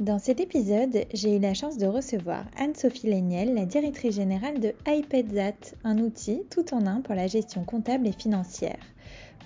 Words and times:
Dans 0.00 0.18
cet 0.18 0.40
épisode, 0.40 1.04
j'ai 1.14 1.36
eu 1.36 1.38
la 1.38 1.54
chance 1.54 1.78
de 1.78 1.86
recevoir 1.86 2.46
Anne-Sophie 2.58 3.06
Léniel, 3.06 3.54
la 3.54 3.64
directrice 3.64 4.16
générale 4.16 4.58
de 4.58 4.74
iPadZat, 4.88 5.76
un 5.84 5.98
outil 5.98 6.42
tout 6.50 6.74
en 6.74 6.84
un 6.88 7.00
pour 7.00 7.14
la 7.14 7.28
gestion 7.28 7.62
comptable 7.62 8.08
et 8.08 8.12
financière. 8.12 8.80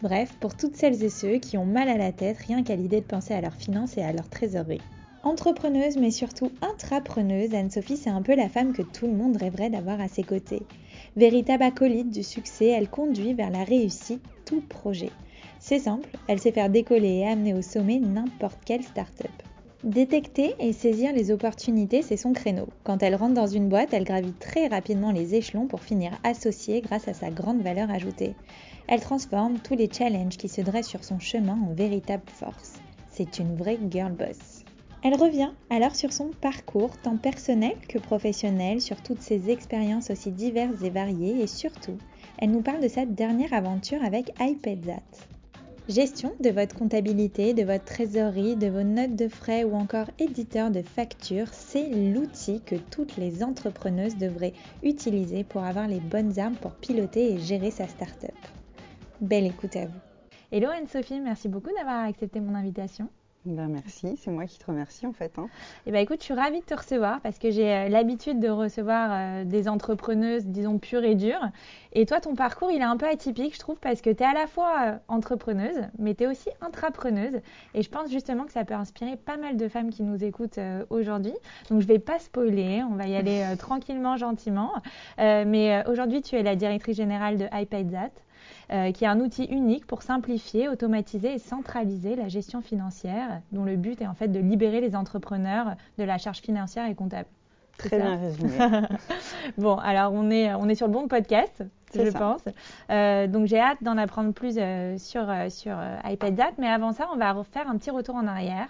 Bref, 0.01 0.33
pour 0.41 0.57
toutes 0.57 0.75
celles 0.75 1.05
et 1.05 1.11
ceux 1.11 1.37
qui 1.37 1.59
ont 1.59 1.67
mal 1.67 1.91
à 1.91 1.99
la 1.99 2.13
tête 2.13 2.39
rien 2.39 2.63
qu'à 2.63 2.77
l'idée 2.77 3.03
de 3.03 3.07
penser 3.07 3.35
à 3.35 3.43
leurs 3.43 3.57
finances 3.57 3.99
et 3.99 4.03
à 4.03 4.11
leur 4.11 4.27
trésorerie. 4.31 4.81
Entrepreneuse 5.23 5.99
mais 5.99 6.11
surtout 6.11 6.51
intrapreneuse, 6.63 7.53
Anne-Sophie 7.53 7.99
c'est 7.99 8.09
un 8.09 8.23
peu 8.23 8.35
la 8.35 8.49
femme 8.49 8.73
que 8.73 8.81
tout 8.81 9.07
le 9.07 9.13
monde 9.13 9.37
rêverait 9.37 9.69
d'avoir 9.69 10.01
à 10.01 10.09
ses 10.09 10.23
côtés. 10.23 10.63
Véritable 11.15 11.65
acolyte 11.65 12.11
du 12.11 12.23
succès, 12.23 12.69
elle 12.69 12.89
conduit 12.89 13.35
vers 13.35 13.51
la 13.51 13.65
réussite 13.65 14.25
tout 14.47 14.63
projet. 14.63 15.11
C'est 15.61 15.81
simple, 15.81 16.09
elle 16.27 16.41
sait 16.41 16.53
faire 16.53 16.71
décoller 16.71 17.19
et 17.19 17.29
amener 17.29 17.53
au 17.53 17.61
sommet 17.61 17.99
n'importe 17.99 18.61
quelle 18.65 18.83
start-up. 18.83 19.29
Détecter 19.85 20.57
et 20.59 20.73
saisir 20.73 21.13
les 21.13 21.31
opportunités, 21.31 22.03
c'est 22.03 22.17
son 22.17 22.33
créneau. 22.33 22.67
Quand 22.83 23.01
elle 23.01 23.15
rentre 23.15 23.35
dans 23.35 23.47
une 23.47 23.69
boîte, 23.69 23.93
elle 23.93 24.03
gravit 24.03 24.33
très 24.33 24.67
rapidement 24.67 25.13
les 25.13 25.37
échelons 25.37 25.69
pour 25.69 25.83
finir 25.83 26.19
associée 26.25 26.81
grâce 26.81 27.07
à 27.07 27.15
sa 27.15 27.31
grande 27.31 27.63
valeur 27.63 27.89
ajoutée. 27.89 28.35
Elle 28.89 29.01
transforme 29.01 29.61
tous 29.61 29.77
les 29.77 29.89
challenges 29.89 30.37
qui 30.37 30.49
se 30.49 30.63
dressent 30.63 30.89
sur 30.89 31.05
son 31.05 31.21
chemin 31.21 31.57
en 31.65 31.75
véritable 31.75 32.25
force. 32.27 32.75
C'est 33.09 33.39
une 33.39 33.55
vraie 33.55 33.79
girl 33.89 34.13
boss. 34.13 34.65
Elle 35.05 35.15
revient 35.15 35.53
alors 35.71 35.95
sur 35.95 36.13
son 36.13 36.31
parcours, 36.41 36.99
tant 36.99 37.17
personnel 37.17 37.77
que 37.89 37.99
professionnel, 37.99 38.81
sur 38.81 39.01
toutes 39.01 39.23
ses 39.23 39.49
expériences 39.49 40.11
aussi 40.11 40.33
diverses 40.33 40.83
et 40.83 40.91
variées, 40.91 41.41
et 41.41 41.47
surtout, 41.47 41.99
elle 42.39 42.51
nous 42.51 42.63
parle 42.63 42.83
de 42.83 42.89
sa 42.89 43.07
dernière 43.07 43.55
aventure 43.55 44.03
avec 44.05 44.33
iPadzat. 44.41 45.38
Gestion 45.89 46.35
de 46.39 46.51
votre 46.51 46.75
comptabilité, 46.75 47.55
de 47.55 47.63
votre 47.63 47.87
trésorerie, 47.87 48.57
de 48.57 48.67
vos 48.67 48.83
notes 48.83 49.17
de 49.17 49.27
frais 49.27 49.65
ou 49.65 49.75
encore 49.75 50.11
éditeur 50.19 50.71
de 50.71 50.83
factures, 50.83 51.49
c'est 51.53 51.89
l'outil 51.89 52.61
que 52.61 52.75
toutes 52.75 53.17
les 53.17 53.43
entrepreneuses 53.43 54.19
devraient 54.19 54.53
utiliser 54.83 55.45
pour 55.45 55.63
avoir 55.65 55.89
les 55.89 56.01
bonnes 56.01 56.39
armes 56.39 56.57
pour 56.57 56.75
piloter 56.75 57.33
et 57.33 57.39
gérer 57.39 57.71
sa 57.71 57.89
start-up. 57.89 58.37
Belle 59.23 59.47
écoute 59.47 59.77
à 59.77 59.87
vous. 59.87 59.99
Hello 60.53 60.69
Anne-Sophie, 60.69 61.21
merci 61.21 61.49
beaucoup 61.49 61.71
d'avoir 61.75 62.05
accepté 62.05 62.39
mon 62.41 62.55
invitation. 62.55 63.09
Ben 63.45 63.69
merci, 63.69 64.17
c'est 64.17 64.33
moi 64.33 64.47
qui 64.47 64.59
te 64.59 64.67
remercie 64.67 65.07
en 65.07 65.13
fait. 65.13 65.39
Hein. 65.39 65.49
Eh 65.87 65.93
ben 65.93 66.01
écoute, 66.01 66.19
je 66.21 66.25
suis 66.25 66.35
ravie 66.35 66.61
de 66.61 66.65
te 66.65 66.75
recevoir 66.75 67.21
parce 67.21 67.39
que 67.39 67.51
j'ai 67.51 67.73
euh, 67.73 67.89
l'habitude 67.89 68.41
de 68.41 68.49
recevoir 68.49 69.11
euh, 69.13 69.45
des 69.45 69.69
entrepreneuses, 69.69 70.45
disons, 70.45 70.79
pures 70.79 71.05
et 71.05 71.15
dures. 71.15 71.49
Et 71.93 72.05
toi, 72.05 72.21
ton 72.21 72.35
parcours, 72.35 72.71
il 72.73 72.81
est 72.81 72.85
un 72.85 72.97
peu 72.97 73.07
atypique, 73.07 73.55
je 73.55 73.61
trouve, 73.61 73.79
parce 73.79 74.01
que 74.01 74.11
tu 74.11 74.25
es 74.25 74.27
à 74.27 74.35
la 74.35 74.49
fois 74.49 74.75
euh, 74.81 74.97
entrepreneuse, 75.07 75.81
mais 75.99 76.15
tu 76.15 76.25
es 76.25 76.27
aussi 76.27 76.51
intrapreneuse. 76.61 77.41
Et 77.75 77.83
je 77.83 77.89
pense 77.89 78.11
justement 78.11 78.45
que 78.45 78.53
ça 78.53 78.65
peut 78.65 78.75
inspirer 78.75 79.17
pas 79.17 79.37
mal 79.37 79.57
de 79.57 79.69
femmes 79.69 79.91
qui 79.91 80.03
nous 80.03 80.25
écoutent 80.25 80.59
aujourd'hui. 80.91 81.35
Donc 81.71 81.81
je 81.81 81.87
vais 81.87 82.01
pas 82.01 82.19
spoiler, 82.19 82.83
on 82.83 82.97
va 82.97 83.07
y 83.07 83.15
aller 83.15 83.45
tranquillement, 83.59 84.17
gentiment. 84.17 84.73
mais 85.17 85.85
aujourd'hui, 85.87 86.23
tu 86.23 86.35
es 86.37 86.43
la 86.43 86.57
directrice 86.57 86.97
générale 86.97 87.39
de 87.39 87.47
iPadzat. 87.53 88.11
Euh, 88.71 88.93
qui 88.93 89.05
est 89.05 89.09
un 89.09 89.21
outil 89.21 89.45
unique 89.45 89.87
pour 89.87 90.03
simplifier, 90.03 90.69
automatiser 90.69 91.33
et 91.33 91.39
centraliser 91.39 92.17
la 92.17 92.29
gestion 92.29 92.61
financière, 92.61 93.41
dont 93.51 93.65
le 93.65 93.77
but 93.77 94.03
est 94.03 94.07
en 94.07 94.13
fait 94.13 94.29
de 94.29 94.41
libérer 94.41 94.83
les 94.83 94.95
entrepreneurs 94.95 95.75
de 95.97 96.05
la 96.05 96.19
charge 96.19 96.41
financière 96.41 96.87
et 96.87 96.95
comptable. 96.95 97.29
Très 97.79 97.99
bien 97.99 98.19
résumé. 98.19 98.51
bon, 99.57 99.77
alors 99.79 100.13
on 100.13 100.31
est, 100.31 100.53
on 100.53 100.69
est 100.69 100.75
sur 100.75 100.87
le 100.87 100.93
bon 100.93 101.09
podcast, 101.09 101.65
je 101.95 102.11
pense. 102.11 102.43
Euh, 102.91 103.27
donc 103.27 103.47
j'ai 103.47 103.59
hâte 103.59 103.83
d'en 103.83 103.97
apprendre 103.97 104.35
plus 104.35 104.57
euh, 104.59 104.99
sur, 104.99 105.33
sur 105.49 105.79
iPadZat, 106.05 106.53
mais 106.59 106.69
avant 106.69 106.93
ça, 106.93 107.09
on 107.15 107.17
va 107.17 107.33
refaire 107.33 107.71
un 107.71 107.79
petit 107.79 107.91
retour 107.91 108.17
en 108.17 108.27
arrière 108.27 108.69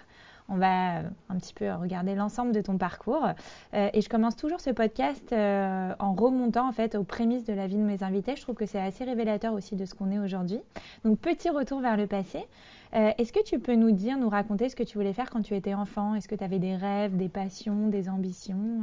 on 0.49 0.57
va 0.57 0.97
euh, 0.97 1.03
un 1.29 1.37
petit 1.37 1.53
peu 1.53 1.71
regarder 1.73 2.15
l'ensemble 2.15 2.51
de 2.51 2.61
ton 2.61 2.77
parcours. 2.77 3.27
Euh, 3.73 3.89
et 3.93 4.01
je 4.01 4.09
commence 4.09 4.35
toujours 4.35 4.59
ce 4.59 4.71
podcast 4.71 5.31
euh, 5.31 5.93
en 5.99 6.13
remontant 6.13 6.67
en 6.67 6.71
fait 6.71 6.95
aux 6.95 7.03
prémices 7.03 7.45
de 7.45 7.53
la 7.53 7.67
vie 7.67 7.77
de 7.77 7.83
mes 7.83 8.03
invités. 8.03 8.35
Je 8.35 8.41
trouve 8.41 8.55
que 8.55 8.65
c'est 8.65 8.79
assez 8.79 9.03
révélateur 9.03 9.53
aussi 9.53 9.75
de 9.75 9.85
ce 9.85 9.93
qu'on 9.93 10.11
est 10.11 10.19
aujourd'hui. 10.19 10.59
Donc 11.05 11.19
petit 11.19 11.49
retour 11.49 11.79
vers 11.79 11.97
le 11.97 12.07
passé. 12.07 12.47
Est-ce 12.91 13.31
que 13.31 13.43
tu 13.43 13.59
peux 13.59 13.75
nous 13.75 13.91
dire, 13.91 14.17
nous 14.17 14.29
raconter 14.29 14.67
ce 14.67 14.75
que 14.75 14.81
tu 14.81 14.97
voulais 14.97 15.13
faire 15.13 15.29
quand 15.29 15.43
tu 15.43 15.55
étais 15.55 15.75
enfant? 15.75 16.15
Est-ce 16.15 16.27
que 16.27 16.33
tu 16.33 16.43
avais 16.43 16.57
des 16.57 16.75
rêves, 16.75 17.15
des 17.15 17.29
passions, 17.29 17.87
des 17.87 18.09
ambitions? 18.09 18.81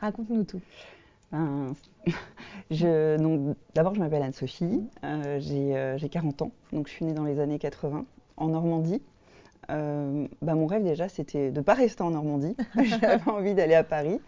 Raconte-nous 0.00 0.42
tout. 0.42 0.60
Ben, 1.30 1.72
d'abord, 3.74 3.94
je 3.94 4.00
m'appelle 4.00 4.24
Anne-Sophie, 4.24 4.82
j'ai 5.38 6.08
40 6.10 6.42
ans, 6.42 6.50
donc 6.72 6.88
je 6.88 6.94
suis 6.94 7.04
née 7.04 7.14
dans 7.14 7.22
les 7.22 7.38
années 7.38 7.60
80 7.60 8.04
en 8.38 8.48
Normandie. 8.48 9.00
Euh, 9.70 10.26
bah, 10.42 10.54
mon 10.54 10.66
rêve 10.66 10.84
déjà, 10.84 11.08
c'était 11.08 11.50
de 11.50 11.58
ne 11.58 11.64
pas 11.64 11.74
rester 11.74 12.02
en 12.02 12.10
Normandie. 12.10 12.56
J'avais 12.82 13.30
envie 13.30 13.54
d'aller 13.54 13.74
à 13.74 13.84
Paris 13.84 14.20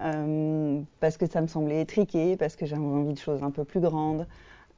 euh, 0.00 0.80
parce 1.00 1.16
que 1.16 1.26
ça 1.26 1.40
me 1.40 1.46
semblait 1.46 1.80
étriqué, 1.80 2.36
parce 2.36 2.56
que 2.56 2.66
j'avais 2.66 2.82
envie 2.82 3.14
de 3.14 3.18
choses 3.18 3.42
un 3.42 3.50
peu 3.50 3.64
plus 3.64 3.80
grandes. 3.80 4.26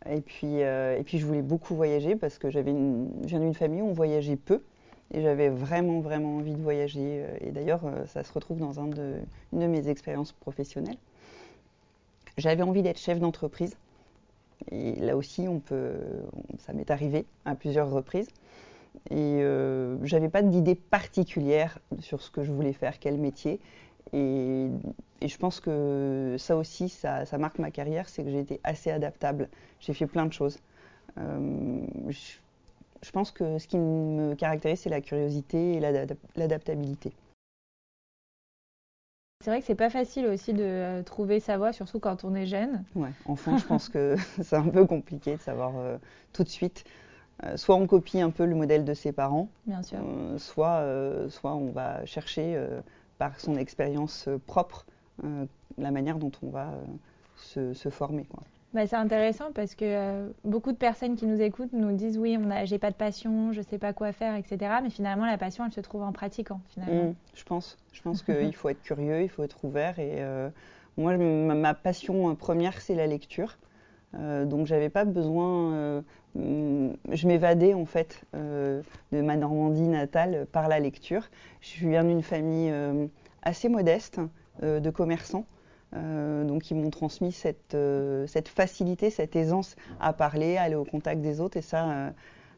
Et 0.09 0.21
puis, 0.21 0.63
euh, 0.63 0.99
et 0.99 1.03
puis 1.03 1.19
je 1.19 1.25
voulais 1.25 1.43
beaucoup 1.43 1.75
voyager 1.75 2.15
parce 2.15 2.37
que 2.39 2.51
j'avais 2.51 2.73
une, 2.73 3.09
je 3.23 3.29
viens 3.29 3.41
d'une 3.41 3.55
famille 3.55 3.81
où 3.81 3.89
on 3.89 3.93
voyageait 3.93 4.37
peu. 4.37 4.63
Et 5.13 5.23
j'avais 5.23 5.49
vraiment, 5.49 6.01
vraiment 6.01 6.37
envie 6.37 6.55
de 6.55 6.63
voyager. 6.63 7.25
Et 7.41 7.53
d'ailleurs, 7.53 7.83
ça 8.07 8.25
se 8.25 8.33
retrouve 8.33 8.59
dans 8.59 8.81
un 8.81 8.87
de, 8.87 9.15
une 9.53 9.61
de 9.61 9.67
mes 9.67 9.89
expériences 9.89 10.33
professionnelles. 10.33 10.97
J'avais 12.37 12.63
envie 12.63 12.83
d'être 12.83 12.99
chef 12.99 13.21
d'entreprise. 13.21 13.77
Et 14.71 14.97
là 14.97 15.17
aussi, 15.17 15.47
on 15.47 15.61
peut, 15.61 15.93
ça 16.59 16.73
m'est 16.73 16.91
arrivé 16.91 17.27
à 17.45 17.55
plusieurs 17.55 17.91
reprises. 17.91 18.29
Et 19.11 19.41
euh, 19.43 19.97
j'avais 20.05 20.29
pas 20.29 20.43
d'idée 20.43 20.75
particulière 20.75 21.79
sur 21.99 22.23
ce 22.23 22.31
que 22.31 22.43
je 22.43 22.53
voulais 22.53 22.73
faire, 22.73 22.99
quel 22.99 23.19
métier. 23.19 23.61
Et, 24.13 24.69
je 25.23 25.37
pense 25.39 25.61
que 25.61 26.37
ça 26.39 26.57
aussi, 26.57 26.91
ça, 26.91 27.25
marque 27.39 27.59
ma 27.59 27.71
carrière, 27.71 28.09
c'est 28.09 28.23
que 28.23 28.31
j'ai 28.31 28.41
été 28.41 28.61
assez 28.63 28.91
adaptable. 28.91 29.49
J'ai 29.81 29.95
fait 29.95 30.07
plein 30.07 30.27
de 30.27 30.33
choses. 30.33 30.59
Euh, 31.19 31.81
je, 32.09 33.11
pense 33.11 33.31
que 33.31 33.59
ce 33.59 33.67
qui 33.67 33.79
me 33.79 34.35
caractérise, 34.35 34.81
c'est 34.81 34.91
la 34.91 35.01
curiosité 35.01 35.75
et 35.75 35.81
l'adaptabilité. 36.37 37.15
C'est 39.45 39.51
vrai 39.51 39.61
que 39.61 39.67
c'est 39.67 39.75
pas 39.75 39.91
facile 39.91 40.27
aussi 40.27 40.55
de 40.55 40.63
euh, 40.63 41.03
trouver 41.03 41.39
sa 41.39 41.59
voie, 41.59 41.75
surtout 41.75 42.01
quand 42.01 42.25
on 42.25 42.35
est 42.35 42.47
jeune. 42.47 42.83
Ouais, 42.95 43.11
enfin, 43.27 43.59
je 43.59 43.65
pense 43.67 43.91
que 43.91 44.17
c'est 44.43 44.57
un 44.57 44.71
peu 44.71 44.87
compliqué 44.87 45.37
de 45.37 45.41
savoir 45.43 45.77
euh, 45.77 45.99
tout 46.33 46.45
de 46.45 46.49
suite. 46.49 46.85
Euh, 47.43 47.57
soit 47.57 47.75
on 47.75 47.87
copie 47.87 48.21
un 48.21 48.31
peu 48.31 48.45
le 48.45 48.55
modèle 48.55 48.85
de 48.85 48.95
ses 48.95 49.13
parents, 49.13 49.49
Bien 49.67 49.83
sûr. 49.83 49.99
Euh, 50.01 50.39
soit, 50.39 50.79
euh, 50.79 51.29
soit 51.29 51.55
on 51.55 51.71
va 51.71 52.05
chercher 52.07 52.57
par 53.19 53.41
son 53.41 53.57
expérience 53.57 54.29
propre 54.47 54.87
la 55.79 55.91
manière 55.91 56.19
dont 56.19 56.33
on 56.43 56.51
va 56.51 56.73
se, 57.37 57.73
former. 57.91 58.25
Quoi. 58.25 58.43
Bah, 58.73 58.87
c'est 58.87 58.97
intéressant 58.97 59.53
parce 59.53 59.75
que 59.75 60.33
beaucoup 60.45 60.73
de 60.73 60.77
personnes 60.77 61.17
qui 61.17 61.27
nous 61.27 61.41
écoutent 61.41 61.73
nous 61.73 61.93
disent 61.93 62.19
oui, 62.19 62.39
j'ai 62.65 62.79
pas 62.79 62.91
de 62.91 62.97
passion, 62.97 63.53
je 63.53 63.63
sais 63.63 63.79
pas 63.79 63.93
quoi 63.93 64.13
faire, 64.13 64.35
etc. 64.37 64.59
Mais 64.83 64.91
finalement, 64.91 65.27
la 65.27 65.39
passion, 65.39 65.65
elle 65.65 65.73
se 65.73 65.81
trouve 65.81 66.03
en 66.03 66.13
pratiquant. 66.13 66.61
Finalement. 66.69 67.11
Mmh, 67.11 67.15
je 67.35 67.45
pense. 67.45 67.79
Je 67.93 68.03
pense 68.03 68.23
qu'il 68.25 68.55
faut 68.55 68.69
être 68.69 68.83
curieux, 68.83 69.23
il 69.23 69.29
faut 69.29 69.43
être 69.43 69.65
ouvert. 69.65 69.99
Et 69.99 70.23
moi, 70.97 71.17
ma, 71.17 71.75
passion 71.75 72.35
première, 72.37 72.81
c'est 72.81 72.95
la 72.95 73.07
lecture. 73.07 73.57
Euh, 74.19 74.45
donc 74.45 74.67
j'avais 74.67 74.89
pas 74.89 75.05
besoin, 75.05 75.73
euh, 75.73 76.03
je 76.35 77.27
m'évadais 77.27 77.75
en 77.75 77.85
fait 77.85 78.23
euh, 78.35 78.83
de 79.13 79.21
ma 79.21 79.37
Normandie 79.37 79.89
natale 79.89 80.47
par 80.53 80.69
la 80.69 80.79
lecture. 80.79 81.29
Je 81.61 81.89
viens 81.89 82.05
d'une 82.05 82.23
famille 82.23 82.73
assez 83.43 83.69
modeste 83.69 84.21
de 84.63 84.91
commerçants. 84.91 85.47
donc 85.93 86.63
qui 86.63 86.75
m'ont 86.75 86.91
transmis 86.91 87.33
cette, 87.33 87.77
cette, 88.27 88.49
facilité, 88.49 89.11
cette 89.11 89.37
aisance 89.37 89.77
à 90.01 90.13
parler, 90.13 90.57
à 90.57 90.63
aller 90.63 90.75
au 90.75 90.85
contact 90.85 91.21
des 91.21 91.41
autres 91.41 91.57
et 91.57 91.63
ça, 91.63 92.13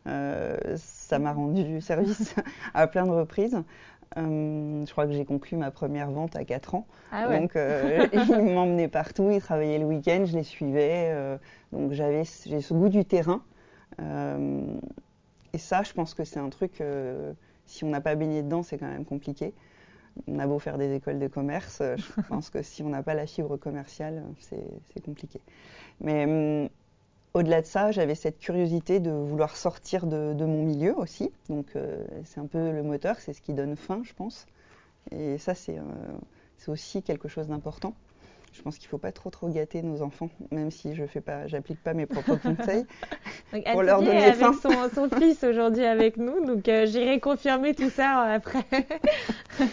ça 0.04 1.18
m'a 1.18 1.32
rendu 1.32 1.80
service 1.80 2.34
à 2.74 2.86
plein 2.86 3.06
de 3.06 3.12
reprises. 3.12 3.56
Je 4.14 4.90
crois 4.90 5.06
que 5.06 5.12
j'ai 5.12 5.24
conclu 5.24 5.56
ma 5.56 5.70
première 5.70 6.10
vente 6.10 6.36
à 6.36 6.44
4 6.44 6.74
ans. 6.74 6.86
Ah 7.12 7.28
Donc, 7.28 7.52
ils 8.12 8.54
m'emmenaient 8.54 8.88
partout, 8.88 9.30
ils 9.30 9.40
travaillaient 9.40 9.78
le 9.78 9.86
week-end, 9.86 10.24
je 10.26 10.36
les 10.36 10.44
suivais. 10.44 11.38
Donc 11.72 11.92
j'avais, 11.92 12.22
j'ai 12.46 12.60
ce 12.60 12.74
goût 12.74 12.88
du 12.88 13.04
terrain. 13.04 13.42
Euh, 14.00 14.78
et 15.52 15.58
ça, 15.58 15.82
je 15.82 15.92
pense 15.92 16.14
que 16.14 16.24
c'est 16.24 16.38
un 16.38 16.50
truc, 16.50 16.80
euh, 16.80 17.32
si 17.64 17.84
on 17.84 17.88
n'a 17.88 18.00
pas 18.00 18.14
baigné 18.14 18.42
dedans, 18.42 18.62
c'est 18.62 18.78
quand 18.78 18.88
même 18.88 19.04
compliqué. 19.04 19.54
on 20.26 20.38
a 20.38 20.46
beau 20.46 20.58
faire 20.58 20.78
des 20.78 20.94
écoles 20.94 21.18
de 21.18 21.28
commerce, 21.28 21.82
je 21.96 22.22
pense 22.28 22.50
que 22.50 22.62
si 22.62 22.82
on 22.82 22.88
n'a 22.88 23.02
pas 23.02 23.14
la 23.14 23.26
fibre 23.26 23.56
commerciale, 23.56 24.22
c'est 24.38 25.04
compliqué. 25.04 25.40
Mais 26.00 26.24
hum, 26.24 26.68
au-delà 27.36 27.60
de 27.60 27.66
ça, 27.66 27.90
j'avais 27.92 28.14
cette 28.14 28.38
curiosité 28.38 29.00
de 29.00 29.10
vouloir 29.10 29.56
sortir 29.56 30.06
de, 30.06 30.44
mon 30.44 30.62
milieu 30.62 30.96
aussi. 30.96 31.30
Donc 31.48 31.66
c'est 32.24 32.40
un 32.40 32.46
peu 32.46 32.72
le 32.72 32.82
moteur, 32.82 33.16
c'est 33.20 33.32
ce 33.32 33.40
qui 33.40 33.52
donne 33.52 33.76
fin, 33.76 34.00
je 34.04 34.12
pense. 34.14 34.46
Et 35.10 35.38
ça, 35.38 35.54
c'est 35.54 35.78
aussi 36.68 37.02
quelque 37.02 37.28
chose 37.28 37.48
d'important 37.48 37.94
je 38.56 38.62
pense 38.62 38.78
qu'il 38.78 38.86
ne 38.86 38.90
faut 38.90 38.98
pas 38.98 39.12
trop 39.12 39.30
trop 39.30 39.48
gâter 39.48 39.82
nos 39.82 40.02
enfants, 40.02 40.30
même 40.50 40.70
si 40.70 40.94
je 40.94 41.04
fais 41.06 41.20
pas, 41.20 41.46
j'applique 41.46 41.82
pas 41.82 41.92
mes 41.94 42.06
propres 42.06 42.36
conseils. 42.56 42.86
donc, 43.52 43.64
pour 43.70 43.82
leur 43.82 44.00
donner 44.00 44.24
avec 44.24 44.54
Son, 44.62 44.70
son 44.94 45.10
fils 45.10 45.44
aujourd'hui 45.44 45.84
avec 45.84 46.16
nous, 46.16 46.44
donc 46.44 46.68
euh, 46.68 46.86
j'irai 46.86 47.20
confirmer 47.20 47.74
tout 47.74 47.90
ça 47.90 48.22
après. 48.22 48.64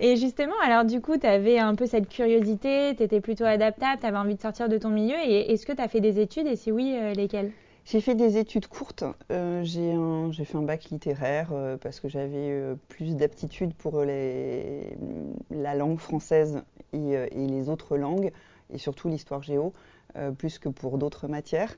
et 0.00 0.16
justement, 0.16 0.54
alors 0.62 0.84
du 0.84 1.00
coup, 1.00 1.16
tu 1.16 1.26
avais 1.26 1.58
un 1.58 1.74
peu 1.74 1.86
cette 1.86 2.08
curiosité, 2.08 2.94
tu 2.96 3.02
étais 3.02 3.20
plutôt 3.20 3.44
adaptable, 3.44 4.00
tu 4.00 4.06
avais 4.06 4.18
envie 4.18 4.34
de 4.34 4.40
sortir 4.40 4.68
de 4.68 4.78
ton 4.78 4.90
milieu. 4.90 5.16
Et 5.24 5.52
est-ce 5.52 5.66
que 5.66 5.72
tu 5.72 5.82
as 5.82 5.88
fait 5.88 6.00
des 6.00 6.20
études 6.20 6.46
et 6.46 6.56
si 6.56 6.72
oui, 6.72 6.96
euh, 6.96 7.12
lesquelles? 7.12 7.52
J'ai 7.84 8.00
fait 8.00 8.16
des 8.16 8.36
études 8.36 8.66
courtes. 8.66 9.04
Euh, 9.30 9.62
j'ai 9.62 10.44
fait 10.44 10.58
un 10.58 10.62
bac 10.62 10.86
littéraire 10.90 11.52
parce 11.80 12.00
que 12.00 12.08
j'avais 12.08 12.60
plus 12.88 13.14
d'aptitude 13.14 13.74
pour 13.74 14.02
la 14.02 15.74
langue 15.76 15.98
française 15.98 16.64
euh, 16.94 17.26
et, 17.30 17.46
les 17.46 17.68
autres 17.68 17.96
langues, 17.96 18.32
et 18.72 18.78
surtout 18.78 19.08
l'histoire 19.08 19.42
géo, 19.42 19.72
euh, 20.16 20.30
plus 20.30 20.58
que 20.58 20.68
pour 20.68 20.98
d'autres 20.98 21.28
matières. 21.28 21.76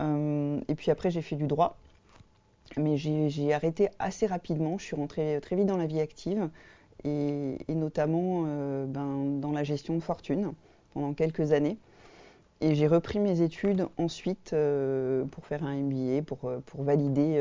Euh, 0.00 0.60
et 0.68 0.74
puis 0.74 0.90
après, 0.90 1.10
j'ai 1.10 1.22
fait 1.22 1.36
du 1.36 1.46
droit, 1.46 1.76
mais 2.76 2.96
j'ai 2.96 3.52
arrêté 3.52 3.88
assez 3.98 4.26
rapidement. 4.26 4.78
Je 4.78 4.84
suis 4.84 4.96
rentrée 4.96 5.38
très 5.42 5.56
vite 5.56 5.66
dans 5.66 5.76
la 5.76 5.86
vie 5.86 6.00
active, 6.00 6.48
et, 7.04 7.56
notamment 7.68 8.42
ben, 8.86 9.38
dans 9.40 9.52
la 9.52 9.64
gestion 9.64 9.94
de 9.94 10.00
fortune 10.00 10.52
pendant 10.94 11.12
quelques 11.12 11.52
années. 11.52 11.78
Et 12.60 12.74
j'ai 12.74 12.88
repris 12.88 13.20
mes 13.20 13.40
études 13.40 13.86
ensuite 13.98 14.54
pour 15.30 15.46
faire 15.46 15.64
un 15.64 15.76
MBA, 15.76 16.22
pour, 16.22 16.38
pour 16.66 16.82
valider 16.82 17.40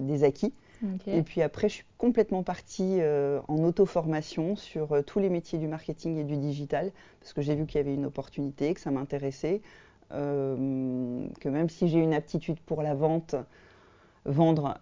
des 0.00 0.24
acquis. 0.24 0.52
Et 1.06 1.22
puis 1.22 1.42
après, 1.42 1.68
je 1.68 1.74
suis 1.74 1.84
complètement 1.98 2.42
partie 2.42 3.00
euh, 3.00 3.40
en 3.48 3.62
auto-formation 3.64 4.56
sur 4.56 4.92
euh, 4.92 5.02
tous 5.02 5.18
les 5.18 5.30
métiers 5.30 5.58
du 5.58 5.68
marketing 5.68 6.18
et 6.18 6.24
du 6.24 6.36
digital, 6.36 6.92
parce 7.20 7.32
que 7.32 7.40
j'ai 7.40 7.54
vu 7.54 7.66
qu'il 7.66 7.78
y 7.78 7.80
avait 7.80 7.94
une 7.94 8.04
opportunité, 8.04 8.74
que 8.74 8.80
ça 8.80 8.90
m'intéressait, 8.90 9.62
euh, 10.12 11.26
que 11.40 11.48
même 11.48 11.68
si 11.68 11.88
j'ai 11.88 11.98
une 11.98 12.14
aptitude 12.14 12.60
pour 12.60 12.82
la 12.82 12.94
vente, 12.94 13.34
vendre 14.24 14.78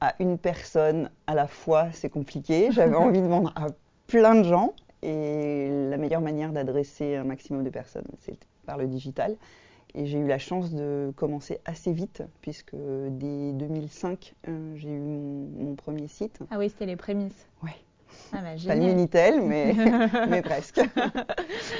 à 0.00 0.14
une 0.18 0.38
personne 0.38 1.10
à 1.26 1.34
la 1.34 1.46
fois, 1.46 1.88
c'est 1.92 2.10
compliqué. 2.10 2.68
J'avais 2.72 2.96
envie 2.96 3.22
de 3.22 3.26
vendre 3.26 3.52
à 3.56 3.66
plein 4.06 4.34
de 4.34 4.44
gens, 4.44 4.74
et 5.02 5.68
la 5.90 5.96
meilleure 5.98 6.20
manière 6.20 6.52
d'adresser 6.52 7.16
un 7.16 7.24
maximum 7.24 7.62
de 7.62 7.70
personnes, 7.70 8.06
c'est 8.20 8.38
par 8.66 8.78
le 8.78 8.86
digital. 8.86 9.36
Et 9.94 10.06
j'ai 10.06 10.18
eu 10.18 10.26
la 10.26 10.38
chance 10.38 10.72
de 10.72 11.12
commencer 11.14 11.60
assez 11.64 11.92
vite, 11.92 12.22
puisque 12.40 12.74
dès 12.74 13.52
2005, 13.52 14.34
euh, 14.48 14.72
j'ai 14.74 14.88
eu 14.88 14.98
mon, 14.98 15.76
premier 15.76 16.08
site. 16.08 16.40
Ah 16.50 16.58
oui, 16.58 16.68
c'était 16.68 16.86
les 16.86 16.96
prémices. 16.96 17.46
Oui. 17.62 17.70
Ah 18.32 18.38
bah, 18.42 18.54
Pas 18.66 18.74
le 18.74 18.80
Minitel, 18.80 19.40
mais, 19.42 19.72
mais 20.28 20.42
presque. 20.42 20.80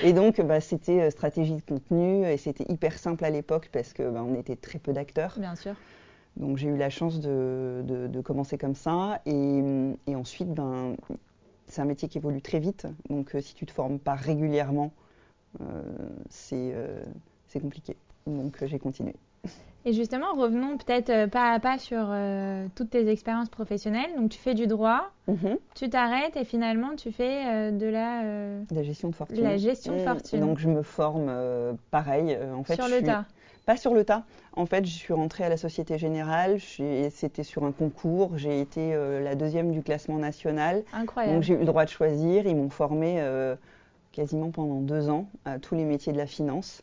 Et 0.04 0.12
donc, 0.12 0.40
bah, 0.40 0.60
c'était 0.60 1.02
euh, 1.02 1.10
stratégie 1.10 1.56
de 1.56 1.62
contenu, 1.62 2.24
et 2.24 2.36
c'était 2.36 2.70
hyper 2.70 2.98
simple 2.98 3.24
à 3.24 3.30
l'époque, 3.30 3.68
parce 3.72 3.92
qu'on 3.92 4.12
bah, 4.12 4.22
on 4.24 4.34
était 4.34 4.56
très 4.56 4.78
peu 4.78 4.92
d'acteurs. 4.92 5.34
Bien 5.38 5.56
sûr. 5.56 5.74
Donc 6.36 6.56
j'ai 6.56 6.68
eu 6.68 6.76
la 6.76 6.90
chance 6.90 7.20
de, 7.20 7.84
de, 7.86 8.20
commencer 8.20 8.58
comme 8.58 8.74
ça. 8.74 9.20
Et, 9.26 9.62
et 10.06 10.16
ensuite, 10.16 10.52
ben, 10.52 10.96
c'est 11.66 11.80
un 11.80 11.84
métier 11.84 12.08
qui 12.08 12.18
évolue 12.18 12.42
très 12.42 12.58
vite. 12.58 12.86
Donc 13.08 13.34
euh, 13.34 13.40
si 13.40 13.54
tu 13.54 13.66
te 13.66 13.72
formes 13.72 13.98
pas 13.98 14.14
régulièrement, 14.14 14.92
c'est 16.28 16.74
compliqué. 17.60 17.96
Donc 18.26 18.62
euh, 18.62 18.66
j'ai 18.66 18.78
continué. 18.78 19.14
Et 19.86 19.92
justement, 19.92 20.32
revenons 20.34 20.78
peut-être 20.78 21.10
euh, 21.10 21.26
pas 21.26 21.52
à 21.52 21.60
pas 21.60 21.76
sur 21.76 22.06
euh, 22.08 22.66
toutes 22.74 22.90
tes 22.90 23.06
expériences 23.10 23.50
professionnelles. 23.50 24.10
Donc, 24.16 24.30
tu 24.30 24.38
fais 24.38 24.54
du 24.54 24.66
droit, 24.66 25.10
mhm. 25.28 25.58
tu 25.74 25.90
t'arrêtes 25.90 26.36
et 26.36 26.44
finalement, 26.44 26.96
tu 26.96 27.12
fais 27.12 27.70
de 27.70 27.86
la... 27.86 28.22
la 28.70 28.82
gestion 28.82 29.10
de 29.10 29.14
fortune. 29.14 29.42
La 29.42 29.58
gestion 29.58 29.94
de 29.94 30.00
fortune. 30.00 30.40
donc, 30.40 30.58
je 30.58 30.70
me 30.70 30.82
forme 30.82 31.30
pareil. 31.90 32.38
en 32.54 32.64
fait, 32.64 32.76
sur 32.76 32.88
le 32.88 33.02
tas 33.02 33.26
Pas 33.66 33.76
sur 33.76 33.94
le 33.94 34.04
tas. 34.04 34.24
En 34.52 34.66
fait, 34.66 34.84
je 34.84 34.92
suis 34.92 35.12
rentrée 35.14 35.44
à 35.44 35.48
la 35.48 35.56
Société 35.56 35.98
Générale. 35.98 36.58
C'était 36.60 37.42
sur 37.42 37.64
un 37.64 37.72
concours. 37.72 38.36
J'ai 38.36 38.60
été 38.60 38.94
la 39.22 39.34
deuxième 39.34 39.72
du 39.72 39.82
classement 39.82 40.18
national. 40.18 40.82
Incroyable. 40.92 41.36
Donc, 41.36 41.42
j'ai 41.44 41.54
eu 41.54 41.58
le 41.58 41.64
droit 41.64 41.84
de 41.84 41.90
choisir. 41.90 42.46
Ils 42.46 42.56
m'ont 42.56 42.70
formée 42.70 43.22
quasiment 44.12 44.50
pendant 44.50 44.80
deux 44.80 45.08
ans 45.08 45.28
à 45.44 45.58
tous 45.58 45.74
les 45.74 45.84
métiers 45.84 46.12
de 46.12 46.18
la 46.18 46.26
finance. 46.26 46.82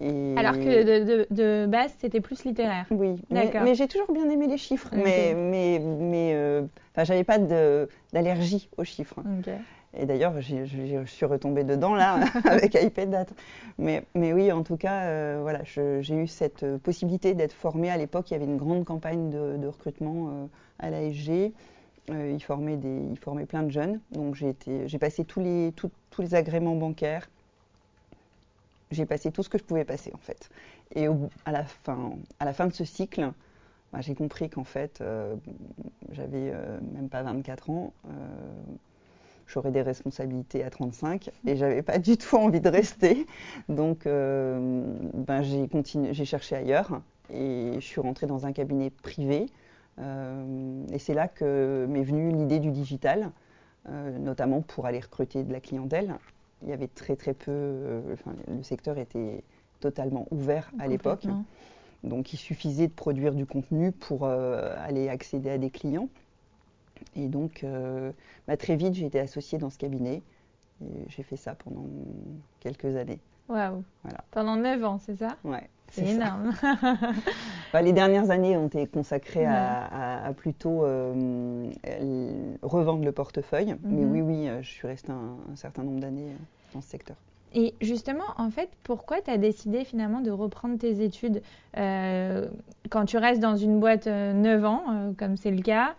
Alors 0.00 0.54
que 0.54 1.26
de, 1.30 1.66
base, 1.66 1.92
c'était 1.98 2.20
plus 2.20 2.44
littéraire. 2.44 2.86
Oui, 2.90 3.20
mais, 3.30 3.74
j'ai 3.74 3.88
toujours 3.88 4.10
bien 4.12 4.28
aimé 4.30 4.46
les 4.46 4.56
chiffres. 4.56 4.88
Mais, 4.92 5.34
mais, 5.34 5.78
mais 5.78 6.32
euh, 6.34 6.62
j'avais 6.96 7.24
pas 7.24 7.38
d'allergie 8.12 8.68
aux 8.78 8.84
chiffres. 8.84 9.20
Et 9.96 10.06
d'ailleurs, 10.06 10.40
je 10.40 11.04
suis 11.06 11.26
retombée 11.26 11.64
dedans 11.64 11.94
là 11.94 12.20
avec 12.44 12.74
iPad. 12.74 13.26
Mais, 13.78 14.04
mais 14.14 14.32
oui, 14.32 14.52
en 14.52 14.62
tout 14.62 14.76
cas, 14.76 15.04
euh, 15.06 15.38
voilà, 15.42 15.62
j'ai 15.64 16.14
eu 16.14 16.26
cette 16.28 16.76
possibilité 16.78 17.34
d'être 17.34 17.52
formée. 17.52 17.90
À 17.90 17.96
l'époque, 17.96 18.30
il 18.30 18.34
y 18.34 18.36
avait 18.36 18.44
une 18.44 18.56
grande 18.56 18.84
campagne 18.84 19.30
de, 19.30 19.66
recrutement 19.66 20.28
euh, 20.28 20.46
à 20.78 20.90
l'ASG. 20.90 21.52
Euh, 22.10 22.32
ils, 22.32 22.42
formaient 22.42 22.76
des, 22.76 23.02
ils 23.10 23.18
formaient 23.18 23.46
plein 23.46 23.64
de 23.64 23.70
jeunes. 23.70 24.00
Donc 24.12 24.36
j'ai 24.36 24.98
passé 24.98 25.24
tous 25.24 25.40
les, 25.40 25.72
tous 25.72 26.22
les 26.22 26.34
agréments 26.34 26.76
bancaires, 26.76 27.28
j'ai 28.90 29.06
passé 29.06 29.30
tout 29.30 29.42
ce 29.42 29.48
que 29.48 29.58
je 29.58 29.64
pouvais 29.64 29.84
passer 29.84 30.12
en 30.14 30.18
fait. 30.18 30.50
Et 30.94 31.06
à, 31.44 31.52
la 31.52 31.64
fin, 31.64 32.12
à 32.40 32.44
la 32.44 32.52
fin 32.52 32.66
de 32.66 32.72
ce 32.72 32.84
cycle, 32.84 33.30
bah, 33.92 34.00
j'ai 34.00 34.14
compris 34.14 34.50
qu'en 34.50 34.64
fait, 34.64 35.00
euh, 35.00 35.36
j'avais 36.12 36.52
même 36.94 37.08
pas 37.08 37.22
24 37.22 37.70
ans, 37.70 37.92
j'aurais 39.50 39.70
des 39.70 39.82
responsabilités 39.82 40.64
à 40.64 40.70
35 40.70 41.30
et 41.46 41.56
j'avais 41.56 41.82
pas 41.82 41.98
du 41.98 42.16
tout 42.16 42.36
envie 42.36 42.60
de 42.60 42.68
rester. 42.68 43.26
Donc, 43.68 44.04
ben, 44.04 45.42
j'ai 45.42 45.68
continué, 45.68 46.14
j'ai 46.14 46.24
cherché 46.24 46.56
ailleurs 46.56 47.00
et 47.32 47.72
je 47.74 47.80
suis 47.80 48.00
rentrée 48.00 48.26
dans 48.26 48.46
un 48.46 48.52
cabinet 48.52 48.90
privé. 48.90 49.46
et 49.98 50.98
c'est 50.98 51.14
là 51.14 51.28
que 51.28 51.86
m'est 51.88 52.02
venue 52.02 52.30
l'idée 52.30 52.58
du 52.58 52.70
digital, 52.70 53.30
notamment 53.88 54.60
pour 54.62 54.86
aller 54.86 55.00
recruter 55.00 55.42
de 55.42 55.52
la 55.52 55.60
clientèle 55.60 56.16
il 56.62 56.68
y 56.68 56.72
avait 56.72 56.88
très 56.88 57.16
très 57.16 57.34
peu, 57.34 57.50
euh, 57.50 58.16
le 58.48 58.62
secteur 58.62 58.98
était 58.98 59.42
totalement 59.80 60.26
ouvert 60.30 60.70
à 60.78 60.86
l'époque. 60.86 61.26
Donc 62.02 62.32
il 62.32 62.36
suffisait 62.36 62.86
de 62.86 62.92
produire 62.92 63.34
du 63.34 63.46
contenu 63.46 63.92
pour 63.92 64.24
euh, 64.24 64.74
aller 64.78 65.08
accéder 65.08 65.50
à 65.50 65.58
des 65.58 65.70
clients. 65.70 66.08
Et 67.16 67.28
donc 67.28 67.64
euh, 67.64 68.12
bah, 68.46 68.56
très 68.56 68.76
vite 68.76 68.94
j'ai 68.94 69.06
été 69.06 69.20
associée 69.20 69.58
dans 69.58 69.70
ce 69.70 69.78
cabinet. 69.78 70.22
J'ai 71.08 71.22
fait 71.22 71.36
ça 71.36 71.54
pendant 71.54 71.86
quelques 72.60 72.96
années. 72.96 73.20
Waouh 73.48 73.84
voilà. 74.02 74.24
Pendant 74.30 74.56
9 74.56 74.84
ans, 74.84 74.98
c'est 74.98 75.16
ça 75.16 75.36
Ouais. 75.44 75.68
C'est 75.90 76.06
énorme. 76.06 76.54
bah, 77.72 77.82
les 77.82 77.92
dernières 77.92 78.30
années 78.30 78.56
ont 78.56 78.68
été 78.68 78.86
consacrées 78.86 79.44
à, 79.44 80.32
plutôt 80.36 80.82
revendre 82.62 83.04
le 83.04 83.12
portefeuille. 83.12 83.76
Mais 83.82 84.04
mhm. 84.04 84.12
oui, 84.12 84.20
oui, 84.22 84.48
je 84.62 84.70
suis 84.70 84.86
restée 84.86 85.12
un 85.12 85.56
certain 85.56 85.82
nombre 85.82 86.00
d'années 86.00 86.32
dans 86.72 86.80
ce 86.80 86.88
secteur. 86.88 87.16
Et 87.52 87.74
justement, 87.80 88.24
en 88.36 88.50
fait, 88.50 88.70
pourquoi 88.84 89.20
tu 89.20 89.30
as 89.30 89.38
décidé 89.38 89.84
finalement 89.84 90.20
de 90.20 90.30
reprendre 90.30 90.78
tes 90.78 91.02
études? 91.02 91.42
Euh, 91.76 92.48
quand 92.90 93.06
tu 93.06 93.16
restes 93.16 93.40
dans 93.40 93.56
une 93.56 93.80
boîte 93.80 94.06
9 94.06 94.10
euh, 94.10 94.66
ans, 94.66 94.82
euh, 94.90 95.12
comme 95.16 95.36
c'est 95.36 95.50
le 95.50 95.62
cas 95.62 95.94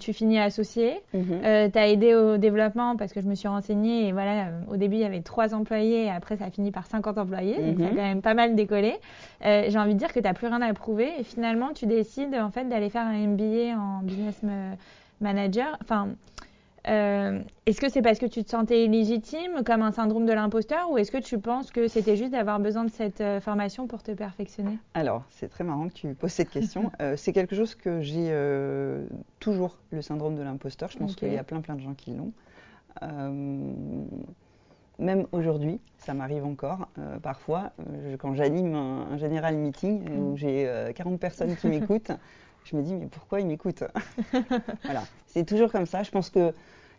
tu 0.00 0.14
finis 0.14 0.40
associé, 0.40 0.94
mhm. 1.12 1.70
tu 1.70 1.78
as 1.78 1.88
aidé 1.88 2.14
au 2.14 2.38
développement 2.38 2.96
parce 2.96 3.12
que 3.12 3.20
je 3.20 3.28
me 3.28 3.34
suis 3.34 3.48
renseignée 3.48 4.08
et 4.08 4.12
voilà, 4.12 4.46
au 4.70 4.78
début 4.78 4.96
il 4.96 5.02
y 5.02 5.04
avait 5.04 5.20
3 5.20 5.54
employés 5.54 6.06
et 6.06 6.10
après 6.10 6.38
ça 6.38 6.46
a 6.46 6.50
fini 6.50 6.70
par 6.70 6.86
50 6.86 7.18
employés, 7.18 7.58
donc 7.58 7.78
ça 7.78 7.84
a 7.84 7.90
mhm. 7.90 7.96
quand 7.96 8.02
même 8.02 8.22
pas 8.22 8.32
mal 8.32 8.54
décollé. 8.54 8.94
J'ai 9.42 9.76
envie 9.76 9.92
de 9.92 9.98
dire 9.98 10.08
que 10.08 10.20
tu 10.20 10.24
n'as 10.24 10.32
plus 10.32 10.46
rien 10.46 10.62
à 10.62 10.72
prouver 10.72 11.10
et 11.18 11.22
finalement 11.22 11.74
tu 11.74 11.84
décides 11.84 12.34
en 12.34 12.50
fait 12.50 12.64
d'aller 12.64 12.88
faire 12.88 13.06
un 13.06 13.26
MBA 13.26 13.78
en 13.78 14.00
business 14.02 14.40
manager. 15.20 15.76
Enfin, 15.82 16.08
euh, 16.88 17.40
est-ce 17.66 17.80
que 17.80 17.88
c'est 17.88 18.02
parce 18.02 18.18
que 18.18 18.26
tu 18.26 18.42
te 18.42 18.50
sentais 18.50 18.84
illégitime, 18.84 19.62
comme 19.64 19.82
un 19.82 19.92
syndrome 19.92 20.26
de 20.26 20.32
l'imposteur, 20.32 20.90
ou 20.90 20.98
est-ce 20.98 21.12
que 21.12 21.18
tu 21.18 21.38
penses 21.38 21.70
que 21.70 21.86
c'était 21.86 22.16
juste 22.16 22.32
d'avoir 22.32 22.58
besoin 22.58 22.84
de 22.84 22.90
cette 22.90 23.20
euh, 23.20 23.40
formation 23.40 23.86
pour 23.86 24.02
te 24.02 24.10
perfectionner? 24.10 24.78
Alors, 24.94 25.22
c'est 25.30 25.48
très 25.48 25.62
marrant 25.62 25.88
que 25.88 25.94
tu 25.94 26.14
poses 26.14 26.32
cette 26.32 26.50
question. 26.50 26.90
Euh, 27.00 27.16
c'est 27.16 27.32
quelque 27.32 27.56
chose 27.56 27.74
que 27.74 28.00
j'ai 28.00 28.32
toujours, 29.40 29.78
le 29.90 30.02
syndrome 30.02 30.36
de 30.36 30.42
l'imposteur. 30.42 30.90
Je 30.90 30.98
pense 30.98 31.16
qu'il 31.16 31.32
y 31.32 31.38
a 31.38 31.42
plein 31.42 31.60
plein 31.60 31.74
de 31.74 31.80
gens 31.80 31.94
qui 31.94 32.12
l'ont. 32.12 32.32
même 34.98 35.26
aujourd'hui, 35.32 35.80
ça 35.98 36.14
m'arrive 36.14 36.44
encore 36.44 36.88
parfois, 37.22 37.72
quand 38.18 38.34
j'anime 38.34 38.74
un, 38.74 39.16
général 39.16 39.56
meeting 39.56 40.08
où 40.10 40.32
mm. 40.32 40.36
j'ai 40.36 40.92
40 40.94 41.18
personnes 41.18 41.56
qui 41.56 41.66
m'écoutent, 41.68 42.12
je 42.64 42.76
me 42.76 42.82
dis 42.82 42.94
mais 42.94 43.06
pourquoi 43.06 43.40
ils 43.40 43.46
m'écoutent? 43.46 43.84
Voilà, 44.84 45.04
c'est 45.26 45.44
toujours 45.44 45.72
comme 45.72 45.86
ça. 45.86 46.02
Je 46.02 46.10
pense 46.10 46.30
que 46.30 46.52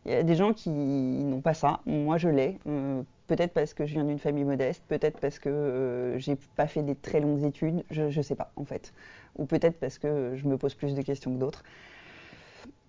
Il 0.05 0.11
y 0.11 0.15
a 0.15 0.23
des 0.23 0.35
gens 0.35 0.53
qui 0.53 0.69
n'ont 0.69 1.41
pas 1.41 1.53
ça. 1.53 1.79
Moi, 1.85 2.17
je 2.17 2.29
l'ai. 2.29 2.59
Euh, 2.67 3.01
peut-être 3.27 3.53
parce 3.53 3.73
que 3.73 3.85
je 3.85 3.93
viens 3.93 4.03
d'une 4.03 4.19
famille 4.19 4.43
modeste, 4.43 4.83
peut-être 4.87 5.19
parce 5.19 5.39
que 5.39 5.49
euh, 5.49 6.19
j'ai 6.19 6.37
pas 6.55 6.67
fait 6.67 6.83
des 6.83 6.95
très 6.95 7.21
longues 7.21 7.43
études, 7.43 7.83
je 7.89 8.03
ne 8.03 8.21
sais 8.21 8.35
pas 8.35 8.51
en 8.57 8.65
fait. 8.65 8.93
Ou 9.37 9.45
peut-être 9.45 9.79
parce 9.79 9.97
que 9.97 10.33
je 10.35 10.45
me 10.47 10.57
pose 10.57 10.75
plus 10.75 10.93
de 10.93 11.01
questions 11.01 11.33
que 11.33 11.39
d'autres. 11.39 11.63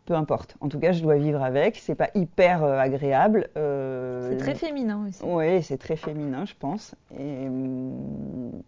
Peu 0.06 0.14
importe. 0.14 0.56
En 0.61 0.68
tout 0.68 0.78
cas, 0.78 0.92
je 0.92 1.02
dois 1.02 1.16
vivre 1.16 1.42
avec. 1.42 1.76
C'est 1.76 1.94
pas 1.94 2.11
hyper 2.14 2.62
euh, 2.62 2.78
agréable. 2.78 3.49
c'est 3.54 4.37
très 4.37 4.54
féminin 4.54 5.06
aussi. 5.09 5.23
Oui, 5.25 5.62
c'est 5.62 5.78
très 5.78 5.97
féminin, 5.97 6.44
je 6.44 6.54
pense. 6.59 6.94
Et 7.18 7.47
hum, 7.47 8.62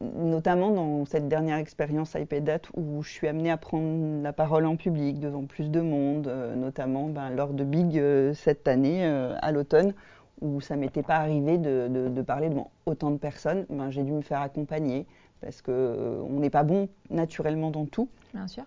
notamment 0.00 0.70
dans 0.70 1.04
cette 1.06 1.28
dernière 1.28 1.56
expérience 1.56 2.14
iPad 2.14 2.60
où 2.74 3.02
je 3.02 3.10
suis 3.10 3.28
amenée 3.28 3.50
à 3.50 3.56
prendre 3.56 4.22
la 4.22 4.32
parole 4.32 4.66
en 4.66 4.76
public 4.76 5.18
devant 5.18 5.44
plus 5.44 5.70
de 5.70 5.80
monde, 5.80 6.28
euh, 6.28 6.54
notamment 6.54 7.08
ben, 7.08 7.30
lors 7.30 7.52
de 7.52 7.64
Big 7.64 7.98
euh, 7.98 8.34
cette 8.34 8.68
année 8.68 9.04
euh, 9.04 9.34
à 9.40 9.52
l'automne 9.52 9.94
où 10.42 10.60
ça 10.60 10.76
m'était 10.76 11.02
pas 11.02 11.16
arrivé 11.16 11.56
de, 11.56 12.22
parler 12.22 12.50
devant 12.50 12.70
autant 12.84 13.10
de 13.10 13.16
personnes. 13.16 13.64
Ben, 13.70 13.90
j'ai 13.90 14.02
dû 14.02 14.12
me 14.12 14.20
faire 14.20 14.42
accompagner 14.42 15.06
parce 15.40 15.62
que 15.62 16.20
on 16.28 16.40
n'est 16.40 16.50
pas 16.50 16.62
bon 16.62 16.88
naturellement 17.08 17.70
dans 17.70 17.86
tout. 17.86 18.08
Bien 18.34 18.46
sûr. 18.46 18.64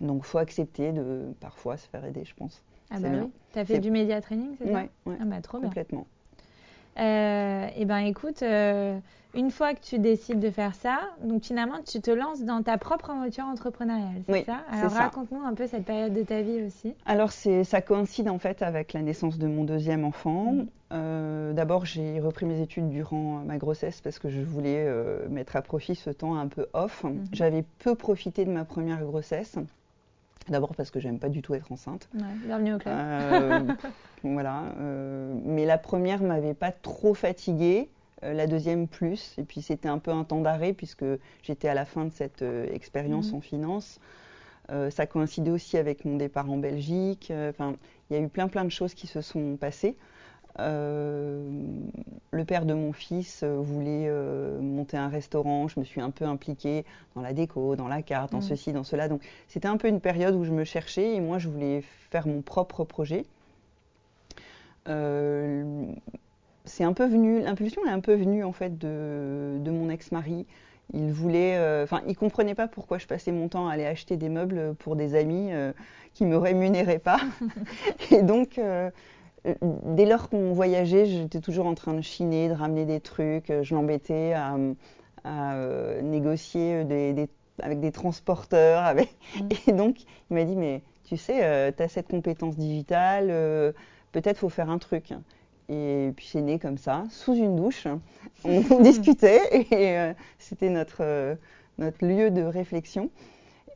Donc 0.00 0.24
faut 0.24 0.38
accepter 0.38 0.92
de 0.92 1.32
parfois 1.40 1.76
se 1.76 1.88
faire 1.88 2.04
aider, 2.04 2.24
je 2.24 2.34
pense. 2.34 2.62
Ah 2.90 3.00
bah 3.00 3.08
oui. 3.12 3.30
Tu 3.52 3.58
as 3.58 3.64
fait 3.64 3.80
du 3.80 3.90
média 3.90 4.20
training, 4.20 4.54
c'est 4.58 4.72
ça? 4.72 4.84
Oui, 5.06 5.14
ah 5.20 5.24
bah, 5.24 5.40
trop 5.40 5.60
complètement. 5.60 6.06
Euh, 6.06 6.17
et 6.98 7.84
ben 7.84 7.98
écoute, 7.98 8.42
euh, 8.42 8.98
une 9.34 9.50
fois 9.50 9.74
que 9.74 9.80
tu 9.80 9.98
décides 9.98 10.40
de 10.40 10.50
faire 10.50 10.74
ça, 10.74 11.00
donc 11.22 11.44
finalement 11.44 11.80
tu 11.86 12.00
te 12.00 12.10
lances 12.10 12.42
dans 12.42 12.62
ta 12.62 12.78
propre 12.78 13.10
aventure 13.10 13.44
entrepreneuriale, 13.44 14.22
c'est 14.28 14.44
ça? 14.44 14.60
Alors 14.70 14.92
raconte-nous 14.92 15.42
un 15.42 15.54
peu 15.54 15.66
cette 15.66 15.84
période 15.84 16.12
de 16.12 16.22
ta 16.22 16.42
vie 16.42 16.62
aussi. 16.62 16.94
Alors 17.06 17.30
ça 17.30 17.82
coïncide 17.82 18.28
en 18.28 18.38
fait 18.38 18.62
avec 18.62 18.92
la 18.92 19.02
naissance 19.02 19.38
de 19.38 19.46
mon 19.46 19.64
deuxième 19.64 20.04
enfant. 20.04 20.52
Mhm. 20.52 20.66
Euh, 20.90 21.52
d'abord 21.52 21.84
j'ai 21.84 22.18
repris 22.18 22.46
mes 22.46 22.62
études 22.62 22.88
durant 22.88 23.42
ma 23.44 23.58
grossesse 23.58 24.00
parce 24.00 24.18
que 24.18 24.30
je 24.30 24.40
voulais 24.40 24.86
mettre 25.28 25.56
à 25.56 25.62
profit 25.62 25.94
ce 25.94 26.10
temps 26.10 26.36
un 26.36 26.48
peu 26.48 26.66
off. 26.72 27.04
Mhm. 27.04 27.24
J'avais 27.32 27.64
peu 27.78 27.94
profité 27.94 28.44
de 28.44 28.50
ma 28.50 28.64
première 28.64 29.02
grossesse. 29.04 29.56
D'abord 30.48 30.74
parce 30.74 30.90
que 30.90 31.00
j'aime 31.00 31.18
pas 31.18 31.28
du 31.28 31.42
tout 31.42 31.54
être 31.54 31.70
enceinte. 31.72 32.08
bienvenue 32.12 32.74
au 32.74 32.78
club. 32.78 32.94
Euh, 32.96 33.60
voilà. 34.22 34.64
Euh, 34.78 35.34
mais 35.44 35.66
la 35.66 35.78
première 35.78 36.22
m'avait 36.22 36.54
pas 36.54 36.72
trop 36.72 37.14
fatiguée, 37.14 37.88
euh, 38.24 38.32
la 38.32 38.46
deuxième 38.46 38.88
plus. 38.88 39.34
Et 39.38 39.44
puis 39.44 39.62
c'était 39.62 39.88
un 39.88 39.98
peu 39.98 40.10
un 40.10 40.24
temps 40.24 40.40
d'arrêt 40.40 40.72
puisque 40.72 41.04
j'étais 41.42 41.68
à 41.68 41.74
la 41.74 41.84
fin 41.84 42.04
de 42.06 42.12
cette 42.12 42.42
expérience 42.72 43.30
mhm. 43.30 43.36
en 43.36 43.40
finance. 43.40 44.00
ça 44.90 45.06
coïncidait 45.06 45.50
aussi 45.50 45.76
avec 45.76 46.04
mon 46.04 46.16
départ 46.16 46.50
en 46.50 46.56
Belgique. 46.56 47.32
Enfin, 47.50 47.74
il 48.10 48.16
y 48.16 48.20
a 48.20 48.22
eu 48.22 48.28
plein 48.28 48.48
plein 48.48 48.64
de 48.64 48.70
choses 48.70 48.94
qui 48.94 49.06
se 49.06 49.20
sont 49.20 49.56
passées. 49.56 49.96
Euh, 50.60 51.40
le 52.32 52.44
père 52.44 52.64
de 52.64 52.74
mon 52.74 52.92
fils 52.92 53.42
euh, 53.42 53.58
voulait 53.60 54.06
euh, 54.08 54.60
monter 54.60 54.96
un 54.96 55.08
restaurant. 55.08 55.68
Je 55.68 55.78
me 55.78 55.84
suis 55.84 56.00
un 56.00 56.10
peu 56.10 56.24
impliquée 56.24 56.84
dans 57.14 57.22
la 57.22 57.32
déco, 57.32 57.76
dans 57.76 57.88
la 57.88 58.02
carte, 58.02 58.32
dans 58.32 58.38
mm. 58.38 58.42
ceci, 58.42 58.72
dans 58.72 58.84
cela. 58.84 59.08
Donc 59.08 59.22
c'était 59.46 59.68
un 59.68 59.76
peu 59.76 59.88
une 59.88 60.00
période 60.00 60.34
où 60.34 60.44
je 60.44 60.52
me 60.52 60.64
cherchais 60.64 61.14
et 61.14 61.20
moi 61.20 61.38
je 61.38 61.48
voulais 61.48 61.82
faire 62.10 62.26
mon 62.26 62.42
propre 62.42 62.84
projet. 62.84 63.24
c'est 66.64 66.84
un 66.84 66.92
peu 66.92 67.06
venu, 67.06 67.40
l'impulsion 67.40 67.84
est 67.86 67.90
un 67.90 68.00
peu 68.00 68.14
venue 68.14 68.44
en 68.44 68.52
fait 68.52 68.78
de, 68.78 69.58
de 69.60 69.70
mon 69.70 69.90
ex-mari. 69.90 70.46
Il 70.94 71.12
voulait, 71.12 71.82
enfin, 71.82 72.00
il 72.06 72.16
comprenait 72.16 72.54
pas 72.54 72.66
pourquoi 72.66 72.96
je 72.96 73.06
passais 73.06 73.30
mon 73.30 73.48
temps 73.48 73.68
à 73.68 73.72
aller 73.72 73.84
acheter 73.84 74.16
des 74.16 74.30
meubles 74.30 74.74
pour 74.78 74.96
des 74.96 75.14
amis 75.14 75.50
qui 76.14 76.24
me 76.24 76.38
rémunéraient 76.38 76.98
pas. 76.98 77.20
et 78.10 78.22
donc, 78.22 78.58
dès 79.62 80.06
lors 80.06 80.28
qu'on 80.28 80.52
voyageait, 80.52 81.06
j'étais 81.06 81.40
toujours 81.40 81.66
en 81.66 81.74
train 81.74 81.94
de 81.94 82.00
chiner, 82.00 82.48
de 82.48 82.54
ramener 82.54 82.84
des 82.84 83.00
trucs. 83.00 83.52
Je 83.62 83.74
l'embêtais 83.74 84.32
à, 84.32 84.56
euh, 85.26 86.00
négocier 86.02 86.84
avec 87.60 87.80
des 87.80 87.92
transporteurs. 87.92 88.94
Mm. 89.38 89.48
Et 89.66 89.72
donc, 89.72 90.00
il 90.30 90.34
m'a 90.34 90.44
dit, 90.44 90.56
mais 90.56 90.82
tu 91.04 91.18
sais, 91.18 91.44
euh, 91.44 91.70
tu 91.76 91.82
as 91.82 91.88
cette 91.88 92.08
compétence 92.08 92.56
digitale, 92.56 93.28
euh, 93.30 93.72
peut-être 94.12 94.38
faut 94.38 94.48
faire 94.48 94.70
un 94.70 94.78
truc. 94.78 95.12
Et 95.68 96.12
puis 96.16 96.26
c'est 96.26 96.40
né 96.40 96.58
comme 96.58 96.78
ça, 96.78 97.04
sous 97.10 97.34
une 97.34 97.54
douche. 97.54 97.86
On, 98.44 98.60
discutait 98.80 99.42
et 99.52 100.14
c'était 100.38 100.70
notre, 100.70 101.36
notre 101.76 102.06
lieu 102.06 102.30
de 102.30 102.42
réflexion. 102.42 103.10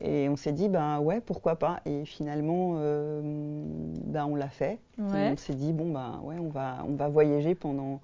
Et 0.03 0.27
on 0.27 0.35
s'est 0.35 0.51
dit, 0.51 0.67
ben 0.67 0.99
ouais, 0.99 1.21
pourquoi 1.21 1.55
pas. 1.55 1.79
Et 1.85 2.03
finalement, 2.03 2.73
euh, 2.75 3.21
ben 3.23 4.25
on 4.25 4.35
l'a 4.35 4.49
fait. 4.49 4.79
On 4.99 5.37
s'est 5.37 5.55
dit, 5.55 5.71
bon, 5.71 5.91
ben 5.91 6.19
ouais, 6.23 6.35
on 6.39 6.49
va, 6.49 6.83
on 6.87 6.95
va 6.95 7.07
voyager 7.07 7.55
pendant. 7.55 8.01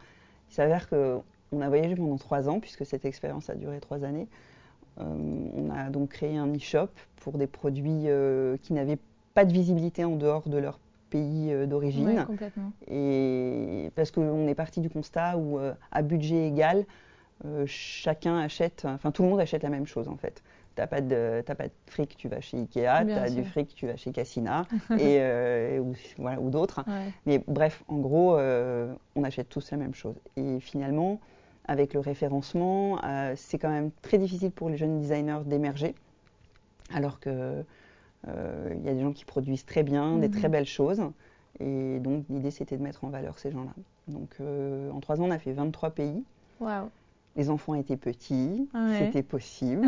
Il 0.49 0.53
s'avère 0.53 0.87
qu'on 0.89 1.61
a 1.61 1.67
voyagé 1.67 1.95
pendant 1.95 2.17
trois 2.17 2.47
ans, 2.47 2.61
puisque 2.61 2.85
cette 2.85 3.03
expérience 3.03 3.49
a 3.49 3.55
duré 3.55 3.81
trois 3.81 4.05
années. 4.05 4.27
Euh, 4.99 5.03
on 5.03 5.69
a 5.71 5.89
donc 5.89 6.09
créé 6.09 6.37
un 6.37 6.47
e-shop 6.55 6.87
pour 7.17 7.37
des 7.37 7.47
produits 7.47 8.05
euh, 8.05 8.55
qui 8.61 8.73
n'avaient 8.73 8.97
pas 9.33 9.43
de 9.43 9.51
visibilité 9.51 10.05
en 10.05 10.15
dehors 10.15 10.47
de 10.47 10.57
leur 10.57 10.79
pays 11.09 11.53
d'origine. 11.67 12.07
Ouais, 12.07 12.25
complètement. 12.25 12.71
Et 12.89 13.91
parce 13.95 14.11
qu'on 14.11 14.47
est 14.47 14.55
parti 14.55 14.79
du 14.79 14.89
constat 14.89 15.37
où, 15.37 15.59
à 15.91 16.01
budget 16.01 16.47
égal, 16.47 16.85
chacun 17.65 18.37
achète, 18.37 18.85
enfin 18.85 19.11
tout 19.11 19.23
le 19.23 19.29
monde 19.29 19.39
achète 19.39 19.63
la 19.63 19.69
même 19.69 19.87
chose 19.87 20.07
en 20.07 20.17
fait 20.17 20.43
t'as 20.79 20.87
pas 20.87 21.01
de 21.01 21.43
pas 21.45 21.65
de 21.65 21.71
fric, 21.87 22.15
tu 22.15 22.29
vas 22.29 22.39
chez 22.39 22.57
Ikea, 22.57 23.05
tu 23.05 23.11
as 23.11 23.29
du 23.29 23.43
fric, 23.43 23.75
tu 23.75 23.85
vas 23.85 23.97
chez 23.97 24.11
Cassina 24.11 24.65
et 24.91 25.17
euh, 25.19 25.79
ou, 25.79 25.93
voilà, 26.17 26.39
ou 26.39 26.49
d'autres. 26.49 26.83
Mais 27.25 27.43
bref, 27.47 27.83
en 27.87 27.97
gros, 27.97 28.37
euh, 28.37 28.93
on 29.15 29.23
achète 29.23 29.49
tous 29.49 29.71
la 29.71 29.77
même 29.77 29.93
chose. 29.93 30.15
Et 30.37 30.59
finalement, 30.59 31.19
avec 31.65 31.93
le 31.93 31.99
référencement, 31.99 32.99
euh, 33.03 33.33
c'est 33.35 33.57
quand 33.57 33.69
même 33.69 33.91
très 34.01 34.17
difficile 34.17 34.51
pour 34.51 34.69
les 34.69 34.77
jeunes 34.77 34.99
designers 34.99 35.41
d'émerger, 35.45 35.95
alors 36.93 37.19
que 37.19 37.63
il 38.27 38.85
y 38.85 38.89
a 38.89 38.93
des 38.93 39.01
gens 39.01 39.13
qui 39.13 39.25
produisent 39.25 39.65
très 39.65 39.83
bien, 39.83 40.17
des 40.17 40.29
très 40.29 40.47
mhm. 40.47 40.51
belles 40.51 40.65
choses. 40.65 41.01
Et 41.59 41.99
donc 41.99 42.25
l'idée 42.29 42.51
c'était 42.51 42.77
de 42.77 42.83
mettre 42.83 43.03
en 43.03 43.09
valeur 43.09 43.39
ces 43.39 43.51
gens-là. 43.51 43.71
Donc 44.07 44.37
en 44.39 44.99
trois 44.99 45.19
ans, 45.19 45.25
on 45.25 45.31
a 45.31 45.39
fait 45.39 45.53
23 45.53 45.91
pays. 45.91 46.23
Les 47.39 47.49
enfants 47.49 47.73
étaient 47.73 47.97
petits, 47.97 48.69
c'était 48.97 49.23
possible. 49.23 49.87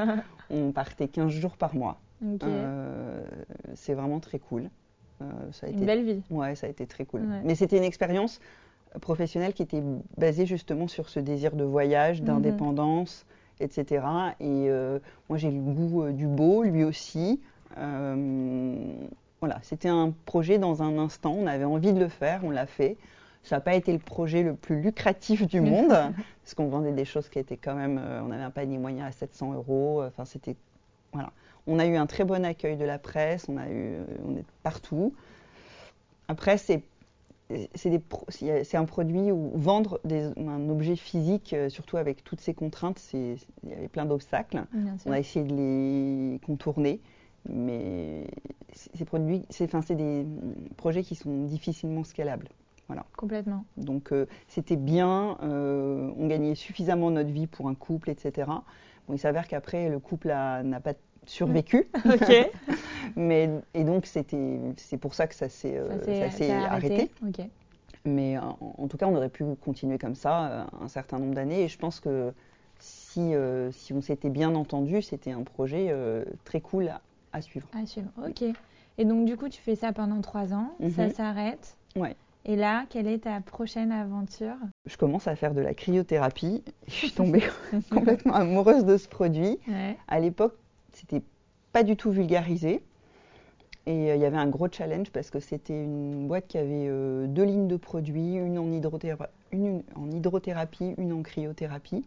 on 0.50 0.72
partait 0.72 1.06
15 1.06 1.30
jours 1.30 1.56
par 1.56 1.76
mois. 1.76 2.00
Euh, 2.42 3.24
c'est 3.74 3.94
vraiment 3.94 4.18
très 4.18 4.40
cool. 4.40 4.68
Euh, 5.22 5.26
ça 5.52 5.68
a 5.68 5.70
une 5.70 5.84
belle 5.84 6.04
vie. 6.04 6.22
Ouais, 6.30 6.56
ça 6.56 6.66
a 6.66 6.70
été 6.70 6.86
très 6.86 7.04
cool. 7.04 7.22
Mais 7.44 7.54
c'était 7.54 7.76
une 7.76 7.84
expérience 7.84 8.40
professionnelle 9.00 9.52
qui 9.52 9.62
était 9.62 9.82
basée 10.16 10.44
justement 10.44 10.88
sur 10.88 11.08
ce 11.08 11.20
désir 11.20 11.54
de 11.54 11.62
voyage, 11.62 12.20
mhm. 12.20 12.26
d'indépendance, 12.26 13.26
etc. 13.60 14.04
Et 14.40 14.68
euh, 14.68 14.98
moi, 15.28 15.38
j'ai 15.38 15.52
le 15.52 15.60
goût 15.60 16.10
du 16.10 16.26
beau, 16.26 16.64
lui 16.64 16.82
aussi. 16.82 17.40
voilà, 17.76 19.58
c'était 19.62 19.88
un 19.88 20.12
projet 20.24 20.58
dans 20.58 20.82
un 20.82 20.98
instant. 20.98 21.36
On 21.38 21.46
avait 21.46 21.64
envie 21.64 21.92
de 21.92 22.00
le 22.00 22.08
faire, 22.08 22.40
on 22.42 22.50
l'a 22.50 22.66
fait. 22.66 22.96
Ça 23.42 23.56
n'a 23.56 23.60
pas 23.60 23.74
été 23.74 23.92
le 23.92 23.98
projet 23.98 24.42
le 24.42 24.54
plus 24.54 24.80
lucratif 24.80 25.46
du 25.46 25.60
monde, 25.62 25.88
parce 25.88 26.54
qu'on 26.54 26.68
vendait 26.68 26.92
des 26.92 27.04
choses 27.04 27.28
qui 27.28 27.38
étaient 27.38 27.56
quand 27.56 27.74
même. 27.74 27.98
Euh, 27.98 28.22
on 28.22 28.30
avait 28.30 28.42
un 28.42 28.50
panier 28.50 28.78
moyen 28.78 29.06
à 29.06 29.12
700 29.12 29.54
euros. 29.54 30.02
Enfin, 30.04 30.24
c'était. 30.24 30.56
Voilà. 31.12 31.32
On 31.66 31.78
a 31.78 31.86
eu 31.86 31.96
un 31.96 32.06
très 32.06 32.24
bon 32.24 32.44
accueil 32.44 32.76
de 32.76 32.84
la 32.84 32.98
presse, 32.98 33.46
on, 33.48 33.58
a 33.58 33.68
eu, 33.68 33.96
on 34.26 34.36
est 34.36 34.44
partout. 34.62 35.12
Après, 36.28 36.56
c'est 36.56 36.82
c'est 37.74 38.76
un 38.76 38.84
produit 38.84 39.32
où 39.32 39.52
vendre 39.54 40.00
un 40.04 40.68
objet 40.68 40.96
physique, 40.96 41.54
euh, 41.54 41.68
surtout 41.68 41.96
avec 41.96 42.22
toutes 42.22 42.40
ces 42.40 42.52
contraintes, 42.52 43.02
il 43.14 43.38
y 43.66 43.72
avait 43.72 43.88
plein 43.88 44.04
d'obstacles. 44.04 44.64
On 45.06 45.12
a 45.12 45.18
essayé 45.18 45.44
de 45.44 45.54
les 45.54 46.40
contourner, 46.40 47.00
mais 47.48 48.26
ces 48.74 49.04
produits, 49.04 49.44
c'est 49.48 49.94
des 49.94 50.26
projets 50.76 51.02
qui 51.02 51.14
sont 51.14 51.44
difficilement 51.44 52.04
scalables. 52.04 52.48
Voilà. 52.88 53.04
Complètement. 53.16 53.64
Donc 53.76 54.12
euh, 54.12 54.26
c'était 54.48 54.76
bien, 54.76 55.36
euh, 55.42 56.10
on 56.16 56.26
gagnait 56.26 56.54
suffisamment 56.54 57.10
notre 57.10 57.30
vie 57.30 57.46
pour 57.46 57.68
un 57.68 57.74
couple, 57.74 58.08
etc. 58.10 58.50
Bon, 59.06 59.14
il 59.14 59.18
s'avère 59.18 59.46
qu'après, 59.46 59.90
le 59.90 59.98
couple 59.98 60.28
n'a 60.28 60.80
pas 60.80 60.94
survécu. 61.26 61.88
ok. 62.06 62.50
Mais, 63.16 63.50
et 63.74 63.84
donc 63.84 64.06
c'était, 64.06 64.58
c'est 64.76 64.96
pour 64.96 65.14
ça 65.14 65.26
que 65.26 65.34
ça 65.34 65.50
s'est, 65.50 65.76
euh, 65.76 66.66
arrêté. 66.66 67.10
Mais 68.04 68.38
en, 68.38 68.88
tout 68.88 68.96
cas, 68.96 69.06
on 69.06 69.14
aurait 69.14 69.28
pu 69.28 69.44
continuer 69.56 69.98
comme 69.98 70.14
ça 70.14 70.66
un 70.80 70.88
certain 70.88 71.18
nombre 71.18 71.34
d'années. 71.34 71.64
Et 71.64 71.68
je 71.68 71.76
pense 71.76 72.00
que 72.00 72.32
si, 72.78 73.32
si 73.72 73.92
on 73.92 74.00
s'était 74.00 74.30
bien 74.30 74.54
entendu, 74.54 75.02
c'était 75.02 75.32
un 75.32 75.42
projet 75.42 75.94
très 76.44 76.62
cool 76.62 76.90
à, 77.32 77.42
suivre. 77.42 77.68
À 77.74 77.84
suivre, 77.84 78.08
ok. 78.26 78.44
Et 78.96 79.04
donc 79.04 79.26
du 79.26 79.36
coup, 79.36 79.50
tu 79.50 79.60
fais 79.60 79.74
ça 79.76 79.92
pendant 79.92 80.22
trois 80.22 80.54
ans, 80.54 80.74
ça 80.96 81.06
mhm. 81.06 81.12
s'arrête. 81.12 81.76
Ouais. 81.96 82.16
Et 82.48 82.56
là, 82.56 82.86
quelle 82.88 83.06
est 83.06 83.18
ta 83.18 83.40
prochaine 83.40 83.92
aventure? 83.92 84.56
Je 84.86 84.96
commence 84.96 85.28
à 85.28 85.36
faire 85.36 85.54
de 85.54 85.60
la 85.60 85.74
cryothérapie. 85.74 86.64
Je 86.88 86.92
suis 86.92 87.10
tombée 87.14 87.42
complètement 87.90 88.34
amoureuse 88.34 88.84
de 88.84 88.96
ce 88.96 89.06
produit. 89.06 89.58
À 90.08 90.18
l'époque, 90.18 90.54
c'était 90.92 91.22
pas 91.72 91.84
du 91.84 91.96
tout 91.96 92.10
vulgarisé. 92.10 92.82
Et 93.86 94.14
il 94.14 94.20
y 94.20 94.24
avait 94.24 94.36
un 94.36 94.48
gros 94.48 94.68
challenge 94.70 95.10
parce 95.10 95.30
que 95.30 95.40
c'était 95.40 95.84
une 95.84 96.26
boîte 96.26 96.46
qui 96.48 96.58
avait 96.58 96.88
deux 97.28 97.44
lignes 97.44 97.68
de 97.68 97.76
produits, 97.76 98.34
une 98.34 98.58
en, 98.58 98.66
une 99.52 99.82
en 99.94 100.10
hydrothérapie, 100.10 100.94
une 100.98 101.12
en 101.12 101.22
cryothérapie. 101.22 102.04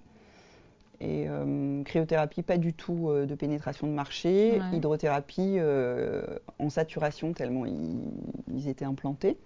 Et 1.01 1.25
euh, 1.27 1.81
cryothérapie, 1.83 2.43
pas 2.43 2.60
du 2.60 2.74
tout 2.74 3.10
euh, 3.10 3.25
de 3.25 3.33
pénétration 3.33 3.88
de 3.88 3.91
marché. 3.91 4.62
Hydrothérapie 4.71 5.55
euh, 5.57 6.21
en 6.60 6.69
saturation, 6.69 7.33
tellement 7.33 7.65
ils, 7.65 8.67
étaient 8.67 8.86
implantés. 8.86 9.38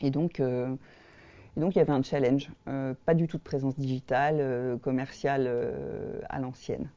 Et 0.00 0.10
donc, 0.10 0.38
il 0.38 1.76
y 1.76 1.80
avait 1.80 1.92
un 1.92 2.02
challenge. 2.02 2.50
pas 2.64 3.14
du 3.14 3.26
tout 3.28 3.38
de 3.38 3.42
présence 3.42 3.78
digitale, 3.78 4.78
commerciale 4.82 5.50
à 6.28 6.38
l'ancienne. 6.38 6.88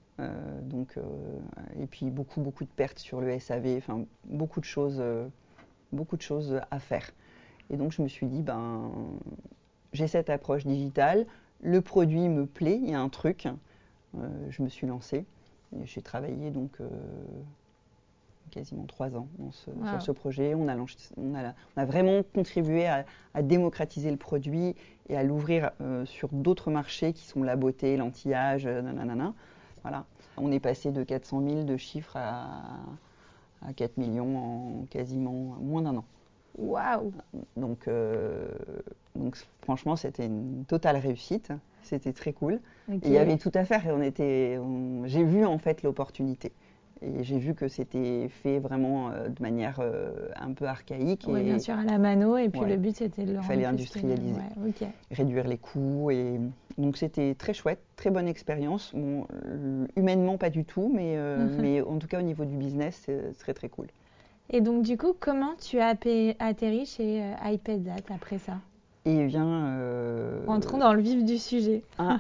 donc, 0.64 0.96
et 1.80 1.88
puis 1.88 2.10
beaucoup, 2.10 2.42
beaucoup 2.42 2.64
de 2.64 2.70
pertes 2.70 3.00
sur 3.00 3.22
le 3.22 3.40
SAV, 3.40 3.78
enfin, 3.78 4.06
beaucoup 4.26 4.60
de 4.60 4.66
choses, 4.66 5.02
beaucoup 5.92 6.18
de 6.18 6.22
choses 6.22 6.60
à 6.72 6.80
faire. 6.80 7.10
Et 7.70 7.78
donc, 7.78 7.92
je 7.92 8.02
me 8.02 8.08
suis 8.08 8.28
dit, 8.28 8.42
ben, 8.42 8.92
j'ai 9.94 10.08
cette 10.08 10.30
approche 10.30 10.66
digitale 10.66 11.26
le 11.62 11.82
produit 11.82 12.30
me 12.30 12.46
plaît, 12.46 12.80
il 12.82 12.90
y 12.90 12.94
a 12.94 13.02
un 13.02 13.10
truc. 13.10 13.48
Euh, 14.18 14.28
je 14.50 14.64
me 14.64 14.70
suis 14.70 14.88
lancée. 14.88 15.26
J'ai 15.84 16.02
travaillé 16.02 16.50
donc 16.52 16.80
euh, 16.82 16.90
quasiment 18.50 18.86
trois 18.86 19.16
ans 19.16 19.28
sur 19.52 20.02
ce 20.02 20.12
projet. 20.12 20.54
On 20.56 20.68
a, 20.68 20.76
on, 21.18 21.36
a, 21.78 21.86
vraiment 21.86 22.22
contribué 22.34 22.88
à, 22.88 23.06
démocratiser 23.42 24.12
le 24.12 24.18
produit 24.18 24.76
et 25.08 25.18
à 25.18 25.24
l'ouvrir 25.24 25.72
euh, 25.82 26.06
sur 26.06 26.30
d'autres 26.30 26.72
marchés 26.72 27.14
qui 27.14 27.26
sont 27.26 27.44
la 27.44 27.56
beauté, 27.56 27.98
l'anti-âge, 27.98 28.66
nanana. 28.66 29.34
Voilà. 29.84 30.06
On 30.38 30.52
est 30.52 30.60
passé 30.60 30.92
de 30.92 31.04
400 31.04 31.42
000 31.48 31.64
de 31.64 31.78
chiffres 31.78 32.16
à, 32.16 32.80
à 33.66 33.74
4 33.74 33.98
millions 33.98 34.38
en 34.38 34.86
quasiment 34.90 35.56
moins 35.62 35.82
d'un 35.82 35.98
an. 35.98 36.06
Waouh 36.58 37.14
donc, 37.56 37.90
donc 39.16 39.38
franchement, 39.62 39.96
c'était 39.96 40.26
une 40.26 40.66
totale 40.66 40.98
réussite. 40.98 41.54
C'était 41.84 42.14
très 42.14 42.34
cool. 42.34 42.60
il 42.90 43.10
y 43.10 43.18
avait 43.18 43.38
tout 43.38 43.52
à 43.54 43.66
faire. 43.66 43.86
Et 43.88 43.92
on 43.92 44.02
était, 44.02 44.60
j'ai 45.06 45.24
vu 45.24 45.46
en 45.46 45.58
fait 45.58 45.84
l'opportunité. 45.84 46.52
Et 47.02 47.24
j'ai 47.24 47.38
vu 47.38 47.56
que 47.56 47.68
c'était 47.68 48.28
fait 48.30 48.60
vraiment 48.60 49.12
euh, 49.12 49.30
de 49.30 49.42
manière 49.42 49.80
euh, 49.80 50.30
un 50.36 50.52
peu 50.52 50.66
archaïque. 50.66 51.26
Oui, 51.28 51.44
bien 51.44 51.60
sûr, 51.60 51.76
à 51.76 51.84
la 51.84 51.98
mano. 51.98 52.38
Et 52.38 52.50
puis 52.50 52.62
le 52.62 52.78
but, 52.78 52.96
c'était 52.96 53.24
de 53.24 53.32
le 53.32 53.40
Il 53.40 53.44
fallait 53.44 53.66
industrialiser, 53.66 54.42
réduire 55.12 55.48
les 55.48 55.58
coûts. 55.58 56.12
Et 56.12 56.40
donc, 56.78 56.98
c'était 56.98 57.36
très 57.36 57.54
chouette, 57.54 57.82
très 57.96 58.10
bonne 58.10 58.28
expérience. 58.28 58.92
Bon, 58.94 59.26
humainement, 59.96 60.38
pas 60.38 60.50
du 60.50 60.66
tout, 60.66 60.92
mais, 60.94 61.16
euh, 61.18 61.48
mais 61.62 61.82
en 61.82 61.98
tout 62.00 62.08
cas, 62.08 62.20
au 62.20 62.24
niveau 62.24 62.46
du 62.46 62.56
business, 62.56 63.04
c'est 63.06 63.38
très, 63.38 63.54
très 63.54 63.70
cool. 63.70 63.88
Et 64.50 64.62
donc, 64.62 64.84
du 64.84 64.98
coup, 64.98 65.14
comment 65.18 65.54
tu 65.56 65.80
as 65.80 65.96
atterri 66.40 66.86
chez 66.86 67.24
iPad 67.46 67.88
après 68.10 68.40
ça? 68.40 68.58
Et 69.06 69.26
vient. 69.26 69.78
Euh, 69.78 70.46
Entrons 70.48 70.78
dans 70.78 70.94
le 70.94 71.02
vif 71.02 71.24
du 71.24 71.38
sujet. 71.38 71.84
Un, 71.98 72.20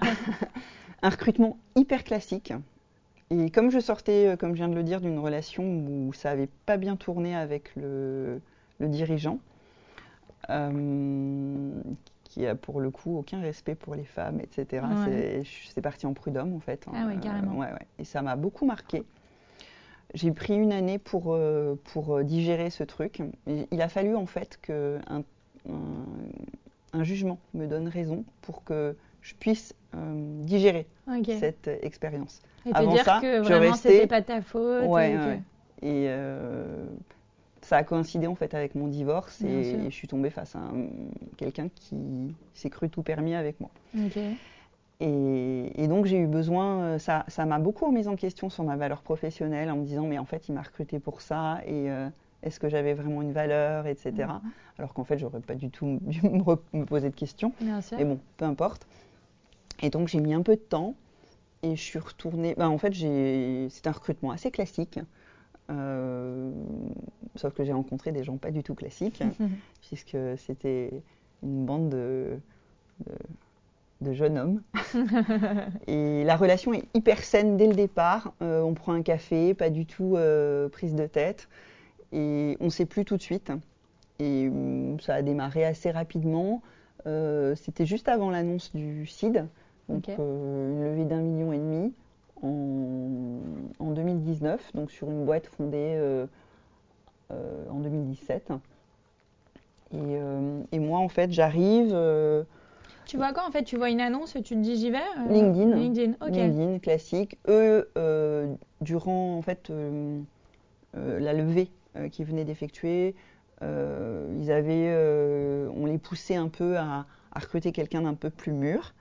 recrutement 1.03 1.57
hyper 1.75 2.03
classique. 2.03 2.53
Et 3.31 3.51
comme 3.51 3.69
je 3.69 3.79
sortais, 3.79 4.27
euh, 4.27 4.35
comme 4.35 4.51
je 4.51 4.57
viens 4.57 4.69
de 4.69 4.75
le 4.75 4.83
dire, 4.83 5.01
d'une 5.01 5.19
relation 5.19 5.63
où 5.63 6.13
ça 6.13 6.29
n'avait 6.29 6.49
pas 6.65 6.77
bien 6.77 6.95
tourné 6.95 7.35
avec 7.35 7.75
le, 7.75 8.41
dirigeant, 8.79 9.39
euh, 10.49 11.71
qui 12.23 12.47
a 12.47 12.55
pour 12.55 12.79
le 12.79 12.89
coup 12.89 13.17
aucun 13.17 13.39
respect 13.39 13.75
pour 13.75 13.95
les 13.95 14.03
femmes, 14.03 14.39
etc. 14.39 14.85
C'est 15.73 15.81
parti 15.81 16.05
en 16.05 16.13
prud'homme 16.13 16.55
en 16.55 16.59
fait. 16.59 16.85
Hein. 16.87 16.93
Ah 16.95 17.05
oui, 17.07 17.19
carrément. 17.19 17.57
ouais, 17.57 17.71
ouais. 17.71 17.87
Et 17.99 18.03
ça 18.03 18.21
m'a 18.21 18.35
beaucoup 18.35 18.65
marqué. 18.65 19.03
J'ai 20.15 20.31
pris 20.31 20.55
une 20.55 20.71
année 20.71 20.97
pour, 20.97 21.37
pour 21.93 22.23
digérer 22.23 22.71
ce 22.71 22.83
truc. 22.83 23.21
il 23.45 23.81
a 23.81 23.89
fallu 23.89 24.15
en 24.15 24.25
fait 24.25 24.57
que 24.59 24.99
un, 25.07 25.21
un 26.93 27.03
jugement 27.03 27.39
me 27.53 27.67
donne 27.67 27.87
raison 27.87 28.25
pour 28.41 28.63
que 28.63 28.95
je 29.29 29.35
puisse 29.35 29.75
euh, 29.95 30.43
digérer 30.43 30.87
cette 31.39 31.69
expérience. 31.83 32.41
Et 32.65 32.71
te 32.71 32.89
dire 32.89 33.05
que 33.21 33.39
vraiment 33.41 33.75
c'était 33.75 34.07
pas 34.07 34.21
ta 34.21 34.41
faute. 34.41 34.83
et, 35.81 36.05
euh, 36.07 36.85
ça 37.61 37.77
a 37.77 37.83
coïncidé 37.83 38.25
en 38.25 38.35
fait 38.35 38.55
avec 38.55 38.73
mon 38.73 38.87
divorce 38.87 39.41
et, 39.43 39.85
je 39.85 39.93
suis 39.93 40.07
tombée 40.07 40.31
face 40.31 40.55
à 40.55 40.61
quelqu'un 41.37 41.67
qui 41.69 42.35
s'est 42.55 42.69
cru 42.69 42.89
tout 42.89 43.03
permis 43.03 43.35
avec 43.35 43.59
moi. 43.59 43.69
Et, 45.01 45.87
donc 45.87 46.05
j'ai 46.05 46.17
eu 46.17 46.27
besoin, 46.27 46.81
euh, 46.81 46.99
ça, 46.99 47.23
ça 47.27 47.45
m'a 47.45 47.59
beaucoup 47.59 47.85
remise 47.85 48.07
en 48.07 48.15
question 48.15 48.49
sur 48.49 48.63
ma 48.63 48.75
valeur 48.75 49.01
professionnelle 49.01 49.69
en 49.71 49.77
me 49.77 49.85
disant 49.85 50.03
mais 50.03 50.17
en 50.17 50.25
fait 50.25 50.49
il 50.49 50.53
m'a 50.53 50.61
recruté 50.61 50.99
pour 50.99 51.21
ça 51.21 51.59
et 51.67 51.89
est-ce 52.41 52.59
que 52.59 52.69
j'avais 52.69 52.93
vraiment 52.93 53.21
une 53.21 53.33
valeur, 53.33 53.85
etc. 53.87 54.11
Mhm. 54.17 54.51
Alors 54.77 54.93
qu'en 54.93 55.03
fait, 55.03 55.17
j'aurais 55.17 55.41
pas 55.41 55.55
du 55.55 55.69
tout 55.69 55.99
dû 56.01 56.21
me, 56.23 56.85
poser 56.85 57.09
de 57.09 57.15
questions. 57.15 57.51
Mais 57.97 58.05
bon, 58.05 58.19
peu 58.37 58.45
importe. 58.45 58.87
Et 59.81 59.89
donc, 59.89 60.07
j'ai 60.07 60.19
mis 60.19 60.33
un 60.33 60.41
peu 60.41 60.55
de 60.55 60.61
temps 60.61 60.95
et 61.63 61.75
je 61.75 61.81
suis 61.81 61.99
retournée. 61.99 62.55
Ben, 62.57 62.67
en 62.67 62.77
fait, 62.77 62.93
c'est 62.93 63.87
un 63.87 63.91
recrutement 63.91 64.31
assez 64.31 64.51
classique. 64.51 64.99
Euh, 65.69 66.51
sauf 67.35 67.53
que 67.53 67.63
j'ai 67.63 67.73
rencontré 67.73 68.11
des 68.11 68.23
gens 68.23 68.37
pas 68.37 68.51
du 68.51 68.63
tout 68.63 68.75
classiques, 68.75 69.23
puisque 69.81 70.17
c'était 70.37 70.91
une 71.43 71.65
bande 71.65 71.89
de, 71.89 72.39
de, 74.01 74.13
jeunes 74.13 74.37
hommes. 74.37 74.61
et 75.87 76.23
la 76.23 76.35
relation 76.35 76.73
est 76.73 76.85
hyper 76.93 77.23
saine 77.23 77.57
dès 77.57 77.67
le 77.67 77.75
départ. 77.75 78.33
Euh, 78.41 78.61
on 78.61 78.73
prend 78.73 78.93
un 78.93 79.03
café, 79.03 79.53
pas 79.53 79.69
du 79.69 79.85
tout 79.85 80.15
euh, 80.15 80.69
prise 80.69 80.95
de 80.95 81.05
tête. 81.05 81.47
Et 82.11 82.57
on 82.59 82.65
ne 82.65 82.69
sait 82.69 82.87
plus 82.87 83.05
tout 83.05 83.17
de 83.17 83.21
suite. 83.21 83.51
Et 84.17 84.47
hum, 84.47 84.99
ça 84.99 85.15
a 85.15 85.21
démarré 85.21 85.65
assez 85.65 85.91
rapidement. 85.91 86.61
C'était 87.55 87.87
juste 87.87 88.07
avant 88.07 88.29
l'annonce 88.29 88.75
du 88.75 89.07
CID, 89.07 89.47
donc 89.89 90.07
euh, 90.09 90.71
une 90.71 90.83
levée 90.83 91.05
d'un 91.05 91.21
million 91.21 91.53
et 91.53 91.57
demi 91.57 91.93
en, 92.41 93.91
2019, 93.91 94.73
donc 94.75 94.91
sur 94.91 95.09
une 95.09 95.25
boîte 95.25 95.47
fondée 95.47 95.95
euh, 95.95 96.25
en 97.69 97.79
2017. 97.79 98.53
Et, 99.91 100.79
moi, 100.79 100.99
en 100.99 101.09
fait, 101.09 101.31
j'arrive. 101.31 101.89
tu 103.05 103.17
vois 103.17 103.33
quoi 103.33 103.45
en 103.47 103.51
fait 103.51 103.63
Tu 103.63 103.75
vois 103.75 103.89
une 103.89 103.99
annonce, 103.99 104.33
tu 104.33 104.41
te 104.41 104.53
dis 104.53 104.77
j'y 104.77 104.91
vais 104.91 104.99
LinkedIn. 105.27 105.75
LinkedIn, 105.75 106.13
LinkedIn, 106.27 106.79
classique. 106.79 107.37
Eux, 107.47 107.89
durant 108.81 109.37
en 109.37 109.41
fait 109.41 109.71
la 110.93 111.33
levée 111.33 111.71
euh, 111.95 112.07
qui 112.07 112.23
venaient 112.23 112.45
d'effectuer. 112.45 113.15
Euh, 113.63 114.27
ils 114.39 114.51
avaient, 114.51 114.91
euh, 114.93 115.67
on 115.75 115.87
les 115.87 115.97
poussait 115.97 116.35
un 116.35 116.49
peu 116.49 116.77
à, 116.77 117.07
recruter 117.35 117.71
quelqu'un 117.71 118.01
d'un 118.01 118.13
peu 118.13 118.29
plus 118.29 118.51
mûr, 118.51 118.93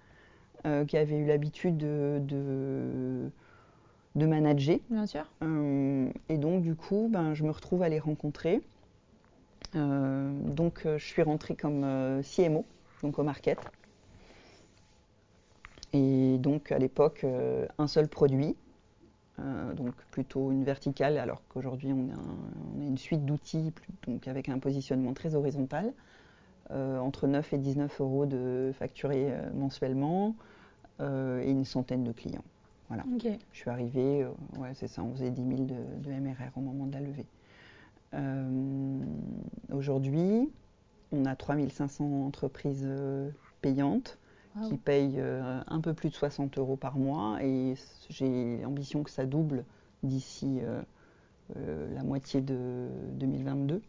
qui 0.86 0.96
avait 0.96 1.16
eu 1.16 1.26
l'habitude 1.26 1.76
de, 1.76 2.20
de, 4.14 4.26
manager. 4.26 4.78
Bien 4.90 5.06
sûr. 5.06 5.24
et 6.28 6.38
donc, 6.38 6.62
du 6.62 6.74
coup, 6.74 7.08
ben, 7.10 7.34
je 7.34 7.44
me 7.44 7.50
retrouve 7.50 7.82
à 7.82 7.88
les 7.88 7.98
rencontrer. 7.98 8.60
donc, 9.74 10.82
je 10.84 11.04
suis 11.04 11.22
rentrée 11.22 11.54
comme 11.54 12.20
CMO, 12.22 12.64
donc 13.02 13.18
au 13.18 13.22
market. 13.22 13.58
Et 15.92 16.36
donc, 16.38 16.72
à 16.72 16.78
l'époque, 16.78 17.24
un 17.78 17.86
seul 17.86 18.08
produit, 18.08 18.56
euh, 19.40 19.72
donc 19.74 19.94
plutôt 20.10 20.50
une 20.50 20.64
verticale, 20.64 21.16
alors 21.16 21.42
qu'aujourd'hui 21.48 21.92
on, 21.92 22.10
a 22.10 22.84
une 22.84 22.98
suite 22.98 23.24
d'outils 23.24 23.72
donc 24.06 24.26
avec 24.26 24.48
un 24.48 24.58
positionnement 24.58 25.12
très 25.12 25.36
horizontal, 25.36 25.86
euh, 25.86 25.90
entre 26.70 27.26
9 27.26 27.52
et 27.52 27.58
19 27.58 28.00
euros 28.00 28.26
de 28.26 28.72
facturé 28.78 29.30
euh, 29.30 29.50
mensuellement 29.54 30.34
et 31.00 31.50
une 31.50 31.64
centaine 31.64 32.02
de 32.02 32.10
clients. 32.10 32.44
Voilà. 32.88 33.04
Je 33.52 33.58
suis 33.58 33.70
arrivée, 33.70 34.26
ouais, 34.58 34.70
c'est 34.74 34.88
ça, 34.88 35.04
on 35.04 35.12
faisait 35.12 35.30
10 35.30 35.46
000 35.46 35.62
de, 35.62 36.10
MRR 36.10 36.56
au 36.56 36.60
moment 36.60 36.86
de 36.86 36.94
la 36.94 37.00
levée. 37.00 37.26
Aujourd'hui, 39.72 40.50
on 41.12 41.24
a 41.24 41.36
3500 41.36 42.26
entreprises 42.26 42.88
payantes 43.60 44.18
qui 44.66 44.76
paye 44.76 45.14
euh, 45.18 45.60
un 45.66 45.80
peu 45.80 45.94
plus 45.94 46.10
de 46.10 46.14
60 46.14 46.58
euros 46.58 46.76
par 46.76 46.96
mois 46.96 47.38
et 47.42 47.74
j'ai 48.08 48.58
l'ambition 48.62 49.02
que 49.02 49.10
ça 49.10 49.26
double 49.26 49.64
d'ici 50.02 50.58
euh, 50.62 50.80
euh, 51.56 51.94
la 51.94 52.02
moitié 52.02 52.40
de 52.40 52.88
2022. 53.12 53.82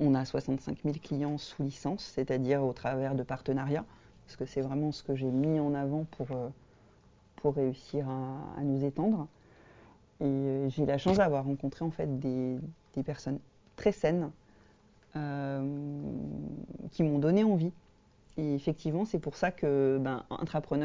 On 0.00 0.14
a 0.14 0.24
65 0.24 0.78
000 0.84 0.96
clients 1.02 1.38
sous 1.38 1.62
licence, 1.62 2.04
c'est-à-dire 2.04 2.62
au 2.62 2.72
travers 2.72 3.14
de 3.14 3.22
partenariats, 3.22 3.84
parce 4.26 4.36
que 4.36 4.44
c'est 4.44 4.60
vraiment 4.60 4.92
ce 4.92 5.02
que 5.02 5.14
j'ai 5.14 5.30
mis 5.30 5.58
en 5.58 5.74
avant 5.74 6.04
pour, 6.12 6.28
pour 7.36 7.54
réussir 7.54 8.08
à, 8.08 8.62
nous 8.62 8.84
étendre. 8.84 9.26
Et 10.20 10.68
j'ai 10.68 10.86
la 10.86 10.98
chance 10.98 11.16
d'avoir 11.16 11.44
rencontré 11.44 11.84
en 11.84 11.90
fait 11.90 12.18
des, 12.18 12.58
personnes 13.04 13.38
très 13.76 13.92
saines 13.92 14.30
qui 15.14 17.02
m'ont 17.02 17.18
donné 17.18 17.44
envie 17.44 17.72
et 18.38 18.54
effectivement, 18.54 19.04
c'est 19.04 19.18
pour 19.18 19.36
ça 19.36 19.50
que 19.50 19.98
ben, 20.00 20.24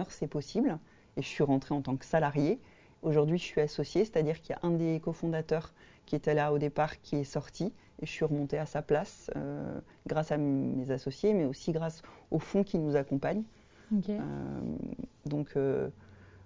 c'est 0.10 0.28
possible. 0.28 0.78
Et 1.16 1.22
je 1.22 1.28
suis 1.28 1.44
rentrée 1.44 1.76
en 1.76 1.82
tant 1.82 1.96
que 1.96 2.06
salariée. 2.06 2.60
Aujourd'hui, 3.04 3.38
je 3.38 3.44
suis 3.44 3.60
associée, 3.60 4.06
c'est-à-dire 4.06 4.42
qu'il 4.42 4.56
y 4.56 4.60
a 4.60 4.60
un 4.66 4.72
des 4.72 5.02
cofondateurs 5.02 5.74
qui 6.06 6.16
était 6.16 6.34
là 6.34 6.54
au 6.54 6.58
départ 6.58 7.02
qui 7.02 7.18
est 7.18 7.26
sorti 7.26 7.74
et 8.02 8.06
je 8.06 8.12
suis 8.12 8.24
remontée 8.24 8.58
à 8.58 8.66
sa 8.66 8.82
place 8.82 9.30
euh, 9.36 9.80
grâce 10.08 10.32
à 10.32 10.38
mes 10.38 10.90
associés, 10.90 11.34
mais 11.34 11.44
aussi 11.46 11.74
grâce 11.74 12.02
au 12.32 12.40
fonds 12.40 12.64
qui 12.64 12.80
nous 12.80 12.96
accompagne. 12.96 13.44
Euh, 14.10 14.20
donc, 15.26 15.50
euh, 15.56 15.90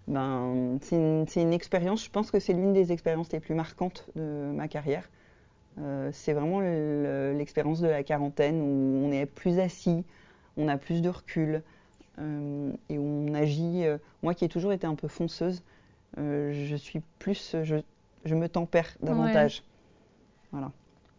ben, 0.08 0.78
c'est 0.82 0.96
une, 0.96 1.26
une, 1.36 1.54
expérience, 1.54 2.04
je 2.04 2.10
pense 2.10 2.32
que 2.32 2.39
c'est 2.39 2.54
l'une 2.54 2.74
des 2.74 2.91
expériences 2.91 3.32
les 3.32 3.39
plus 3.39 3.54
marquantes 3.54 4.10
de 4.15 4.52
ma 4.52 4.67
carrière. 4.67 5.10
c'est 6.12 6.34
vraiment 6.34 6.60
l'expérience 6.60 7.82
de 7.82 7.88
la 7.88 8.04
quarantaine 8.04 8.62
où 8.62 9.06
on 9.06 9.12
est 9.12 9.28
plus 9.28 9.60
assis, 9.60 10.04
on 10.58 10.67
a 10.67 10.78
plus 10.78 11.02
de 11.02 11.10
recul 11.10 11.62
et 12.20 12.98
on 12.98 13.34
agit. 13.34 13.86
moi 14.24 14.34
qui 14.34 14.43
ai 14.43 14.50
toujours 14.50 14.74
été 14.74 14.88
un 14.88 14.96
peu 14.96 15.08
fonceuse, 15.08 15.62
je 16.15 16.76
suis 16.76 17.02
plus, 17.20 17.56
je, 17.63 17.78
je 18.26 18.36
me 18.36 18.48
tempère 18.48 18.88
davantage. 19.02 19.63
Voilà. 20.52 20.72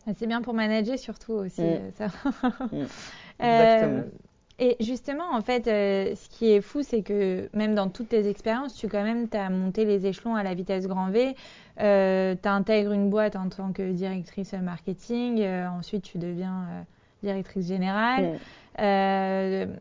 Ah, 0.09 0.13
c'est 0.17 0.27
bien 0.27 0.41
pour 0.41 0.55
manager 0.55 0.99
surtout 0.99 1.33
aussi. 1.33 1.61
Mm. 1.61 1.65
Euh, 1.65 1.91
ça. 1.95 2.07
Mm. 2.07 2.87
Exactement. 3.41 3.99
Euh, 3.99 4.03
et 4.61 4.77
justement, 4.81 5.31
en 5.33 5.41
fait, 5.41 5.69
euh, 5.69 6.15
ce 6.17 6.29
qui 6.29 6.51
est 6.51 6.61
fou, 6.61 6.83
c'est 6.83 7.03
que 7.03 7.49
même 7.53 7.75
dans 7.75 7.89
toutes 7.89 8.09
tes 8.09 8.29
expériences, 8.29 8.75
tu 8.75 8.89
quand 8.89 9.05
même 9.05 9.29
as 9.33 9.51
monté 9.51 9.85
les 9.85 10.07
échelons 10.07 10.35
à 10.35 10.43
la 10.43 10.55
vitesse 10.55 10.89
grand 10.89 11.11
V. 11.11 11.37
Euh, 11.81 12.35
tu 12.43 12.49
intègres 12.49 12.93
une 12.93 13.09
boîte 13.09 13.37
en 13.37 13.49
tant 13.49 13.73
que 13.73 13.93
directrice 13.93 14.53
marketing. 14.55 15.47
ensuite, 15.47 16.03
tu 16.03 16.19
deviens 16.19 16.85
directrice 17.23 17.69
générale. 17.69 18.41
Mm. 18.79 19.77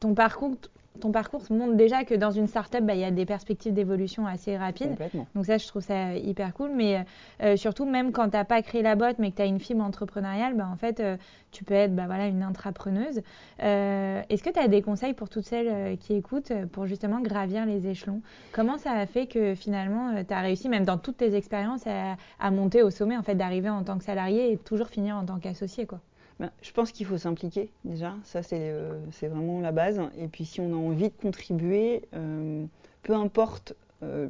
ton 0.00 0.14
parcours, 0.14 0.56
ton 1.00 1.12
parcours 1.12 1.42
montre 1.50 1.74
déjà 1.74 2.04
que 2.04 2.14
dans 2.14 2.30
une 2.30 2.46
startup, 2.46 2.80
bah, 2.82 2.94
il 2.94 3.00
y 3.00 3.04
a 3.04 3.10
des 3.10 3.26
perspectives 3.26 3.72
d'évolution 3.72 4.26
assez 4.26 4.56
rapides. 4.56 4.96
Donc 5.34 5.46
ça, 5.46 5.58
je 5.58 5.66
trouve 5.66 5.82
ça 5.82 6.14
hyper 6.16 6.52
cool. 6.54 6.70
Mais 6.74 7.04
euh, 7.42 7.56
surtout, 7.56 7.84
même 7.84 8.12
quand 8.12 8.30
tu 8.30 8.36
n'as 8.36 8.44
pas 8.44 8.62
créé 8.62 8.82
la 8.82 8.96
boîte, 8.96 9.18
mais 9.18 9.30
que 9.30 9.36
tu 9.36 9.42
as 9.42 9.46
une 9.46 9.60
fibre 9.60 9.84
entrepreneuriale, 9.84 10.54
bah, 10.54 10.68
en 10.72 10.76
fait, 10.76 11.00
euh, 11.00 11.16
tu 11.52 11.64
peux 11.64 11.74
être 11.74 11.94
bah, 11.94 12.04
voilà, 12.06 12.26
une 12.26 12.42
intrapreneuse. 12.42 13.22
Euh, 13.62 14.22
est-ce 14.28 14.42
que 14.42 14.50
tu 14.50 14.58
as 14.58 14.68
des 14.68 14.82
conseils 14.82 15.14
pour 15.14 15.28
toutes 15.28 15.44
celles 15.44 15.96
qui 15.98 16.14
écoutent 16.14 16.52
pour 16.72 16.86
justement 16.86 17.20
gravir 17.20 17.66
les 17.66 17.86
échelons? 17.86 18.20
Comment 18.52 18.78
ça 18.78 18.92
a 18.92 19.06
fait 19.06 19.26
que 19.26 19.54
finalement, 19.54 20.12
tu 20.26 20.34
as 20.34 20.40
réussi, 20.40 20.68
même 20.68 20.84
dans 20.84 20.98
toutes 20.98 21.18
tes 21.18 21.34
expériences, 21.34 21.86
à, 21.86 22.16
à 22.40 22.50
monter 22.50 22.82
au 22.82 22.90
sommet, 22.90 23.16
en 23.16 23.22
fait, 23.22 23.34
d'arriver 23.34 23.70
en 23.70 23.84
tant 23.84 23.98
que 23.98 24.04
salarié 24.04 24.52
et 24.52 24.56
toujours 24.56 24.88
finir 24.88 25.16
en 25.16 25.24
tant 25.24 25.38
qu'associé 25.38 25.86
quoi? 25.86 26.00
Ben, 26.38 26.50
je 26.60 26.70
pense 26.72 26.92
qu'il 26.92 27.06
faut 27.06 27.16
s'impliquer 27.16 27.70
déjà, 27.84 28.14
ça 28.24 28.40
euh, 28.52 29.00
c'est 29.10 29.28
vraiment 29.28 29.60
la 29.60 29.72
base. 29.72 30.00
Et 30.18 30.28
puis 30.28 30.44
si 30.44 30.60
on 30.60 30.72
a 30.72 30.76
envie 30.76 31.08
de 31.08 31.14
contribuer, 31.20 32.02
euh, 32.14 32.64
peu 33.02 33.14
importe 33.14 33.74
euh, 34.02 34.28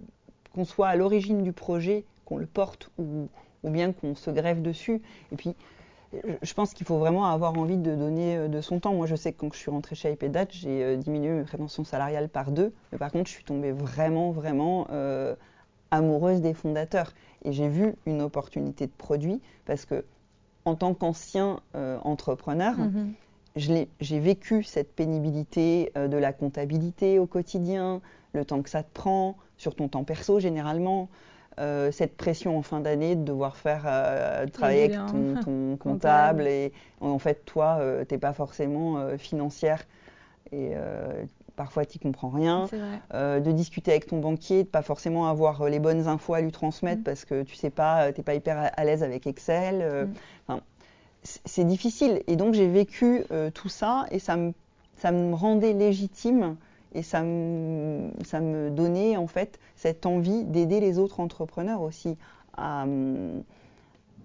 qu'on 0.54 0.64
soit 0.64 0.86
à 0.86 0.96
l'origine 0.96 1.42
du 1.42 1.52
projet, 1.52 2.04
qu'on 2.24 2.36
le 2.38 2.46
porte 2.46 2.90
ou, 2.98 3.28
bien 3.64 3.92
qu'on 3.92 4.14
se 4.14 4.30
grève 4.30 4.62
dessus. 4.62 5.02
Et 5.32 5.36
puis 5.36 5.56
je 6.40 6.54
pense 6.54 6.72
qu'il 6.72 6.86
faut 6.86 6.98
vraiment 6.98 7.26
avoir 7.26 7.58
envie 7.58 7.76
de 7.76 7.96
donner 7.96 8.48
de 8.48 8.60
son 8.60 8.78
temps. 8.78 8.94
Moi 8.94 9.06
je 9.06 9.16
sais 9.16 9.32
que 9.32 9.40
quand 9.40 9.52
je 9.52 9.58
suis 9.58 9.72
rentrée 9.72 9.96
chez 9.96 10.12
iPedat, 10.12 10.46
j'ai 10.50 10.96
diminué 10.96 11.30
mes 11.30 11.42
prétentions 11.42 11.82
salariales 11.82 12.28
par 12.28 12.52
deux. 12.52 12.72
Mais 12.92 12.98
par 12.98 13.10
contre 13.10 13.28
je 13.28 13.34
suis 13.34 13.42
tombée 13.42 13.72
vraiment, 13.72 14.30
vraiment 14.30 14.86
amoureuse 15.90 16.40
des 16.40 16.54
fondateurs. 16.54 17.12
Et 17.44 17.52
j'ai 17.52 17.68
vu 17.68 17.96
une 18.06 18.22
opportunité 18.22 18.86
de 18.86 18.92
produit 18.96 19.40
parce 19.64 19.84
que 19.84 20.04
en 20.66 20.74
tant 20.74 20.92
qu'ancien 20.94 21.60
euh, 21.74 21.96
entrepreneur, 22.02 22.76
mhm. 22.76 23.14
j'ai 23.54 24.20
vécu 24.20 24.64
cette 24.64 24.94
pénibilité 24.94 25.92
euh, 25.96 26.08
de 26.08 26.16
la 26.16 26.32
comptabilité 26.32 27.18
au 27.18 27.26
quotidien, 27.26 28.02
le 28.34 28.44
temps 28.44 28.60
que 28.60 28.68
ça 28.68 28.82
te 28.82 28.92
prend, 28.92 29.36
sur 29.56 29.74
ton 29.74 29.88
temps 29.88 30.04
perso 30.04 30.40
généralement, 30.40 31.08
euh, 31.58 31.90
cette 31.90 32.16
pression 32.16 32.58
en 32.58 32.62
fin 32.62 32.80
d'année 32.80 33.14
de 33.16 33.22
devoir 33.22 33.56
faire 33.56 33.82
travailler 34.52 34.94
avec 34.94 35.44
ton, 35.44 35.76
comptable 35.80 36.46
et 36.46 36.72
en 37.00 37.18
fait 37.18 37.46
toi 37.46 37.80
tu 38.06 38.12
n'es 38.12 38.18
pas 38.18 38.34
forcément 38.34 39.16
financière 39.16 39.86
et 40.52 40.72
parfois 41.56 41.84
tu 41.84 41.98
comprends 41.98 42.28
rien, 42.28 42.68
de 43.12 43.52
discuter 43.52 43.90
avec 43.90 44.06
ton 44.06 44.20
banquier, 44.20 44.64
de 44.64 44.68
pas 44.68 44.82
forcément 44.82 45.26
avoir 45.28 45.68
les 45.68 45.78
bonnes 45.78 46.06
infos 46.06 46.34
à 46.34 46.40
lui 46.40 46.52
transmettre 46.52 47.00
mm. 47.00 47.04
parce 47.04 47.24
que 47.24 47.42
tu 47.42 47.54
sais 47.56 47.70
pas, 47.70 48.12
t'es 48.12 48.22
pas 48.22 48.34
hyper 48.34 48.70
à, 48.76 48.84
l'aise 48.84 49.02
avec 49.02 49.26
Excel. 49.26 50.08
Mm 50.48 50.54
c'est 51.44 51.64
difficile. 51.64 52.22
Et 52.26 52.36
donc 52.36 52.54
j'ai 52.54 52.68
vécu 52.68 53.24
euh, 53.30 53.50
tout 53.50 53.68
ça 53.68 54.06
et 54.10 54.18
ça 54.18 54.36
me, 54.36 54.52
ça 54.96 55.12
me 55.12 55.34
rendait 55.34 55.72
légitime 55.72 56.56
et 56.94 57.02
ça 57.02 57.22
me, 57.22 58.10
ça 58.24 58.40
me 58.40 58.70
donnait 58.70 59.16
en 59.16 59.26
fait 59.26 59.58
cette 59.74 60.06
envie 60.06 60.44
d'aider 60.44 60.80
les 60.80 60.98
autres 60.98 61.20
entrepreneurs 61.20 61.82
aussi 61.82 62.16
à, 62.56 62.86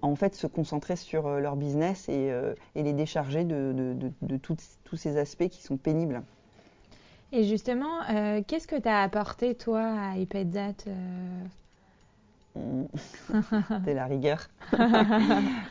en 0.02 0.16
fait 0.16 0.36
se 0.36 0.48
concentrer 0.48 0.96
sur 0.96 1.28
euh, 1.28 1.40
leur 1.40 1.56
business 1.56 2.08
et, 2.08 2.32
euh, 2.32 2.54
et 2.76 2.84
les 2.84 2.94
décharger 2.94 3.44
de, 3.44 3.74
de, 3.76 4.12
de, 4.22 4.38
tous 4.38 4.96
ces 4.96 5.18
aspects 5.18 5.50
qui 5.50 5.62
sont 5.62 5.78
pénibles. 5.78 6.24
Et 7.32 7.44
justement, 7.44 8.02
qu'est-ce 8.48 8.68
que 8.68 8.80
tu 8.80 8.90
as 8.90 9.02
apporté 9.02 9.56
toi 9.56 9.82
à 9.82 10.18
iPadzat 10.18 10.74
C'est 13.86 13.94
la 13.94 14.06
rigueur. 14.06 14.48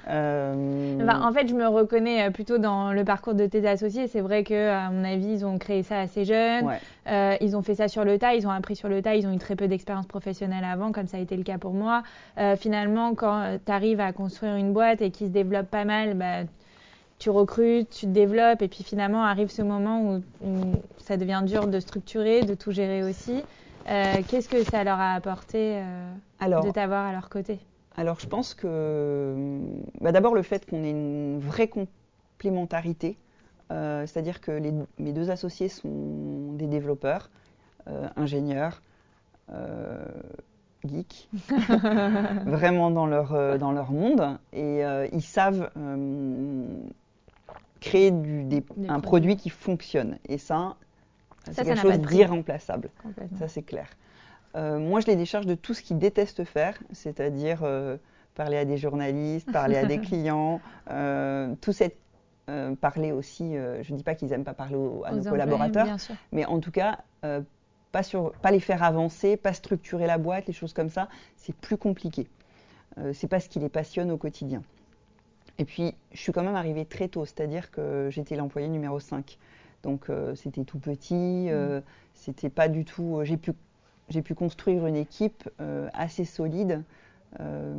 Euh, 0.09 0.99
en 1.09 1.33
fait, 1.33 1.47
je 1.47 1.55
me 1.55 1.69
reconnais 1.69 2.27
euh, 2.27 2.31
plutôt 2.31 2.59
dans 2.59 2.93
le 2.93 3.05
parcours 3.05 3.35
de 3.35 3.47
tes 3.47 3.65
associés. 3.69 4.09
C'est 4.09 4.21
vrai 4.21 4.43
que, 4.43 4.71
à 4.71 4.91
mon 4.91 5.05
avis, 5.05 5.35
ils 5.35 5.47
ont 5.47 5.57
créé 5.57 5.85
ça 5.85 6.01
assez 6.01 6.25
jeunes. 6.25 6.69
Euh, 7.07 7.37
ils 7.41 7.57
ont 7.57 7.63
fait 7.63 7.77
ça 7.77 7.87
sur 7.87 8.05
le 8.05 8.19
tas. 8.19 8.35
Ils 8.35 8.45
ont 8.49 8.51
appris 8.51 8.75
sur 8.75 8.89
le 8.89 9.03
tas. 9.03 9.15
Ils 9.15 9.29
ont 9.29 9.33
eu 9.33 9.39
très 9.39 9.55
peu 9.55 9.69
d'expérience 9.69 10.07
professionnelle 10.07 10.65
avant, 10.65 10.91
comme 10.91 11.07
ça 11.07 11.19
a 11.19 11.21
été 11.21 11.37
le 11.37 11.45
cas 11.45 11.59
pour 11.59 11.75
moi. 11.75 12.03
finalement, 12.57 13.15
quand 13.15 13.59
tu 13.65 13.71
arrives 13.71 14.01
à 14.01 14.13
construire 14.13 14.57
une 14.57 14.73
boîte 14.73 15.01
et 15.01 15.13
qui 15.13 15.27
se 15.27 15.31
développe 15.31 15.69
pas 15.69 15.85
mal, 15.85 16.15
bah, 16.15 16.43
tu 17.21 17.31
recrutes, 17.31 17.91
tu 17.91 18.07
te 18.07 18.11
développes, 18.11 18.63
et 18.63 18.69
puis 18.69 18.83
finalement 18.83 19.23
arrive 19.23 19.51
ce 19.51 19.63
moment 19.63 20.21
où, 20.43 20.75
ça 20.99 21.17
devient 21.17 21.43
dur 21.47 21.69
de 21.69 21.79
structurer, 21.79 22.43
de 22.43 22.55
tout 22.55 22.73
gérer 22.73 23.05
aussi. 23.05 23.43
Qu'est-ce 23.87 24.49
que 24.49 24.65
ça 24.65 24.83
leur 24.83 24.99
a 24.99 25.15
apporté 25.15 25.83
de 26.41 26.71
t'avoir 26.73 27.07
à 27.07 27.13
leur 27.13 27.29
côté? 27.29 27.59
Alors, 27.97 28.21
je 28.21 28.27
pense 28.27 28.55
que 28.55 29.59
bah, 30.01 30.13
d'abord 30.13 30.35
le 30.35 30.43
fait 30.43 30.65
qu'on 30.69 30.83
ait 30.83 30.91
une 30.91 31.39
vraie 31.39 31.69
complémentarité, 31.69 33.19
euh, 33.71 34.07
c'est-à-dire 34.07 34.41
que 34.41 34.59
mes 34.99 35.13
deux 35.13 35.31
associés 35.31 35.69
sont 35.69 36.53
des 36.55 36.67
développeurs, 36.67 37.31
euh, 37.89 38.09
ingénieurs, 38.17 38.83
euh, 39.53 40.05
geeks, 40.85 41.29
vraiment 42.47 42.91
dans 42.91 43.07
leur, 43.07 43.59
dans 43.59 43.73
leur 43.73 43.93
monde, 43.93 44.39
et 44.53 44.83
ils 45.13 45.23
savent 45.23 45.71
créer 47.81 48.11
du, 48.11 48.63
un 48.89 49.01
produit 49.01 49.37
qui 49.37 49.51
fonctionne. 49.51 50.19
Et 50.29 50.39
ça, 50.39 50.77
c'est 51.51 51.65
quelque 51.65 51.81
chose 51.81 51.99
d'irremplaçable. 51.99 52.91
Ça, 53.39 53.49
c'est 53.49 53.63
clair. 53.63 53.89
Euh, 54.57 54.79
moi, 54.79 55.01
je 55.01 55.07
les 55.07 55.17
décharge 55.17 55.47
de 55.47 55.55
tout 55.55 55.75
ce 55.75 55.83
qu'ils 55.83 55.99
détestent 55.99 56.45
faire, 56.45 56.79
c'est-à-dire 56.93 57.61
euh, 57.63 57.97
parler 58.35 58.57
à 58.57 58.65
des 58.65 58.77
journalistes, 58.77 59.51
parler 59.53 59.77
à 59.77 59.85
des 59.85 59.99
clients, 60.01 60.61
euh, 60.91 61.55
tout 61.61 61.73
cette 61.73 61.97
parler 62.81 63.13
aussi. 63.13 63.55
je 63.55 63.93
ne 63.93 63.97
dis 63.97 64.03
pas 64.03 64.17
qu'ils 64.17 64.27
n'aiment 64.27 64.43
pas 64.43 64.55
parler 64.55 64.75
à 65.05 65.13
nos 65.13 65.23
collaborateurs, 65.23 65.87
mais 66.33 66.45
en 66.47 66.59
tout 66.59 66.73
cas, 66.73 66.99
pas, 67.93 68.03
sur, 68.03 68.33
pas 68.43 68.51
les 68.51 68.59
faire 68.59 68.83
avancer, 68.83 69.37
pas 69.37 69.53
structurer 69.53 70.09
la 70.09 70.19
boîte, 70.19 70.49
les 70.49 70.53
choses 70.53 70.73
comme 70.73 70.89
ça, 70.89 71.09
c'est 71.37 71.55
plus 71.55 71.77
compliqué. 71.77 72.27
c'est 73.13 73.29
pas 73.29 73.39
ce 73.39 73.49
qui 73.49 73.61
les 73.61 73.69
passionne 73.69 74.11
au 74.11 74.17
quotidien. 74.17 74.65
Et 75.61 75.65
puis, 75.65 75.95
je 76.11 76.19
suis 76.19 76.33
quand 76.33 76.43
même 76.43 76.57
arrivée 76.57 76.85
très 76.85 77.07
tôt, 77.07 77.25
c'est-à-dire 77.25 77.71
que 77.71 78.09
j'étais 78.11 78.35
l'employé 78.35 78.69
numéro 78.69 78.99
5. 78.99 79.39
Donc, 79.85 80.09
c'était 80.35 80.65
tout 80.65 80.79
petit, 80.79 81.49
mmh. 81.51 81.83
c'était 82.15 82.51
pas 82.51 82.69
du 82.69 82.85
tout. 82.85 83.21
J'ai 83.23 83.37
pu 83.37 83.53
j'ai 84.11 84.23
pu 84.23 84.35
construire 84.35 84.87
une 84.87 84.97
équipe 84.97 85.49
euh, 85.61 85.89
assez 85.95 86.25
solide 86.25 86.83
euh, 87.39 87.73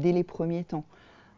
dès 0.00 0.12
les 0.12 0.24
premiers 0.24 0.64
temps. 0.64 0.84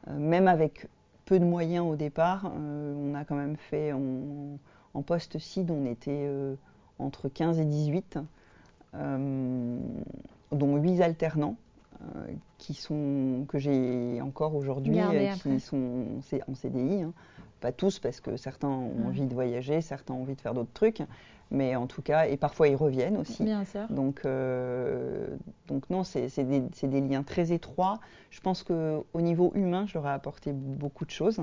Euh, 0.07 0.17
même 0.17 0.47
avec 0.49 0.87
peu 1.27 1.39
de 1.39 1.45
moyens 1.45 1.85
au 1.85 1.97
départ, 1.97 2.51
on 2.57 3.15
a 3.15 3.25
quand 3.25 3.35
même 3.35 3.57
fait 3.57 3.93
en, 3.93 5.03
poste 5.03 5.39
CID, 5.39 5.71
on 5.71 5.85
était 5.85 6.27
entre 6.99 7.29
15 7.29 7.59
et 7.61 7.67
18, 7.67 8.19
dont 8.95 10.77
8 10.77 11.03
alternants. 11.03 11.57
Qui 12.59 12.75
sont, 12.75 13.45
que 13.49 13.59
j'ai 13.59 14.21
encore 14.21 14.55
aujourd'hui, 14.55 14.99
qui 15.43 15.61
sont 15.61 16.05
en 16.47 16.55
CDI. 16.55 17.03
Hein. 17.03 17.13
Pas 17.61 17.73
tous, 17.73 17.99
parce 17.99 18.21
que 18.21 18.37
certains 18.37 18.69
ont 18.69 19.07
envie 19.07 19.27
de 19.27 19.35
voyager, 19.35 19.81
certains 19.81 20.15
ont 20.15 20.23
envie 20.23 20.37
de 20.37 20.41
faire 20.41 20.55
d'autres 20.55 20.73
trucs. 20.73 21.03
Mais 21.51 21.75
en 21.77 21.87
tout 21.87 22.03
cas, 22.03 22.27
et 22.27 22.37
parfois 22.37 22.69
ils 22.69 22.77
reviennent 22.77 23.17
aussi. 23.17 23.43
Bien 23.43 23.65
sûr. 23.65 23.87
Donc, 23.89 24.21
euh, 24.25 25.27
donc 25.67 25.89
non, 25.89 26.05
c'est 26.05 26.29
des, 26.37 26.61
des, 26.61 27.01
liens 27.01 27.23
très 27.23 27.53
étroits. 27.53 28.01
Je 28.31 28.41
pense 28.41 28.63
qu'au 28.63 29.21
niveau 29.21 29.53
humain, 29.55 29.87
je 29.87 29.95
leur 29.95 30.07
ai 30.07 30.13
apporté 30.13 30.53
beaucoup 30.53 31.07
de 31.07 31.11
choses. 31.11 31.41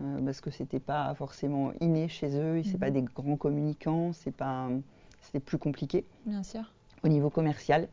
Euh, 0.00 0.20
parce 0.24 0.40
que 0.40 0.50
c'était 0.50 0.80
pas 0.80 1.14
forcément 1.14 1.72
inné 1.80 2.08
chez 2.08 2.36
eux, 2.36 2.62
c'est 2.64 2.78
pas 2.78 2.88
mhm. 2.88 2.94
des 2.94 3.02
grands 3.02 3.36
communicants, 3.36 4.12
c'est 4.12 4.34
pas, 4.34 4.68
c'était 5.20 5.38
plus 5.38 5.58
compliqué. 5.58 6.04
Bien 6.26 6.42
sûr. 6.42 6.62
Au 7.04 7.08
niveau 7.08 7.30
commercial, 7.30 7.88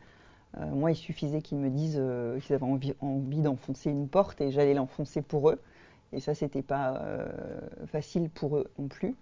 moi, 0.57 0.91
il 0.91 0.95
suffisait 0.95 1.41
qu'ils 1.41 1.57
me 1.57 1.69
disent 1.69 2.01
qu'ils 2.41 2.55
avaient 2.55 2.65
envie, 2.65 3.41
d'enfoncer 3.41 3.89
une 3.89 4.07
porte 4.07 4.41
et 4.41 4.51
j'allais 4.51 4.73
l'enfoncer 4.73 5.21
pour 5.21 5.49
eux. 5.49 5.59
Et 6.13 6.19
ça, 6.19 6.35
c'était 6.35 6.61
pas 6.61 7.01
facile 7.87 8.29
pour 8.29 8.57
eux 8.57 8.69
non 8.77 8.87
plus. 8.87 9.15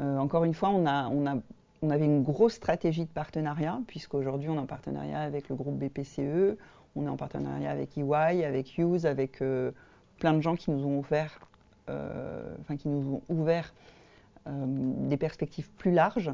encore 0.00 0.44
une 0.44 0.54
fois, 0.54 0.70
on, 0.70 0.84
a, 0.84 1.08
on, 1.08 1.26
a, 1.26 1.36
on 1.82 1.90
avait 1.90 2.06
une 2.06 2.24
grosse 2.24 2.54
stratégie 2.54 3.04
de 3.04 3.10
partenariat, 3.10 3.80
puisqu'aujourd'hui, 3.86 4.48
on 4.48 4.56
est 4.56 4.58
en 4.58 4.66
partenariat 4.66 5.20
avec 5.20 5.48
le 5.48 5.54
groupe 5.54 5.78
BPCE, 5.78 6.56
on 6.96 7.06
est 7.06 7.08
en 7.08 7.16
partenariat 7.16 7.70
avec 7.70 7.96
EY, 7.96 8.44
avec 8.44 8.76
Hughes, 8.78 9.06
avec 9.06 9.40
plein 10.18 10.34
de 10.34 10.40
gens 10.40 10.56
qui 10.56 10.72
nous 10.72 10.84
ont 10.84 11.02
qui 12.76 12.88
nous 12.88 13.14
ont 13.14 13.22
ouvert 13.28 13.72
des 14.46 15.16
perspectives 15.16 15.70
plus 15.70 15.92
larges. 15.92 16.32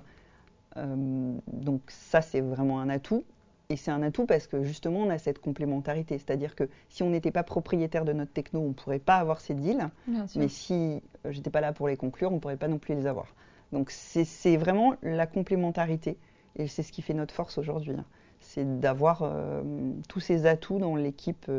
Euh, 0.76 1.36
donc 1.52 1.82
ça, 1.88 2.20
c'est 2.20 2.40
vraiment 2.40 2.80
un 2.80 2.88
atout. 2.88 3.24
Et 3.70 3.76
c'est 3.76 3.90
un 3.90 4.02
atout 4.02 4.26
parce 4.26 4.46
que 4.46 4.62
justement, 4.62 5.00
on 5.00 5.10
a 5.10 5.18
cette 5.18 5.38
complémentarité. 5.38 6.18
C'est-à-dire 6.18 6.54
que 6.54 6.68
si 6.88 7.02
on 7.02 7.10
n'était 7.10 7.30
pas 7.30 7.42
propriétaire 7.42 8.04
de 8.04 8.12
notre 8.12 8.32
techno, 8.32 8.60
on 8.60 8.68
ne 8.68 8.72
pourrait 8.72 8.98
pas 8.98 9.16
avoir 9.16 9.40
ces 9.40 9.54
deals. 9.54 9.88
Mais 10.36 10.48
si 10.48 11.02
euh, 11.24 11.32
j'étais 11.32 11.50
pas 11.50 11.60
là 11.60 11.72
pour 11.72 11.88
les 11.88 11.96
conclure, 11.96 12.30
on 12.30 12.36
ne 12.36 12.40
pourrait 12.40 12.56
pas 12.56 12.68
non 12.68 12.78
plus 12.78 12.94
les 12.94 13.06
avoir. 13.06 13.34
Donc 13.72 13.90
c'est 13.90 14.56
vraiment 14.56 14.94
la 15.02 15.26
complémentarité. 15.26 16.18
Et 16.56 16.68
c'est 16.68 16.82
ce 16.82 16.92
qui 16.92 17.02
fait 17.02 17.14
notre 17.14 17.34
force 17.34 17.58
aujourd'hui. 17.58 17.94
Hein. 17.98 18.04
C'est 18.40 18.80
d'avoir 18.80 19.22
euh, 19.22 19.62
tous 20.08 20.20
ces 20.20 20.46
atouts 20.46 20.78
dans 20.78 20.96
l'équipe 20.96 21.50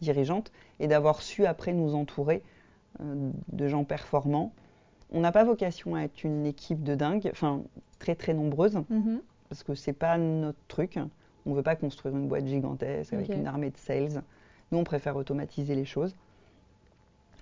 dirigeante 0.00 0.50
et 0.80 0.88
d'avoir 0.88 1.20
su 1.20 1.44
après 1.44 1.72
nous 1.72 1.94
entourer 1.94 2.42
de 2.98 3.68
gens 3.68 3.84
performants 3.84 4.52
on 5.12 5.20
n'a 5.20 5.32
pas 5.32 5.44
vocation 5.44 5.94
à 5.94 6.02
être 6.02 6.24
une 6.24 6.46
équipe 6.46 6.82
de 6.82 6.94
dingue, 6.94 7.28
enfin 7.32 7.62
très 7.98 8.14
très 8.14 8.34
nombreuse, 8.34 8.76
mhm. 8.88 9.20
parce 9.48 9.62
que 9.62 9.74
c'est 9.74 9.92
pas 9.92 10.18
notre 10.18 10.58
truc. 10.68 10.98
On 11.46 11.50
ne 11.50 11.56
veut 11.56 11.62
pas 11.62 11.76
construire 11.76 12.16
une 12.16 12.28
boîte 12.28 12.46
gigantesque 12.46 13.12
avec 13.12 13.28
une 13.28 13.46
armée 13.46 13.70
de 13.70 13.76
sales. 13.76 14.22
Nous, 14.70 14.78
on 14.78 14.84
préfère 14.84 15.16
automatiser 15.16 15.74
les 15.74 15.84
choses. 15.84 16.14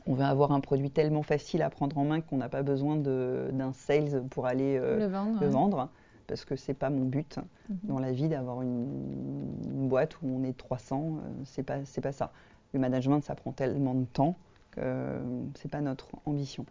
On 0.07 0.15
veut 0.15 0.25
avoir 0.25 0.53
un 0.53 0.61
produit 0.61 0.91
tellement 0.91 1.23
facile 1.23 1.63
à 1.63 1.69
prendre 1.69 1.99
en 1.99 2.05
main 2.05 2.21
qu'on 2.21 2.39
n'a 2.39 2.49
pas 2.49 2.63
besoin 2.63 2.97
d'un 2.97 3.73
sales 3.73 4.25
pour 4.31 4.47
aller 4.47 4.79
euh, 4.79 4.99
le 5.41 5.47
vendre. 5.49 5.91
parce 6.27 6.45
que 6.45 6.57
c'est 6.57 6.75
pas 6.75 6.89
mon 6.89 7.05
but 7.05 7.39
mhm. 7.69 7.79
dans 7.85 7.99
la 7.99 8.13
vie 8.13 8.29
d'avoir 8.29 8.63
une, 8.63 9.89
boîte 9.89 10.21
où 10.23 10.29
on 10.29 10.45
est 10.45 10.57
300. 10.57 11.19
Ce 11.45 11.53
c'est 11.53 11.63
pas 11.63 11.85
c'est 11.85 12.01
pas 12.01 12.13
ça. 12.13 12.33
Le 12.73 12.81
management, 12.81 13.23
ça 13.23 13.35
prend 13.35 13.53
tellement 13.53 13.95
de 13.95 14.05
temps 14.05 14.37
que 14.71 14.81
euh, 14.83 15.19
c'est 15.55 15.71
pas 15.71 15.81
notre 15.81 16.09
ambition 16.25 16.65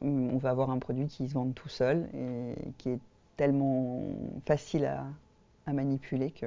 on 0.00 0.36
va 0.36 0.50
avoir 0.50 0.70
un 0.70 0.78
produit 0.78 1.06
qui 1.06 1.28
se 1.28 1.34
vende 1.34 1.54
tout 1.54 1.68
seul 1.68 2.08
et 2.14 2.54
qui 2.78 2.90
est 2.90 2.98
tellement 3.36 4.02
facile 4.44 4.84
à, 4.84 5.06
manipuler 5.72 6.30
que 6.30 6.46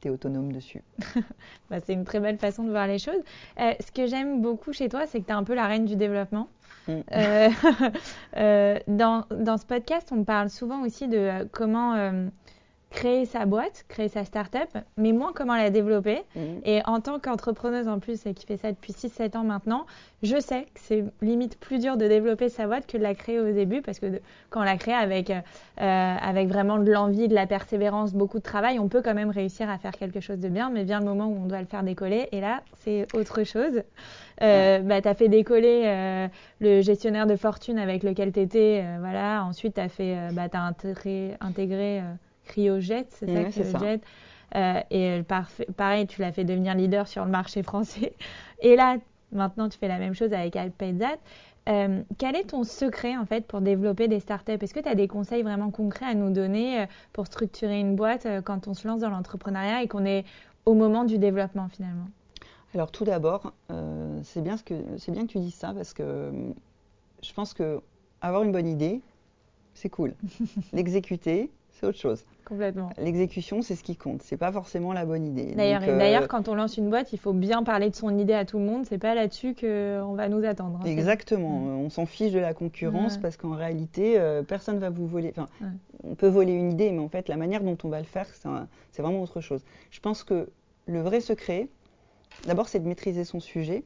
tu 0.00 0.08
es 0.08 0.10
autonome 0.10 0.52
dessus. 0.52 0.82
Bah, 1.70 1.78
c'est 1.84 1.94
une 1.94 2.04
très 2.04 2.20
belle 2.20 2.38
façon 2.38 2.64
de 2.64 2.70
voir 2.70 2.86
les 2.86 2.98
choses. 2.98 3.22
Euh, 3.60 3.72
ce 3.80 3.90
que 3.92 4.06
j'aime 4.06 4.42
beaucoup 4.42 4.72
chez 4.72 4.88
toi, 4.88 5.06
c'est 5.06 5.20
que 5.20 5.26
tu 5.26 5.30
es 5.30 5.34
un 5.34 5.44
peu 5.44 5.54
la 5.54 5.66
reine 5.66 5.86
du 5.86 5.96
développement. 5.96 6.48
Mm. 6.86 6.92
Euh, 7.12 7.48
euh, 8.36 8.78
dans, 8.88 9.24
dans, 9.30 9.56
ce 9.56 9.64
podcast, 9.64 10.10
on 10.12 10.24
parle 10.24 10.50
souvent 10.50 10.82
aussi 10.82 11.08
de 11.08 11.48
comment 11.52 11.94
créer 12.92 13.24
sa 13.24 13.46
boîte, 13.46 13.84
créer 13.88 14.08
sa 14.08 14.24
start-up, 14.24 14.68
mais 14.96 15.12
moins 15.12 15.32
comment 15.34 15.56
la 15.56 15.70
développer. 15.70 16.22
Mhm. 16.36 16.60
Et 16.64 16.80
en 16.84 17.00
tant 17.00 17.18
qu'entrepreneuse 17.18 17.88
en 17.88 17.98
plus, 17.98 18.24
et 18.26 18.34
qui 18.34 18.46
fait 18.46 18.58
ça 18.58 18.70
depuis 18.70 18.92
6-7 18.92 19.36
ans 19.36 19.44
maintenant, 19.44 19.86
je 20.22 20.38
sais 20.38 20.62
que 20.74 20.80
c'est 20.80 21.04
limite 21.20 21.58
plus 21.58 21.78
dur 21.80 21.96
de 21.96 22.06
développer 22.06 22.48
sa 22.48 22.66
boîte 22.66 22.86
que 22.86 22.96
de 22.96 23.02
la 23.02 23.14
créer 23.14 23.40
au 23.40 23.50
début, 23.50 23.82
parce 23.82 23.98
que 23.98 24.20
quand 24.50 24.60
on 24.60 24.64
la 24.64 24.76
crée 24.76 24.92
avec, 24.92 25.30
euh, 25.30 25.40
avec 25.78 26.48
vraiment 26.48 26.78
de 26.78 26.90
l'envie, 26.92 27.28
de 27.28 27.34
la 27.34 27.46
persévérance, 27.46 28.12
beaucoup 28.12 28.38
de 28.38 28.44
travail, 28.44 28.78
on 28.78 28.88
peut 28.88 29.02
quand 29.02 29.14
même 29.14 29.30
réussir 29.30 29.68
à 29.70 29.78
faire 29.78 29.92
quelque 29.92 30.20
chose 30.20 30.38
de 30.38 30.48
bien, 30.48 30.70
mais 30.70 30.84
vient 30.84 31.00
le 31.00 31.06
moment 31.06 31.26
où 31.26 31.36
on 31.42 31.46
doit 31.46 31.60
le 31.60 31.66
faire 31.66 31.82
décoller, 31.82 32.28
et 32.30 32.40
là, 32.40 32.62
c'est 32.80 33.06
autre 33.14 33.42
chose. 33.42 33.82
Euh, 34.42 34.80
bah, 34.80 35.00
tu 35.00 35.08
as 35.08 35.14
fait 35.14 35.28
décoller 35.28 35.82
euh, 35.84 36.28
le 36.60 36.80
gestionnaire 36.80 37.26
de 37.26 37.36
fortune 37.36 37.78
avec 37.78 38.02
lequel 38.02 38.32
tu 38.32 38.40
étais, 38.40 38.82
euh, 38.82 38.96
voilà. 39.00 39.44
ensuite 39.44 39.74
tu 39.74 39.80
as, 39.80 39.88
fait, 39.88 40.16
bah, 40.32 40.48
as 40.52 40.60
intégré, 40.60 41.36
intégré 41.40 42.02
CryoJet, 42.46 43.06
c'est 43.10 43.26
ça, 43.26 43.44
CryoJet. 43.44 44.00
Euh, 44.54 44.80
et 44.90 45.22
pareil, 45.76 46.06
tu 46.06 46.20
l'as 46.20 46.32
fait 46.32 46.44
devenir 46.44 46.74
leader 46.74 47.08
sur 47.08 47.24
le 47.24 47.30
marché 47.30 47.62
français. 47.62 48.14
Et 48.60 48.76
là, 48.76 48.96
maintenant, 49.32 49.68
tu 49.68 49.78
fais 49.78 49.88
la 49.88 49.98
même 49.98 50.14
chose 50.14 50.32
avec 50.32 50.56
iPadzat. 50.56 51.16
Euh, 51.68 52.02
quel 52.18 52.34
est 52.34 52.48
ton 52.48 52.64
secret 52.64 53.16
en 53.16 53.24
fait 53.24 53.46
pour 53.46 53.60
développer 53.60 54.08
des 54.08 54.20
startups? 54.20 54.58
Est-ce 54.60 54.74
que 54.74 54.80
tu 54.80 54.88
as 54.88 54.96
des 54.96 55.06
conseils 55.06 55.42
vraiment 55.42 55.70
concrets 55.70 56.06
à 56.06 56.14
nous 56.14 56.30
donner 56.30 56.80
euh, 56.80 56.86
pour 57.12 57.26
structurer 57.26 57.78
une 57.78 57.94
boîte 57.94 58.26
quand 58.44 58.66
on 58.66 58.74
se 58.74 58.86
lance 58.86 59.00
dans 59.00 59.10
l'entrepreneuriat 59.10 59.82
et 59.82 59.88
qu'on 59.88 60.04
est 60.04 60.24
au 60.66 60.74
moment 60.74 61.04
du 61.04 61.18
développement 61.18 61.68
finalement? 61.68 62.08
Alors 62.74 62.90
tout 62.90 63.04
d'abord, 63.04 63.52
c'est 64.22 64.40
bien, 64.40 64.56
que, 64.56 64.74
bien 65.10 65.26
que 65.26 65.32
tu 65.32 65.38
dises 65.38 65.54
ça 65.54 65.74
parce 65.74 65.92
que 65.92 66.32
je 67.22 67.32
pense 67.34 67.52
que 67.52 67.80
avoir 68.22 68.44
une 68.44 68.52
bonne 68.52 68.66
idée, 68.66 69.02
c'est 69.74 69.90
cool. 69.90 70.14
L'exécuter, 70.72 71.50
c'est 71.82 71.88
autre 71.88 71.98
chose. 71.98 72.24
Complètement. 72.44 72.90
L'exécution, 72.96 73.60
c'est 73.60 73.74
ce 73.74 73.82
qui 73.82 73.96
compte. 73.96 74.22
C'est 74.22 74.36
pas 74.36 74.52
forcément 74.52 74.92
la 74.92 75.04
bonne 75.04 75.24
idée. 75.24 75.52
D'ailleurs, 75.56 75.82
euh, 75.84 76.26
quand 76.28 76.48
on 76.48 76.54
lance 76.54 76.76
une 76.76 76.90
boîte, 76.90 77.12
il 77.12 77.18
faut 77.18 77.32
bien 77.32 77.64
parler 77.64 77.90
de 77.90 77.96
son 77.96 78.16
idée 78.16 78.34
à 78.34 78.44
tout 78.44 78.58
le 78.58 78.64
monde. 78.64 78.84
C'est 78.86 78.98
pas 78.98 79.16
là-dessus 79.16 79.56
qu'on 79.58 80.14
va 80.14 80.28
nous 80.28 80.44
attendre. 80.44 80.78
Hein, 80.80 80.86
Exactement. 80.86 81.56
On 81.56 81.90
s'en 81.90 82.06
fiche 82.06 82.30
de 82.30 82.38
la 82.38 82.54
concurrence 82.54 83.18
parce 83.18 83.36
qu'en 83.36 83.56
réalité, 83.56 84.18
euh, 84.18 84.42
personne 84.42 84.78
va 84.78 84.90
vous 84.90 85.08
voler. 85.08 85.32
Enfin, 85.36 85.48
on 86.04 86.14
peut 86.14 86.28
voler 86.28 86.52
une 86.52 86.70
idée, 86.70 86.92
mais 86.92 87.00
en 87.00 87.08
fait, 87.08 87.28
la 87.28 87.36
manière 87.36 87.62
dont 87.62 87.78
on 87.82 87.88
va 87.88 87.98
le 87.98 88.06
faire, 88.06 88.26
c'est 88.92 89.02
vraiment 89.02 89.22
autre 89.22 89.40
chose. 89.40 89.62
Je 89.90 89.98
pense 89.98 90.22
que 90.22 90.48
le 90.86 91.00
vrai 91.00 91.20
secret, 91.20 91.68
d'abord, 92.46 92.68
c'est 92.68 92.78
de 92.78 92.86
maîtriser 92.86 93.24
son 93.24 93.40
sujet. 93.40 93.82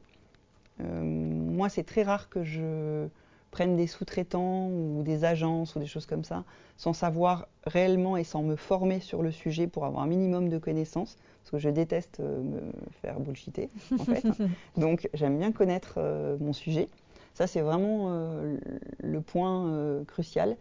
Euh, 0.81 1.01
moi, 1.03 1.69
c'est 1.69 1.83
très 1.83 2.03
rare 2.03 2.29
que 2.29 2.43
je 2.43 3.07
prennent 3.51 3.75
des 3.75 3.87
sous-traitants 3.87 4.67
ou 4.67 5.03
des 5.03 5.23
agences 5.23 5.75
ou 5.75 5.79
des 5.79 5.85
choses 5.85 6.05
comme 6.05 6.23
ça, 6.23 6.43
sans 6.77 6.93
savoir 6.93 7.47
réellement 7.65 8.17
et 8.17 8.23
sans 8.23 8.43
me 8.43 8.55
former 8.55 8.99
sur 8.99 9.23
le 9.23 9.31
sujet 9.31 9.67
pour 9.67 9.85
avoir 9.85 10.03
un 10.03 10.07
minimum 10.07 10.49
de 10.49 10.57
connaissances, 10.57 11.17
parce 11.41 11.51
que 11.51 11.57
je 11.57 11.69
déteste 11.69 12.19
euh, 12.19 12.41
me 12.41 12.61
faire 13.01 13.19
bullshiter, 13.19 13.69
en 13.93 14.03
fait. 14.03 14.25
Donc 14.77 15.09
j'aime 15.13 15.37
bien 15.37 15.51
connaître 15.51 15.95
euh, 15.97 16.37
mon 16.39 16.53
sujet. 16.53 16.89
Ça, 17.33 17.47
c'est 17.47 17.61
vraiment 17.61 18.07
euh, 18.09 18.57
le 18.99 19.21
point 19.21 20.03
crucial. 20.07 20.57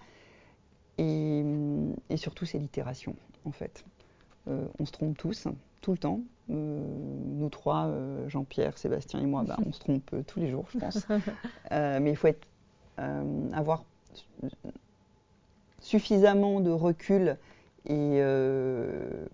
Et, 0.98 1.44
et 2.08 2.16
surtout, 2.16 2.46
c'est 2.46 2.58
l'itération, 2.58 3.16
en 3.44 3.52
fait. 3.52 3.84
on 4.46 4.86
se 4.86 4.92
trompe 4.92 5.16
tous, 5.18 5.46
tout 5.80 5.92
le 5.92 5.98
temps. 5.98 6.20
nous 6.48 7.48
trois, 7.50 7.90
Jean-Pierre, 8.28 8.78
Sébastien 8.78 9.20
et 9.20 9.26
moi, 9.26 9.42
bah, 9.42 9.58
on 9.66 9.72
se 9.72 9.80
trompe 9.80 10.14
tous 10.26 10.40
les 10.40 10.48
jours, 10.48 10.66
je 10.72 10.78
pense. 10.78 11.06
mais 11.70 12.10
il 12.10 12.16
faut 12.16 12.28
être 12.28 12.46
avoir 13.52 13.84
suffisamment 15.80 16.60
de 16.60 16.70
recul 16.70 17.36
et, 17.86 18.18
euh, 18.20 19.26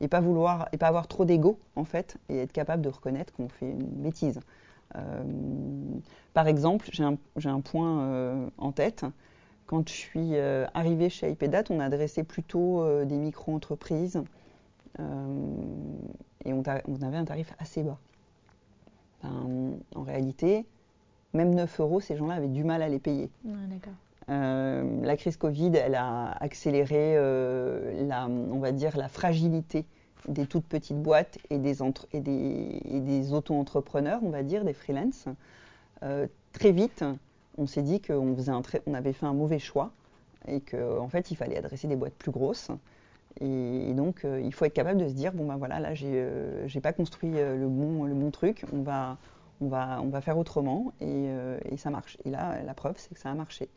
et, 0.00 0.08
pas 0.08 0.20
vouloir 0.20 0.68
et 0.72 0.78
pas 0.78 0.86
avoir 0.86 1.06
trop 1.06 1.24
d'ego 1.24 1.58
en 1.76 1.84
fait 1.84 2.16
et 2.28 2.38
être 2.38 2.52
capable 2.52 2.82
de 2.82 2.88
reconnaître 2.88 3.32
qu'on 3.34 3.48
fait 3.48 3.70
une 3.70 3.84
bêtise. 3.84 4.40
Euh, 4.96 5.22
par 6.32 6.48
exemple, 6.48 6.88
j'ai 6.92 7.04
un, 7.04 7.60
point 7.60 8.50
en 8.56 8.72
tête. 8.72 9.04
Quand 9.66 9.86
je 9.86 9.92
suis 9.92 10.38
arrivée 10.72 11.10
chez 11.10 11.30
iPedat, 11.30 11.64
on 11.68 11.80
adressait 11.80 12.24
plutôt 12.24 13.04
des 13.04 13.16
micro-entreprises 13.18 14.22
et 14.98 15.02
on, 16.52 16.62
on, 16.64 17.02
avait 17.02 17.16
un 17.16 17.24
tarif 17.24 17.52
assez 17.58 17.82
bas. 17.82 17.98
en 19.24 20.02
réalité, 20.02 20.64
même 21.38 21.54
9 21.54 21.80
euros, 21.80 22.00
ces 22.00 22.16
gens-là 22.16 22.34
avaient 22.34 22.48
du 22.48 22.64
mal 22.64 22.82
à 22.82 22.88
les 22.88 22.98
payer. 22.98 23.30
Euh, 24.28 25.00
la 25.02 25.16
crise 25.16 25.36
Covid, 25.36 25.72
elle 25.76 25.94
a 25.94 26.32
accéléré 26.42 27.14
euh, 27.16 28.06
la, 28.06 28.26
on 28.26 28.58
va 28.58 28.72
dire, 28.72 28.96
la 28.96 29.08
fragilité 29.08 29.86
des 30.26 30.46
toutes 30.46 30.66
petites 30.66 31.00
boîtes 31.00 31.38
et 31.48 31.58
des, 31.58 31.78
et 32.12 32.20
des, 32.20 32.82
et 32.84 33.00
des 33.00 33.32
auto-entrepreneurs, 33.32 34.20
on 34.22 34.30
va 34.30 34.42
dire, 34.42 34.64
des 34.64 34.74
freelances. 34.74 35.26
Euh, 36.02 36.26
très 36.52 36.72
vite, 36.72 37.04
on 37.56 37.66
s'est 37.66 37.82
dit 37.82 38.00
qu'on 38.00 38.36
on 38.86 38.94
avait 38.94 39.12
fait 39.12 39.26
un 39.26 39.32
mauvais 39.32 39.60
choix 39.60 39.92
et 40.46 40.60
qu'en 40.60 41.04
en 41.04 41.08
fait, 41.08 41.30
il 41.30 41.36
fallait 41.36 41.56
adresser 41.56 41.86
des 41.86 41.96
boîtes 41.96 42.14
plus 42.14 42.32
grosses. 42.32 42.70
Et, 43.40 43.92
donc, 43.94 44.26
il 44.42 44.52
faut 44.52 44.64
être 44.64 44.74
capable 44.74 45.00
de 45.00 45.06
se 45.06 45.12
dire, 45.12 45.32
bon 45.32 45.46
ben 45.46 45.56
voilà, 45.56 45.78
là, 45.78 45.94
j'ai 45.94 46.80
pas 46.82 46.92
construit 46.92 47.30
le 47.30 47.68
bon, 47.68 48.02
le 48.04 48.14
bon 48.14 48.32
truc, 48.32 48.64
on 48.72 48.82
va, 48.82 49.16
on 49.60 49.68
va, 49.68 50.00
on 50.02 50.08
va 50.08 50.20
faire 50.20 50.38
autrement 50.38 50.92
euh, 51.02 51.58
et, 51.70 51.76
ça 51.76 51.90
marche. 51.90 52.16
Et 52.24 52.30
là, 52.30 52.62
la 52.64 52.74
preuve, 52.74 52.94
c'est 52.96 53.14
que 53.14 53.20
ça 53.20 53.30
a 53.30 53.34
marché. 53.34 53.68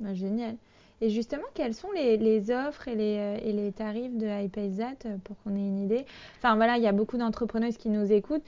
Bah, 0.00 0.14
génial. 0.14 0.56
Et 1.00 1.10
justement, 1.10 1.44
quelles 1.54 1.74
sont 1.74 1.90
les, 1.92 2.50
offres 2.50 2.88
et 2.88 2.94
les, 2.94 3.18
euh, 3.18 3.38
et 3.42 3.52
les, 3.52 3.70
tarifs 3.72 4.16
de 4.16 4.26
iPayzat 4.44 4.94
euh, 5.04 5.16
pour 5.24 5.36
qu'on 5.42 5.54
ait 5.54 5.66
une 5.66 5.78
idée? 5.78 6.06
Enfin 6.38 6.56
voilà, 6.56 6.78
il 6.78 6.82
y 6.82 6.86
a 6.86 6.92
beaucoup 6.92 7.18
d'entrepreneuses 7.18 7.76
qui 7.76 7.90
nous 7.90 8.12
écoutent. 8.12 8.44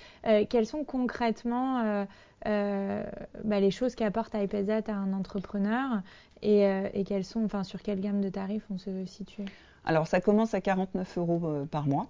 quelles 0.48 0.66
sont 0.66 0.84
concrètement 0.84 2.06
bah, 2.44 3.60
les 3.60 3.70
choses 3.70 3.94
qu'apporte 3.94 4.34
iPayzat 4.34 4.82
à 4.88 4.92
un 4.92 5.12
entrepreneur? 5.12 6.02
Et, 6.40 6.62
et, 6.94 7.04
quelles 7.04 7.24
sont, 7.24 7.44
enfin 7.44 7.64
sur 7.64 7.82
quelle 7.82 8.00
gamme 8.00 8.20
de 8.20 8.28
tarifs 8.28 8.64
on 8.70 8.78
se 8.78 9.04
situe? 9.06 9.44
Alors 9.84 10.06
ça 10.06 10.20
commence 10.20 10.54
à 10.54 10.60
49 10.60 11.18
euros 11.18 11.66
par 11.70 11.86
mois. 11.86 12.08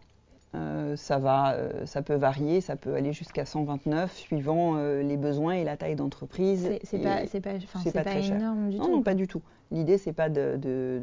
Euh, 0.55 0.97
ça, 0.97 1.19
va, 1.19 1.53
euh, 1.53 1.85
ça 1.85 2.01
peut 2.01 2.15
varier, 2.15 2.61
ça 2.61 2.77
peut 2.77 2.95
aller 2.95 3.13
jusqu'à 3.13 3.45
129 3.45 4.17
suivant 4.17 4.77
les 4.77 5.17
besoins 5.17 5.55
et 5.55 5.65
la 5.65 5.77
taille 5.77 5.97
d'entreprise. 5.97 6.71
C'est 6.85 6.99
pas, 6.99 7.21
pas, 7.41 7.91
pas, 7.93 8.05
très 8.05 8.27
énorme 8.27 8.71
du 8.71 8.79
non, 8.79 8.85
tout. 8.85 8.91
Non, 8.93 9.03
pas 9.03 9.15
du 9.15 9.27
tout. 9.27 9.43
L'idée, 9.71 9.99
c'est 9.99 10.15
pas 10.15 10.31
de, 10.31 10.57
de 10.57 11.03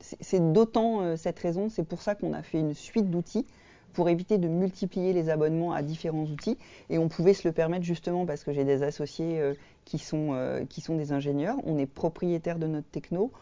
c'est 0.00 0.52
d'autant 0.52 1.16
cette 1.16 1.38
raison, 1.38 1.68
c'est 1.70 1.84
pour 1.84 2.02
ça 2.02 2.14
qu'on 2.14 2.34
a 2.34 2.42
fait 2.42 2.58
une 2.58 2.74
suite 2.74 3.10
d'outils 3.10 3.46
pour 3.92 4.08
éviter 4.08 4.38
de 4.38 4.48
multiplier 4.48 5.12
les 5.12 5.28
abonnements 5.28 5.72
à 5.72 5.82
différents 5.82 6.24
outils. 6.24 6.58
Et 6.90 6.98
on 6.98 7.08
pouvait 7.08 7.34
se 7.34 7.46
le 7.46 7.52
permettre 7.52 7.84
justement 7.84 8.26
parce 8.26 8.44
que 8.44 8.52
j'ai 8.52 8.64
des 8.64 8.82
associés 8.82 9.40
euh, 9.40 9.54
qui, 9.84 9.98
sont, 9.98 10.30
euh, 10.32 10.64
qui 10.64 10.80
sont 10.80 10.96
des 10.96 11.12
ingénieurs. 11.12 11.56
On 11.64 11.78
est 11.78 11.86
propriétaire 11.86 12.58
de 12.58 12.66
notre 12.66 12.88
techno. 12.88 13.32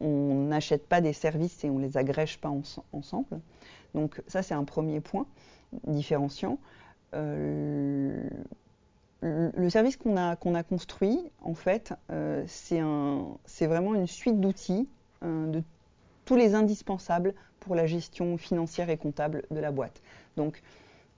On 0.00 0.46
n'achète 0.46 0.86
pas 0.86 1.00
des 1.00 1.12
services 1.12 1.64
et 1.64 1.70
on 1.70 1.78
les 1.78 1.96
agrège 1.96 2.38
pas 2.38 2.52
ensemble. 2.92 3.40
Donc 3.94 4.22
ça, 4.26 4.42
c'est 4.42 4.54
un 4.54 4.64
premier 4.64 5.00
point 5.00 5.26
différenciant. 5.86 6.58
Euh, 7.14 8.28
le 9.20 9.70
service 9.70 9.96
qu'on 9.96 10.16
a, 10.16 10.36
construit, 10.62 11.18
en 11.42 11.54
fait, 11.54 11.92
c'est 12.46 13.66
vraiment 13.66 13.94
une 13.96 14.06
suite 14.06 14.40
d'outils 14.40 14.88
de 15.22 15.62
tous 16.24 16.36
les 16.36 16.54
indispensables 16.54 17.34
pour 17.58 17.74
la 17.74 17.86
gestion 17.86 18.38
financière 18.38 18.90
et 18.90 18.96
comptable 18.96 19.42
de 19.50 19.58
la 19.58 19.72
boîte. 19.72 20.00
Donc, 20.36 20.62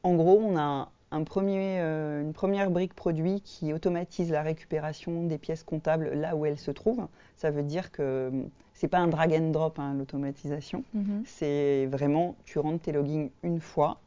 en 0.02 0.14
gros, 0.14 0.40
on 0.40 0.56
a 0.56 0.90
un 1.12 1.24
premier, 1.24 1.80
euh, 1.80 2.22
une 2.22 2.32
première 2.32 2.70
brique 2.70 2.94
produit 2.94 3.40
qui 3.40 3.72
automatise 3.72 4.30
la 4.30 4.42
récupération 4.42 5.24
des 5.24 5.38
pièces 5.38 5.62
comptables 5.62 6.10
là 6.14 6.36
où 6.36 6.46
elles 6.46 6.58
se 6.58 6.70
trouvent. 6.70 7.06
Ça 7.36 7.50
veut 7.50 7.62
dire 7.62 7.90
que 7.90 8.30
c'est 8.74 8.88
pas 8.88 8.98
un 8.98 9.08
drag 9.08 9.32
and 9.32 9.50
drop 9.50 9.78
hein, 9.78 9.94
l'automatisation. 9.98 10.84
Mhm. 10.94 11.22
C'est 11.26 11.86
vraiment 11.86 12.36
tu 12.44 12.58
rentres 12.58 12.82
tes 12.82 12.92
logins 12.92 13.28
une 13.42 13.60
fois 13.60 14.00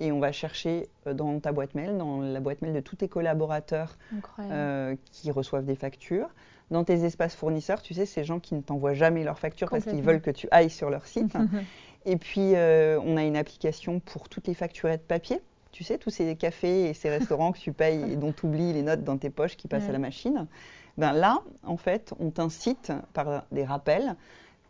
et 0.00 0.12
on 0.12 0.18
va 0.18 0.32
chercher 0.32 0.88
euh, 1.06 1.14
dans 1.14 1.38
ta 1.40 1.52
boîte 1.52 1.74
mail, 1.74 1.96
dans 1.96 2.20
la 2.20 2.40
boîte 2.40 2.62
mail 2.62 2.72
de 2.74 2.80
tous 2.80 2.96
tes 2.96 3.08
collaborateurs 3.08 3.96
euh, 4.38 4.96
qui 5.10 5.30
reçoivent 5.30 5.64
des 5.64 5.76
factures 5.76 6.28
dans 6.70 6.84
tes 6.84 7.04
espaces 7.04 7.34
fournisseurs, 7.34 7.82
tu 7.82 7.94
sais, 7.94 8.06
ces 8.06 8.24
gens 8.24 8.40
qui 8.40 8.54
ne 8.54 8.62
t'envoient 8.62 8.94
jamais 8.94 9.24
leurs 9.24 9.38
factures 9.38 9.68
parce 9.68 9.84
qu'ils 9.84 10.02
veulent 10.02 10.22
que 10.22 10.30
tu 10.30 10.48
ailles 10.50 10.70
sur 10.70 10.88
leur 10.90 11.06
site. 11.06 11.34
et 12.06 12.16
puis, 12.16 12.54
euh, 12.54 12.98
on 13.04 13.16
a 13.16 13.24
une 13.24 13.36
application 13.36 14.00
pour 14.00 14.28
toutes 14.28 14.48
les 14.48 14.54
facturettes 14.54 15.06
papier. 15.06 15.40
Tu 15.72 15.84
sais, 15.84 15.98
tous 15.98 16.10
ces 16.10 16.36
cafés 16.36 16.90
et 16.90 16.94
ces 16.94 17.08
restaurants 17.08 17.52
que 17.52 17.58
tu 17.58 17.72
payes 17.72 18.12
et 18.12 18.16
dont 18.16 18.32
tu 18.32 18.46
oublies 18.46 18.72
les 18.72 18.82
notes 18.82 19.04
dans 19.04 19.16
tes 19.16 19.30
poches 19.30 19.56
qui 19.56 19.68
passent 19.68 19.88
à 19.88 19.92
la 19.92 19.98
machine. 19.98 20.46
Ben 20.98 21.12
là, 21.12 21.42
en 21.62 21.78
fait, 21.78 22.12
on 22.20 22.30
t'incite 22.30 22.92
par 23.14 23.44
des 23.50 23.64
rappels, 23.64 24.14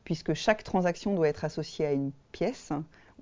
puisque 0.04 0.34
chaque 0.34 0.62
transaction 0.62 1.14
doit 1.14 1.28
être 1.28 1.44
associée 1.44 1.86
à 1.86 1.92
une 1.92 2.12
pièce 2.30 2.72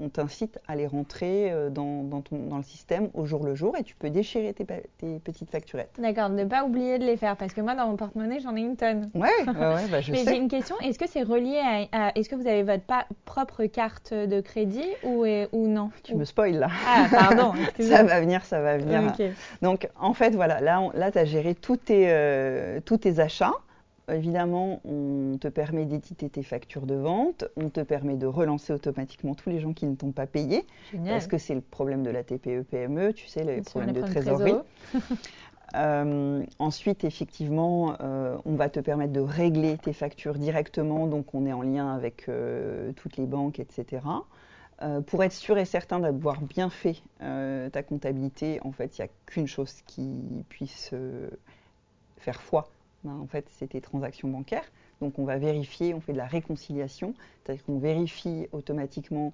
on 0.01 0.09
t'incite 0.09 0.59
à 0.67 0.77
les 0.77 0.87
rentrer 0.87 1.51
euh, 1.53 1.71
dans, 1.71 2.05
le 2.33 2.63
système 2.63 3.09
au 3.15 3.27
jour 3.27 3.45
le 3.45 3.55
jour 3.55 3.77
et 3.77 3.83
tu 3.83 3.95
peux 3.95 4.11
déchirer 4.11 4.55
tes, 4.55 4.65
petites 4.65 5.51
facturettes. 5.51 5.91
D'accord, 5.99 6.31
ne 6.31 6.45
pas 6.45 6.65
oublier 6.65 6.99
de 6.99 7.05
les 7.05 7.17
faire 7.17 7.37
parce 7.37 7.53
que 7.53 7.61
moi 7.61 7.75
dans 7.75 7.87
mon 7.87 7.97
porte-monnaie 7.97 8.41
j'en 8.41 8.57
ai 8.57 8.61
une 8.61 8.77
tonne. 8.77 9.11
Ouais, 9.15 9.29
ouais, 9.47 9.89
bah, 9.91 10.01
je 10.01 10.13
Mais 10.13 10.25
j'ai 10.25 10.37
une 10.37 10.49
question, 10.49 10.77
est-ce 10.81 10.99
que 10.99 11.09
c'est 11.09 11.23
relié 11.23 11.61
à, 11.93 12.13
est-ce 12.17 12.29
que 12.29 12.35
vous 12.35 12.47
avez 12.47 12.63
votre 12.63 12.85
propre 13.25 13.65
carte 13.67 14.13
de 14.15 14.41
crédit 14.41 14.89
ou, 15.05 15.27
ou 15.53 15.69
non? 15.69 15.91
Tu 16.03 16.15
me 16.15 16.25
spoil 16.25 16.59
là. 16.59 16.69
Ah 16.87 17.07
pardon, 17.11 17.53
ça 17.81 18.03
va 18.03 18.21
venir, 18.21 18.45
ça 18.45 18.61
va 18.61 18.79
venir. 18.79 19.13
Donc 19.63 19.89
en 19.99 20.15
fait 20.15 20.35
voilà, 20.35 20.61
là, 20.61 20.89
là 20.95 21.11
tu 21.11 21.19
as 21.19 21.25
géré 21.25 21.55
tous 21.55 21.77
tes, 21.77 22.07
euh, 22.09 22.81
tous 22.85 22.99
tes 22.99 23.21
achats. 23.21 23.55
Évidemment, 24.09 24.81
on 24.85 25.39
te 25.39 25.49
permet 25.49 25.85
d'éditer 25.85 26.29
tes 26.29 26.43
factures 26.43 26.87
de 26.87 26.97
vente, 26.97 27.45
on 27.57 27.69
te 27.69 27.81
permet 27.81 28.17
de 28.17 28.27
relancer 28.27 28.73
automatiquement 28.73 29.35
tous 29.35 29.51
les 29.51 29.61
gens 29.61 29.73
qui 29.73 29.87
ne 29.87 29.95
t'ont 29.95 30.11
pas 30.11 30.27
payé, 30.27 30.67
parce 31.07 31.27
que 31.27 31.39
c'est 31.39 31.55
le 31.55 31.61
problème 31.61 32.03
de 32.03 32.11
la 32.11 32.25
TPE-PME, 32.25 33.13
tu 33.13 33.27
sais, 33.29 33.45
les 33.45 33.63
problèmes 33.63 33.93
de 33.93 34.03
trésorerie. 34.03 34.55
Euh, 35.77 36.45
ensuite, 36.59 37.05
effectivement, 37.05 37.97
euh, 38.01 38.37
on 38.45 38.57
va 38.57 38.69
te 38.69 38.81
permettre 38.81 39.13
de 39.13 39.21
régler 39.21 39.79
tes 39.79 39.93
factures 39.93 40.35
directement, 40.35 41.07
donc 41.07 41.35
on 41.35 41.47
est 41.47 41.53
en 41.53 41.63
lien 41.63 41.95
avec 41.95 42.29
euh, 42.29 42.93
toutes 42.97 43.17
les 43.17 43.27
banques, 43.27 43.61
etc. 43.61 44.03
pour 45.07 45.23
être 45.23 45.33
sûr 45.33 45.59
et 45.59 45.67
certain 45.67 46.01
d'avoir 46.01 46.41
bien 46.41 46.71
fait 46.71 46.97
ta 47.19 47.83
comptabilité, 47.83 48.61
en 48.65 48.73
fait, 48.73 48.99
il 48.99 49.03
n'y 49.03 49.09
a 49.09 49.11
qu'une 49.27 49.47
chose 49.47 49.83
qui 49.87 50.45
puisse 50.49 50.95
faire 52.17 52.41
foi, 52.41 52.67
ben, 53.05 53.15
en 53.15 53.27
fait, 53.27 53.47
c'était 53.51 53.81
transactions 53.81 54.29
bancaires. 54.29 54.65
Donc, 55.01 55.19
on 55.19 55.25
va 55.25 55.39
vérifier, 55.39 55.95
on 55.95 56.01
fait 56.01 56.13
de 56.13 56.19
la 56.19 56.27
réconciliation, 56.27 57.15
c'est-à-dire 57.43 57.65
qu'on 57.65 57.79
vérifie 57.79 58.49
automatiquement 58.53 59.33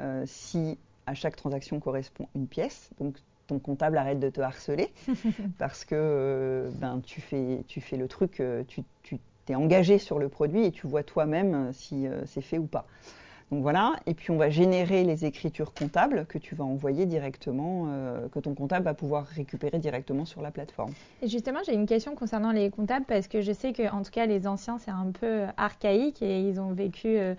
euh, 0.00 0.24
si 0.26 0.78
à 1.06 1.14
chaque 1.14 1.36
transaction 1.36 1.80
correspond 1.80 2.28
une 2.34 2.46
pièce. 2.46 2.90
Donc, 2.98 3.16
ton 3.46 3.58
comptable 3.58 3.96
arrête 3.96 4.20
de 4.20 4.28
te 4.28 4.42
harceler 4.42 4.92
parce 5.58 5.86
que 5.86 5.94
euh, 5.94 6.70
ben, 6.74 7.00
tu, 7.04 7.22
fais, 7.22 7.64
tu 7.66 7.80
fais 7.80 7.96
le 7.96 8.08
truc, 8.08 8.40
euh, 8.40 8.62
tu, 8.68 8.82
tu 9.02 9.18
t'es 9.46 9.54
engagé 9.54 9.98
sur 9.98 10.18
le 10.18 10.28
produit 10.28 10.66
et 10.66 10.72
tu 10.72 10.86
vois 10.86 11.02
toi-même 11.02 11.72
si 11.72 12.06
c'est 12.26 12.42
fait 12.42 12.58
ou 12.58 12.66
pas. 12.66 12.86
Donc 13.50 13.62
voilà, 13.62 13.96
et 14.06 14.12
puis 14.12 14.30
on 14.30 14.36
va 14.36 14.50
générer 14.50 15.04
les 15.04 15.24
écritures 15.24 15.72
comptables 15.72 16.26
que 16.26 16.36
tu 16.36 16.54
vas 16.54 16.64
envoyer 16.64 17.06
directement, 17.06 17.86
euh, 17.88 18.28
que 18.28 18.38
ton 18.40 18.54
comptable 18.54 18.84
va 18.84 18.92
pouvoir 18.92 19.24
récupérer 19.24 19.78
directement 19.78 20.26
sur 20.26 20.42
la 20.42 20.50
plateforme. 20.50 20.92
Et 21.22 21.28
justement, 21.28 21.60
j'ai 21.64 21.72
une 21.72 21.86
question 21.86 22.14
concernant 22.14 22.52
les 22.52 22.68
comptables 22.68 23.06
parce 23.06 23.26
que 23.26 23.40
je 23.40 23.52
sais 23.52 23.72
que 23.72 23.90
en 23.90 24.02
tout 24.02 24.10
cas 24.10 24.26
les 24.26 24.46
anciens 24.46 24.78
c'est 24.78 24.90
un 24.90 25.10
peu 25.18 25.44
archaïque 25.56 26.20
et 26.20 26.42
ils 26.42 26.60
ont 26.60 26.72
vécu 26.72 27.08
euh, 27.08 27.34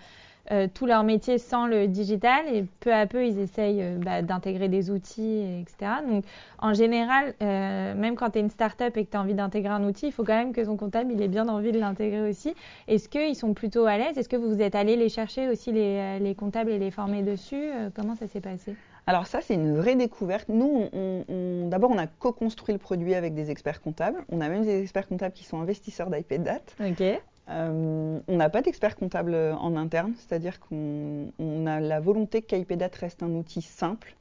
euh, 0.52 0.68
tout 0.74 0.86
leur 0.86 1.04
métier 1.04 1.38
sans 1.38 1.68
le 1.68 1.88
digital 1.88 2.46
et 2.52 2.66
peu 2.80 2.92
à 2.92 3.06
peu 3.06 3.26
ils 3.26 3.38
essayent 3.40 3.84
euh, 3.84 3.98
bah, 3.98 4.22
d'intégrer 4.24 4.68
des 4.68 4.90
outils, 4.90 5.44
etc. 5.62 5.92
Donc 6.08 6.26
en 6.58 6.74
général, 6.74 7.36
euh, 7.44 7.94
même 7.94 8.16
quand 8.16 8.32
tu 8.32 8.40
es 8.40 8.42
une 8.42 8.50
start-up 8.50 8.98
et 8.98 9.06
que 9.06 9.12
tu 9.12 9.18
as 9.18 9.22
envie 9.22 9.36
d'intégrer 9.36 9.72
un 9.72 9.84
outil, 9.84 10.08
il 10.08 10.12
faut 10.12 10.24
quand 10.24 10.38
même 10.38 10.54
que 10.54 10.66
son 10.66 10.76
comptable 10.76 11.12
il 11.12 11.22
ait 11.22 11.28
bien 11.28 11.48
envie 11.50 11.72
de 11.72 11.80
l'intégrer 11.80 12.28
aussi. 12.28 12.56
Est-ce 12.88 13.10
qu'ils 13.10 13.36
sont 13.36 13.54
plutôt 13.54 13.86
à 13.86 13.98
l'aise? 13.98 14.18
Est-ce 14.18 14.30
que 14.30 14.36
vous 14.36 14.62
êtes 14.62 14.76
allé 14.76 14.96
les 14.96 15.10
chercher 15.10 15.50
aussi 15.50 15.72
les, 15.72 16.36
comptables 16.36 16.72
et 16.72 16.80
les 16.80 16.92
former 16.92 17.22
dessus? 17.22 17.70
Comment 17.96 18.16
ça 18.16 18.28
s'est 18.28 18.42
passé? 18.42 18.76
Alors 19.06 19.28
ça, 19.28 19.42
c'est 19.42 19.56
une 19.56 19.76
vraie 19.76 19.96
découverte. 19.96 20.50
Nous, 20.50 20.88
on, 20.94 21.68
d'abord, 21.68 21.90
on 21.92 21.98
a 21.98 22.06
co-construit 22.08 22.74
le 22.74 22.80
produit 22.80 23.16
avec 23.16 23.34
des 23.34 23.50
experts 23.50 23.82
comptables. 23.82 24.24
On 24.30 24.42
a 24.42 24.50
même 24.50 24.64
des 24.64 24.82
experts 24.82 25.08
comptables 25.08 25.34
qui 25.34 25.44
sont 25.44 25.60
investisseurs 25.60 26.10
d'IPDAT. 26.10 26.62
Ok. 26.80 27.04
Euh, 27.50 28.20
on 28.28 28.38
n'a 28.38 28.50
pas 28.50 28.62
d'expert 28.62 28.96
comptable 28.96 29.34
en 29.34 29.76
interne, 29.76 30.14
c'est-à-dire 30.18 30.60
qu'on 30.60 31.32
a 31.66 31.80
la 31.80 32.00
volonté 32.00 32.42
qu'IPDAT 32.42 32.92
reste 33.00 33.24
un 33.24 33.32
outil 33.32 33.62
simple 33.62 34.16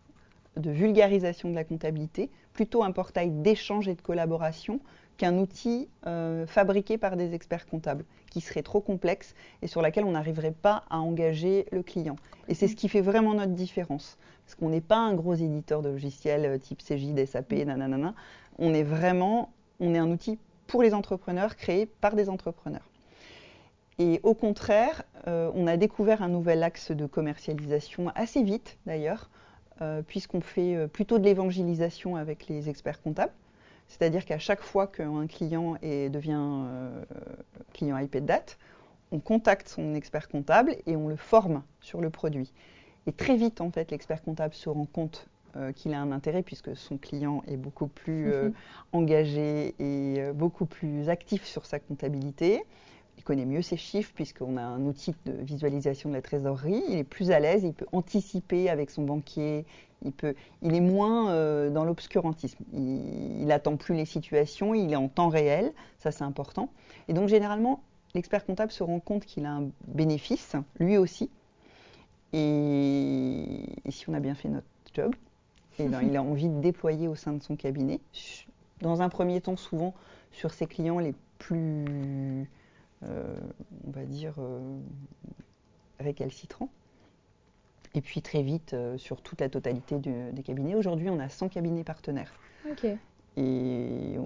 de 0.56 0.70
vulgarisation 0.70 1.50
de 1.50 1.54
la 1.54 1.64
comptabilité, 1.64 2.30
plutôt 2.52 2.82
un 2.82 2.90
portail 2.90 3.30
d'échange 3.30 3.88
et 3.88 3.94
de 3.94 4.00
collaboration 4.00 4.80
qu'un 5.16 5.36
outil 5.38 5.88
euh, 6.06 6.46
fabriqué 6.46 6.96
par 6.96 7.16
des 7.16 7.34
experts 7.34 7.66
comptables, 7.66 8.04
qui 8.30 8.40
serait 8.40 8.62
trop 8.62 8.80
complexe 8.80 9.34
et 9.62 9.66
sur 9.66 9.82
laquelle 9.82 10.04
on 10.04 10.12
n'arriverait 10.12 10.52
pas 10.52 10.84
à 10.90 10.98
engager 10.98 11.66
le 11.72 11.82
client. 11.82 12.16
Et 12.48 12.54
c'est 12.54 12.68
ce 12.68 12.76
qui 12.76 12.88
fait 12.88 13.00
vraiment 13.00 13.34
notre 13.34 13.52
différence, 13.52 14.16
parce 14.46 14.54
qu'on 14.54 14.70
n'est 14.70 14.80
pas 14.80 14.98
un 14.98 15.14
gros 15.14 15.34
éditeur 15.34 15.82
de 15.82 15.90
logiciels 15.90 16.46
euh, 16.46 16.58
type 16.58 16.82
CJ, 16.82 17.24
SAP, 17.26 17.52
nanana. 17.52 18.14
On 18.58 18.74
est 18.74 18.84
vraiment, 18.84 19.52
on 19.80 19.94
est 19.94 19.98
un 19.98 20.10
outil 20.10 20.38
pour 20.66 20.82
les 20.82 20.94
entrepreneurs, 20.94 21.56
créé 21.56 21.86
par 21.86 22.14
des 22.14 22.28
entrepreneurs. 22.28 22.88
Et 23.98 24.20
au 24.22 24.34
contraire, 24.34 25.02
euh, 25.26 25.50
on 25.54 25.66
a 25.66 25.76
découvert 25.76 26.22
un 26.22 26.28
nouvel 26.28 26.62
axe 26.62 26.92
de 26.92 27.06
commercialisation 27.06 28.10
assez 28.14 28.44
vite 28.44 28.78
d'ailleurs, 28.86 29.28
euh, 29.82 30.02
puisqu'on 30.02 30.40
fait 30.40 30.76
euh, 30.76 30.86
plutôt 30.86 31.18
de 31.18 31.24
l'évangélisation 31.24 32.14
avec 32.14 32.46
les 32.46 32.68
experts 32.68 33.02
comptables. 33.02 33.32
C'est-à-dire 33.88 34.24
qu'à 34.24 34.38
chaque 34.38 34.62
fois 34.62 34.86
qu'un 34.86 35.26
client 35.26 35.76
devient 35.82 36.58
client 37.72 37.96
iPad 37.96 38.42
on 39.12 39.18
contacte 39.18 39.66
son 39.66 39.94
expert 39.94 40.28
comptable 40.28 40.76
et 40.84 40.94
on 40.94 41.08
le 41.08 41.16
forme 41.16 41.62
sur 41.80 42.02
le 42.02 42.10
produit. 42.10 42.52
Et 43.06 43.12
très 43.12 43.34
vite, 43.34 43.62
en 43.62 43.70
fait, 43.70 43.90
l'expert 43.90 44.22
comptable 44.22 44.52
se 44.52 44.68
rend 44.68 44.84
compte 44.84 45.26
qu'il 45.74 45.94
a 45.94 46.00
un 46.02 46.12
intérêt 46.12 46.42
puisque 46.42 46.76
son 46.76 46.98
client 46.98 47.42
est 47.46 47.56
beaucoup 47.56 47.86
plus 47.86 48.30
engagé 48.92 49.74
et 49.78 50.32
beaucoup 50.34 50.66
plus 50.66 51.08
actif 51.08 51.46
sur 51.46 51.64
sa 51.64 51.78
comptabilité 51.78 52.62
il 53.18 53.24
connaît 53.24 53.44
mieux 53.44 53.62
ses 53.62 53.76
chiffres 53.76 54.12
puisqu'on 54.14 54.56
a 54.56 54.62
un 54.62 54.86
outil 54.86 55.14
de 55.26 55.32
visualisation 55.32 56.08
de 56.08 56.14
la 56.14 56.22
trésorerie. 56.22 56.82
Il 56.88 56.98
est 56.98 57.04
plus 57.04 57.32
à 57.32 57.40
l'aise, 57.40 57.64
il 57.64 57.74
peut 57.74 57.86
anticiper 57.92 58.70
avec 58.70 58.90
son 58.90 59.02
banquier, 59.02 59.66
il, 60.04 60.12
peut, 60.12 60.34
il 60.62 60.74
est 60.74 60.80
moins 60.80 61.30
euh, 61.30 61.68
dans 61.68 61.84
l'obscurantisme. 61.84 62.64
Il 62.72 63.44
n'attend 63.46 63.76
plus 63.76 63.96
les 63.96 64.04
situations, 64.04 64.72
il 64.72 64.92
est 64.92 64.96
en 64.96 65.08
temps 65.08 65.28
réel, 65.28 65.72
ça 65.98 66.12
c'est 66.12 66.22
important. 66.22 66.70
Et 67.08 67.12
donc 67.12 67.28
généralement, 67.28 67.82
l'expert 68.14 68.46
comptable 68.46 68.70
se 68.70 68.84
rend 68.84 69.00
compte 69.00 69.26
qu'il 69.26 69.44
a 69.46 69.52
un 69.52 69.68
bénéfice, 69.88 70.54
lui 70.78 70.96
aussi. 70.96 71.28
Et, 72.32 73.64
si 73.90 74.08
on 74.08 74.14
a 74.14 74.20
bien 74.20 74.36
fait 74.36 74.48
notre 74.48 74.66
job, 74.94 75.12
et 75.80 75.88
ben, 75.88 76.02
il 76.02 76.16
a 76.16 76.22
envie 76.22 76.48
de 76.48 76.60
déployer 76.60 77.08
au 77.08 77.16
sein 77.16 77.32
de 77.32 77.42
son 77.42 77.56
cabinet. 77.56 77.98
Dans 78.80 79.02
un 79.02 79.08
premier 79.08 79.40
temps, 79.40 79.56
souvent 79.56 79.92
sur 80.30 80.54
ses 80.54 80.66
clients 80.66 81.00
les 81.00 81.14
plus 81.38 82.46
on 83.02 83.90
va 83.90 84.04
dire, 84.04 84.34
euh, 84.38 84.78
récalcitrant. 86.00 86.68
Et 87.94 88.00
puis 88.00 88.20
très 88.20 88.42
vite 88.42 88.76
sur 88.96 89.22
toute 89.22 89.40
la 89.40 89.48
totalité 89.48 89.96
des 89.96 90.42
cabinets. 90.42 90.74
Aujourd'hui, 90.74 91.08
on 91.10 91.18
a 91.18 91.28
100 91.28 91.48
cabinets 91.48 91.84
partenaires. 91.84 92.32
Et 93.36 94.16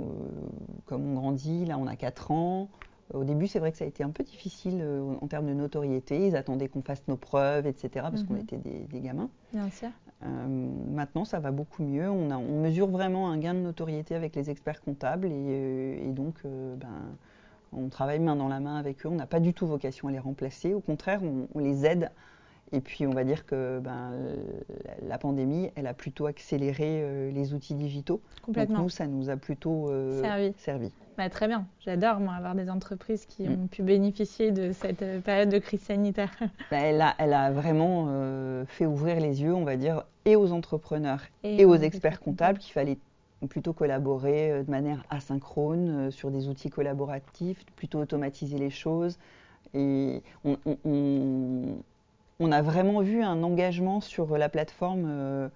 comme 0.87 1.13
on 1.13 1.15
grandit, 1.15 1.65
là 1.65 1.79
on 1.79 1.87
a 1.87 1.97
4 1.97 2.33
ans, 2.33 2.69
au 3.15 3.25
début, 3.25 3.47
c'est 3.47 3.59
vrai 3.59 3.73
que 3.73 3.79
ça 3.79 3.85
a 3.85 3.89
été 3.89 4.03
un 4.03 4.11
peu 4.11 4.25
difficile 4.25 4.79
euh, 4.81 5.15
en 5.21 5.27
termes 5.27 5.47
de 5.47 5.55
notoriété. 5.55 6.27
Ils 6.27 6.37
attendaient 6.37 6.69
qu'on 6.69 6.83
fasse 6.83 7.03
nos 7.09 7.17
preuves, 7.17 7.67
etc., 7.67 8.07
parce 8.11 8.23
qu'on 8.23 8.35
mhm. 8.35 8.41
était 8.41 8.59
des, 8.59 9.01
gamins. 9.01 9.29
Bien 9.53 9.71
sûr. 9.71 9.89
Euh, 10.25 10.47
maintenant, 10.91 11.25
ça 11.25 11.39
va 11.39 11.51
beaucoup 11.51 11.83
mieux. 11.83 12.09
On, 12.09 12.31
a, 12.31 12.37
on, 12.37 12.61
mesure 12.61 12.89
vraiment 12.89 13.29
un 13.31 13.39
gain 13.39 13.55
de 13.55 13.61
notoriété 13.61 14.15
avec 14.15 14.35
les 14.35 14.51
experts 14.51 14.81
comptables 14.81 15.27
et, 15.27 15.33
euh, 15.33 16.13
donc, 16.13 16.43
ben, 16.45 17.17
on 17.73 17.89
travaille 17.89 18.21
main 18.21 18.37
dans 18.37 18.49
la 18.49 18.61
main 18.61 18.77
avec 18.77 19.05
eux. 19.05 19.09
On 19.09 19.15
n'a 19.15 19.27
pas 19.27 19.41
du 19.41 19.55
tout 19.55 19.67
vocation 19.67 20.09
à 20.09 20.13
les 20.13 20.19
remplacer. 20.19 20.75
Au 20.75 20.81
contraire, 20.81 21.21
on 21.55 21.59
les 21.59 21.87
aide 21.87 22.11
et 22.73 22.81
puis, 22.81 23.07
on 23.07 23.11
va 23.11 23.25
dire 23.25 23.45
que 23.45 23.81
ben, 23.81 24.13
la 25.07 25.19
pandémie, 25.19 25.71
elle 25.77 25.87
a 25.87 25.93
plutôt 25.93 26.27
accéléré 26.27 27.03
euh, 27.03 27.31
les 27.31 27.53
outils 27.53 27.75
digitaux. 27.75 28.23
Complètement. 28.43 28.77
Donc, 28.77 28.85
nous, 28.85 28.89
ça 28.89 29.07
nous 29.07 29.29
a 29.29 29.37
plutôt 29.37 29.91
euh, 29.91 30.23
servi. 30.23 30.55
servi. 30.57 30.93
Bah, 31.19 31.29
très 31.29 31.49
bien. 31.49 31.67
J'adore, 31.81 32.19
moi, 32.19 32.33
avoir 32.33 32.55
des 32.55 32.71
entreprises 32.71 33.27
qui 33.27 33.47
mm. 33.47 33.53
ont 33.53 33.67
pu 33.67 33.83
bénéficier 33.83 34.53
de 34.53 34.73
cette 34.73 35.03
euh, 35.03 35.21
période 35.21 35.51
de 35.51 35.59
crise 35.59 35.83
sanitaire. 35.83 36.31
Bah, 36.71 36.79
elle, 36.79 37.03
a, 37.03 37.15
elle, 37.19 37.35
a, 37.35 37.51
vraiment 37.51 38.07
fait 38.67 38.87
ouvrir 38.87 39.21
les 39.21 39.43
yeux, 39.43 39.55
on 39.55 39.65
va 39.65 39.77
dire, 39.77 40.05
et 40.25 40.37
aux 40.37 40.53
entrepreneurs 40.53 41.21
et, 41.43 41.67
aux 41.67 41.77
experts 41.77 42.21
comptables 42.21 42.59
qu'il 42.59 42.73
fallait 42.73 42.97
plutôt 43.49 43.73
collaborer 43.73 44.63
de 44.65 44.71
manière 44.71 45.05
asynchrone 45.11 46.11
sur 46.11 46.31
des 46.31 46.49
outils 46.49 46.71
collaboratifs, 46.71 47.65
plutôt 47.77 47.99
automatiser 48.01 48.59
les 48.59 48.71
choses. 48.71 49.19
Et 49.75 50.23
on, 50.45 51.77
a 52.51 52.63
vraiment 52.63 53.01
vu 53.01 53.23
un 53.23 53.43
engagement 53.43 54.01
sur 54.01 54.37
la 54.37 54.49
plateforme 54.49 55.05
euh, 55.07 55.49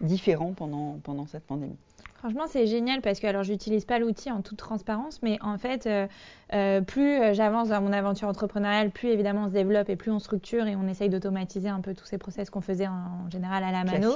différent 0.00 0.52
pendant 0.52 1.26
cette 1.26 1.44
pandémie. 1.44 1.78
Franchement, 2.22 2.44
c'est 2.46 2.68
génial 2.68 3.00
parce 3.00 3.18
que 3.18 3.26
alors 3.26 3.42
j'utilise 3.42 3.84
pas 3.84 3.98
l'outil 3.98 4.30
en 4.30 4.42
toute 4.42 4.56
transparence, 4.56 5.18
mais 5.24 5.38
en 5.42 5.58
fait, 5.58 5.88
euh, 5.88 6.06
euh, 6.52 6.80
plus 6.80 7.34
j'avance 7.34 7.70
dans 7.70 7.80
mon 7.80 7.92
aventure 7.92 8.28
entrepreneuriale, 8.28 8.90
plus 8.92 9.08
évidemment 9.08 9.46
on 9.46 9.48
se 9.48 9.52
développe 9.52 9.88
et 9.88 9.96
plus 9.96 10.12
on 10.12 10.20
structure 10.20 10.68
et 10.68 10.76
on 10.76 10.86
essaye 10.86 11.08
d'automatiser 11.08 11.68
un 11.68 11.80
peu 11.80 11.94
tous 11.94 12.04
ces 12.04 12.18
process 12.18 12.48
qu'on 12.48 12.60
faisait 12.60 12.86
en, 12.86 13.28
général 13.28 13.64
à 13.64 13.72
la 13.72 13.82
mano. 13.82 14.14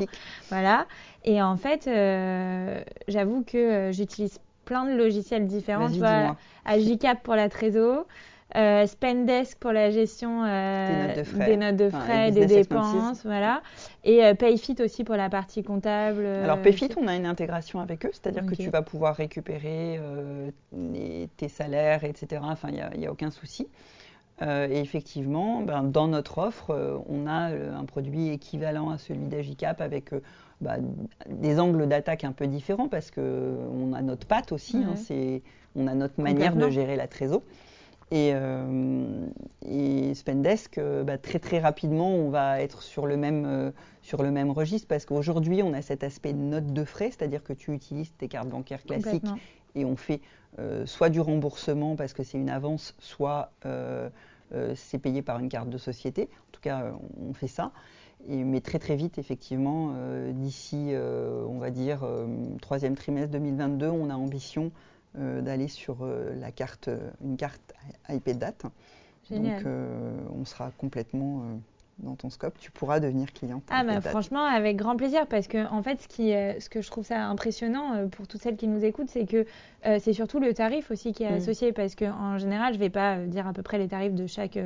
Voilà. 0.50 0.86
Et 1.24 1.42
en 1.42 1.56
fait, 1.56 1.90
j'avoue 3.08 3.42
que 3.42 3.90
j'utilise 3.92 4.38
plein 4.64 4.84
de 4.84 4.96
logiciels 4.96 5.48
différents. 5.48 5.88
Vois, 5.88 6.36
Agicap 6.64 7.20
pour 7.24 7.34
la 7.34 7.48
trésor. 7.48 8.06
Euh, 8.54 8.86
Spendesk 8.86 9.58
pour 9.58 9.72
la 9.72 9.90
gestion 9.90 10.44
euh, 10.44 11.14
des 11.44 11.56
notes 11.56 11.76
de 11.76 11.90
frais, 11.90 12.30
des, 12.30 12.46
dépenses, 12.46 13.24
voilà. 13.24 13.60
Et 14.04 14.24
euh, 14.24 14.34
Payfit 14.34 14.76
aussi 14.78 15.02
pour 15.02 15.16
la 15.16 15.28
partie 15.28 15.64
comptable. 15.64 16.24
Alors 16.24 16.62
Payfit, 16.62 16.90
on 16.96 17.08
a 17.08 17.16
une 17.16 17.26
intégration 17.26 17.80
avec 17.80 18.06
eux, 18.06 18.10
c'est-à-dire 18.12 18.46
que 18.46 18.54
tu 18.54 18.70
vas 18.70 18.82
pouvoir 18.82 19.16
récupérer 19.16 20.00
tes 21.36 21.48
salaires, 21.48 22.04
etc. 22.04 22.42
Enfin, 22.44 22.68
il 22.68 23.00
n'y 23.00 23.06
a, 23.06 23.10
aucun 23.10 23.32
souci. 23.32 23.66
et 24.40 24.78
effectivement, 24.78 25.62
ben, 25.62 25.82
dans 25.82 26.06
notre 26.06 26.38
offre, 26.38 27.02
on 27.08 27.26
a 27.26 27.50
un 27.50 27.84
produit 27.84 28.28
équivalent 28.28 28.90
à 28.90 28.98
celui 28.98 29.26
d'Agicap 29.26 29.80
avec 29.80 30.10
bah, 30.60 30.76
des 31.28 31.58
angles 31.58 31.88
d'attaque 31.88 32.22
un 32.22 32.32
peu 32.32 32.46
différents 32.46 32.88
parce 32.88 33.10
qu'on 33.10 33.92
a 33.92 34.02
notre 34.02 34.28
patte 34.28 34.52
aussi, 34.52 34.76
hein, 34.76 34.94
on 35.74 35.88
a 35.88 35.94
notre 35.94 36.22
manière 36.22 36.54
de 36.54 36.70
gérer 36.70 36.94
la 36.94 37.08
trésor. 37.08 37.42
Et, 38.12 38.30
euh, 38.34 39.26
Spendesk, 40.14 40.78
euh, 40.78 41.02
bah, 41.02 41.18
très 41.18 41.40
très 41.40 41.58
rapidement, 41.58 42.10
on 42.10 42.30
va 42.30 42.60
être 42.60 42.82
sur 42.82 43.06
le 43.06 43.16
même, 43.16 43.44
euh, 43.46 43.70
sur 44.02 44.22
le 44.22 44.30
même 44.30 44.50
registre 44.50 44.86
parce 44.86 45.04
qu'aujourd'hui, 45.04 45.62
on 45.62 45.72
a 45.72 45.82
cet 45.82 46.04
aspect 46.04 46.32
note 46.32 46.72
de 46.72 46.84
frais, 46.84 47.10
c'est-à-dire 47.10 47.42
que 47.42 47.52
tu 47.52 47.72
utilises 47.72 48.12
tes 48.16 48.28
cartes 48.28 48.48
bancaires 48.48 48.84
classiques 48.84 49.26
et 49.74 49.84
on 49.84 49.96
fait 49.96 50.20
soit 50.86 51.10
du 51.10 51.20
remboursement 51.20 51.96
parce 51.96 52.14
que 52.14 52.22
c'est 52.22 52.38
une 52.38 52.48
avance, 52.48 52.94
soit 52.98 53.52
c'est 54.74 54.98
payé 54.98 55.20
par 55.20 55.38
une 55.38 55.48
carte 55.48 55.68
de 55.68 55.76
société. 55.76 56.30
En 56.48 56.52
tout 56.52 56.60
cas, 56.62 56.92
on 57.20 57.34
fait 57.34 57.48
ça. 57.48 57.72
Et, 58.28 58.42
mais 58.42 58.60
très 58.62 58.78
très 58.78 58.96
vite, 58.96 59.18
effectivement, 59.18 59.92
d'ici, 60.30 60.92
on 60.94 61.58
va 61.58 61.70
dire, 61.70 62.08
troisième 62.62 62.94
trimestre 62.94 63.32
2022, 63.32 63.88
on 63.88 64.08
a 64.08 64.14
ambition 64.14 64.70
d'aller 65.16 65.68
sur 65.68 66.04
euh, 66.04 66.34
la 66.34 66.52
carte, 66.52 66.90
une 67.22 67.36
carte 67.36 67.74
IP 68.08 68.30
Date. 68.30 68.64
Donc 69.30 69.66
euh, 69.66 70.16
on 70.30 70.44
sera 70.44 70.70
complètement 70.78 71.58
dans 71.98 72.14
ton 72.14 72.30
scope, 72.30 72.58
tu 72.58 72.70
pourras 72.70 73.00
devenir 73.00 73.32
cliente. 73.32 73.62
Ah 73.70 73.82
bah, 73.84 74.00
franchement, 74.00 74.44
avec 74.44 74.76
grand 74.76 74.96
plaisir, 74.96 75.26
parce 75.26 75.46
que 75.46 75.66
en 75.70 75.82
fait, 75.82 76.02
ce, 76.02 76.08
qui, 76.08 76.30
ce 76.30 76.68
que 76.68 76.82
je 76.82 76.90
trouve 76.90 77.04
ça 77.04 77.24
impressionnant 77.24 78.06
pour 78.08 78.26
toutes 78.26 78.42
celles 78.42 78.56
qui 78.56 78.68
nous 78.68 78.84
écoutent, 78.84 79.08
c'est 79.08 79.26
que 79.26 79.46
c'est 79.98 80.12
surtout 80.12 80.40
le 80.40 80.52
tarif 80.52 80.90
aussi 80.90 81.12
qui 81.12 81.22
est 81.22 81.30
mm. 81.30 81.36
associé, 81.36 81.72
parce 81.72 81.94
qu'en 81.94 82.38
général, 82.38 82.74
je 82.74 82.78
ne 82.78 82.84
vais 82.84 82.90
pas 82.90 83.18
dire 83.18 83.46
à 83.46 83.52
peu 83.52 83.62
près 83.62 83.78
les 83.78 83.88
tarifs 83.88 84.14
de 84.14 84.26
chaque 84.26 84.58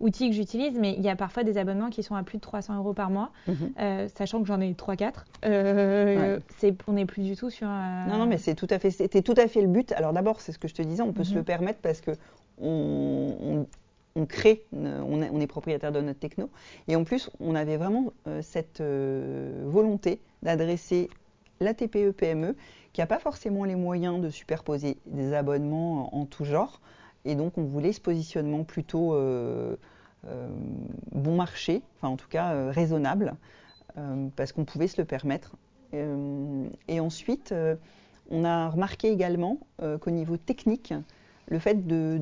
outil 0.00 0.30
que 0.30 0.36
j'utilise, 0.36 0.78
mais 0.78 0.94
il 0.94 1.02
y 1.02 1.08
a 1.08 1.16
parfois 1.16 1.42
des 1.42 1.58
abonnements 1.58 1.90
qui 1.90 2.02
sont 2.02 2.14
à 2.14 2.22
plus 2.22 2.38
de 2.38 2.42
300 2.42 2.76
euros 2.76 2.92
par 2.92 3.10
mois, 3.10 3.30
mm-hmm. 3.48 4.08
sachant 4.16 4.40
que 4.40 4.46
j'en 4.46 4.60
ai 4.60 4.72
3-4. 4.72 6.40
On 6.86 6.92
n'est 6.92 7.06
plus 7.06 7.22
du 7.22 7.36
tout 7.36 7.50
sur... 7.50 7.66
Non, 7.66 8.18
non, 8.18 8.26
mais 8.26 8.38
c'est 8.38 8.54
tout 8.54 8.68
à 8.70 8.78
fait, 8.78 8.90
tout 9.22 9.34
à 9.36 9.48
fait 9.48 9.62
le 9.62 9.68
but. 9.68 9.92
Alors 9.92 10.12
d'abord, 10.12 10.40
c'est 10.40 10.52
ce 10.52 10.58
que 10.58 10.68
je 10.68 10.74
te 10.74 10.82
disais, 10.82 11.02
on 11.02 11.12
peut 11.12 11.24
se 11.24 11.32
mm-hmm. 11.32 11.36
le 11.36 11.42
permettre 11.42 11.80
parce 11.80 12.00
que 12.00 12.12
on 12.60 13.36
on 13.40 13.66
crée, 14.26 14.64
on 14.72 15.40
est, 15.40 15.46
propriétaire 15.46 15.92
de 15.92 16.00
notre 16.00 16.18
techno. 16.18 16.50
Et 16.88 16.96
en 16.96 17.04
plus, 17.04 17.30
on 17.40 17.54
avait 17.54 17.76
vraiment 17.76 18.12
euh, 18.26 18.42
cette 18.42 18.80
euh, 18.80 19.64
volonté 19.66 20.20
d'adresser 20.42 21.08
la 21.60 21.74
TPE-PME 21.74 22.54
qui 22.92 23.00
n'a 23.00 23.06
pas 23.06 23.18
forcément 23.18 23.64
les 23.64 23.74
moyens 23.74 24.20
de 24.20 24.30
superposer 24.30 24.98
des 25.06 25.32
abonnements 25.32 26.14
en, 26.16 26.26
tout 26.26 26.44
genre. 26.44 26.80
Et 27.24 27.34
donc, 27.34 27.58
on 27.58 27.64
voulait 27.64 27.92
ce 27.92 28.00
positionnement 28.00 28.64
plutôt 28.64 29.14
euh, 29.14 29.76
bon 31.12 31.36
marché, 31.36 31.82
enfin 31.96 32.08
en 32.08 32.16
tout 32.16 32.28
cas 32.28 32.70
raisonnable, 32.70 33.34
parce 34.36 34.52
qu'on 34.52 34.64
pouvait 34.64 34.86
se 34.86 35.00
le 35.00 35.04
permettre. 35.04 35.56
et 35.92 37.00
ensuite, 37.00 37.54
on 38.30 38.44
a 38.44 38.68
remarqué 38.68 39.10
également 39.10 39.58
qu'au 40.00 40.10
niveau 40.10 40.36
technique, 40.36 40.92
le 41.48 41.58
fait 41.58 41.86
de, 41.86 42.20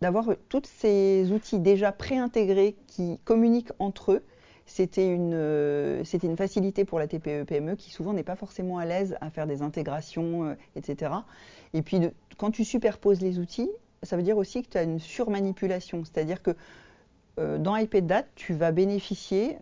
d'avoir 0.00 0.26
tous 0.48 0.62
ces 0.64 1.30
outils 1.32 1.58
déjà 1.58 1.92
préintégrés 1.92 2.76
qui 2.86 3.18
communiquent 3.24 3.72
entre 3.78 4.12
eux, 4.12 4.24
c'était 4.68 5.12
une, 5.12 5.32
euh, 5.34 6.04
facilité 6.36 6.84
pour 6.84 6.98
la 6.98 7.08
TPE-PME 7.08 7.72
e 7.72 7.74
qui 7.74 7.90
souvent 7.90 8.12
n'est 8.12 8.22
pas 8.22 8.36
forcément 8.36 8.78
à 8.78 8.84
l'aise 8.84 9.16
à 9.20 9.30
faire 9.30 9.46
des 9.46 9.62
intégrations, 9.62 10.44
euh, 10.44 10.54
etc. 10.76 11.12
Et 11.72 11.82
puis 11.82 12.00
quand 12.36 12.50
tu 12.50 12.64
superposes 12.64 13.20
les 13.20 13.38
outils, 13.38 13.70
ça 14.02 14.16
veut 14.16 14.22
dire 14.22 14.36
aussi 14.36 14.62
que 14.62 14.68
tu 14.68 14.78
as 14.78 14.82
une 14.82 15.00
surmanipulation, 15.00 16.04
c'est-à-dire 16.04 16.42
que 16.42 16.54
euh, 17.38 17.56
dans 17.56 17.76
iPadDate, 17.76 18.28
tu 18.36 18.52
vas 18.52 18.70
bénéficier 18.70 19.56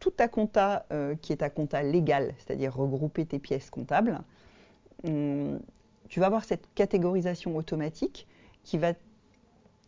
toute 0.00 0.16
ta 0.16 0.28
compta 0.28 0.86
qui 1.22 1.32
est 1.32 1.36
ta 1.36 1.50
compta 1.50 1.82
légale, 1.82 2.34
c'est-à-dire 2.38 2.74
regrouper 2.74 3.24
tes 3.24 3.38
pièces 3.38 3.70
comptables. 3.70 4.20
Hum, 5.06 5.60
tu 6.08 6.20
vas 6.20 6.26
avoir 6.26 6.44
cette 6.44 6.66
catégorisation 6.74 7.56
automatique 7.56 8.26
qui 8.64 8.78
va 8.78 8.92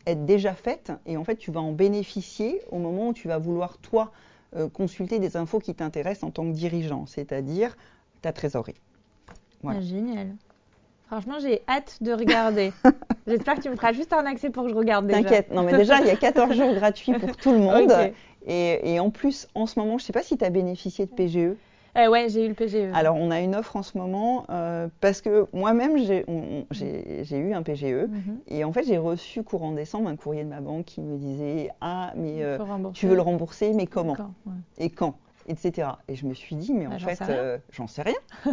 être 0.07 0.25
déjà 0.25 0.55
faite 0.55 0.93
et 1.05 1.17
en 1.17 1.25
fait 1.25 1.37
tu 1.37 1.51
vas 1.51 1.61
en 1.61 1.73
bénéficier 1.73 2.63
au 2.71 2.79
moment 2.79 3.09
où 3.09 3.13
tu 3.13 3.29
vas 3.29 3.39
vouloir 3.39 3.79
toi 3.79 4.13
euh, 4.57 4.69
consulter 4.69 5.19
des 5.19 5.37
infos 5.37 5.59
qui 5.59 5.75
t'intéressent 5.75 6.25
en 6.25 6.31
tant 6.31 6.45
que 6.45 6.53
dirigeant, 6.53 7.07
c'est-à-dire 7.07 7.77
ta 8.23 8.33
trésorerie. 8.33 8.81
Ah, 9.67 9.81
génial. 9.81 10.37
Franchement, 11.09 11.39
j'ai 11.41 11.63
hâte 11.69 11.99
de 12.01 12.13
regarder. 12.13 12.73
J'espère 13.27 13.57
que 13.57 13.63
tu 13.63 13.71
me 13.71 13.77
feras 13.77 13.93
juste 13.93 14.13
un 14.13 14.25
accès 14.27 14.51
pour 14.51 14.65
que 14.65 14.71
je 14.71 14.75
regarde 14.75 15.07
déjà. 15.07 15.23
T'inquiète, 15.23 15.53
non 15.53 15.63
mais 15.63 15.77
déjà 15.77 16.01
il 16.01 16.07
y 16.07 16.11
a 16.11 16.17
14 16.17 16.53
jours 16.57 16.75
gratuits 16.75 17.13
pour 17.15 17.37
tout 17.37 17.53
le 17.53 17.59
monde. 17.59 17.93
Et, 18.49 18.95
et, 18.95 19.01
en 19.01 19.11
plus, 19.11 19.49
en 19.57 19.67
ce 19.67 19.77
moment, 19.77 19.99
je 19.99 20.05
ne 20.05 20.07
sais 20.07 20.13
pas 20.13 20.23
si 20.23 20.39
tu 20.39 20.45
as 20.45 20.51
bénéficié 20.51 21.07
de 21.07 21.11
PGE. 21.11 21.57
Euh, 21.97 22.09
ouais, 22.09 22.29
j'ai 22.29 22.45
eu 22.45 22.49
le 22.49 22.55
PGE. 22.55 22.93
Alors, 22.95 23.17
on 23.17 23.31
a 23.31 23.41
une 23.41 23.55
offre 23.55 23.77
en 23.77 23.83
ce 23.83 23.97
moment 23.97 24.45
euh, 24.51 24.89
parce 25.01 25.21
que 25.21 25.47
moi-même, 25.53 25.97
j'ai 25.99 27.39
eu 27.39 27.53
un 27.55 27.63
PGE. 27.63 28.09
Mhm. 28.09 28.41
Et 28.49 28.65
en 28.65 28.73
fait, 28.73 28.85
j'ai 28.85 28.99
reçu 28.99 29.43
courant 29.43 29.73
décembre 29.73 30.09
un 30.09 30.17
courrier 30.17 30.45
de 30.45 30.49
ma 30.49 30.61
banque 30.61 30.85
qui 30.85 31.01
me 31.01 31.17
disait 31.17 31.71
Ah, 31.81 32.13
mais 32.17 32.43
euh, 32.43 32.59
tu 32.93 33.07
veux 33.07 33.15
le 33.15 33.23
rembourser, 33.23 33.73
mais 33.73 33.87
comment 33.87 34.17
Et 34.79 34.91
quand? 34.91 35.17
Etc. 35.49 35.89
Et 36.09 36.17
je 36.17 36.27
me 36.27 36.35
suis 36.35 36.57
dit, 36.57 36.75
mais 36.75 36.89
en 36.89 36.91
bah, 36.91 36.99
fait, 36.99 37.63
j'en 37.71 37.87
sais 37.87 38.03
rien. 38.03 38.17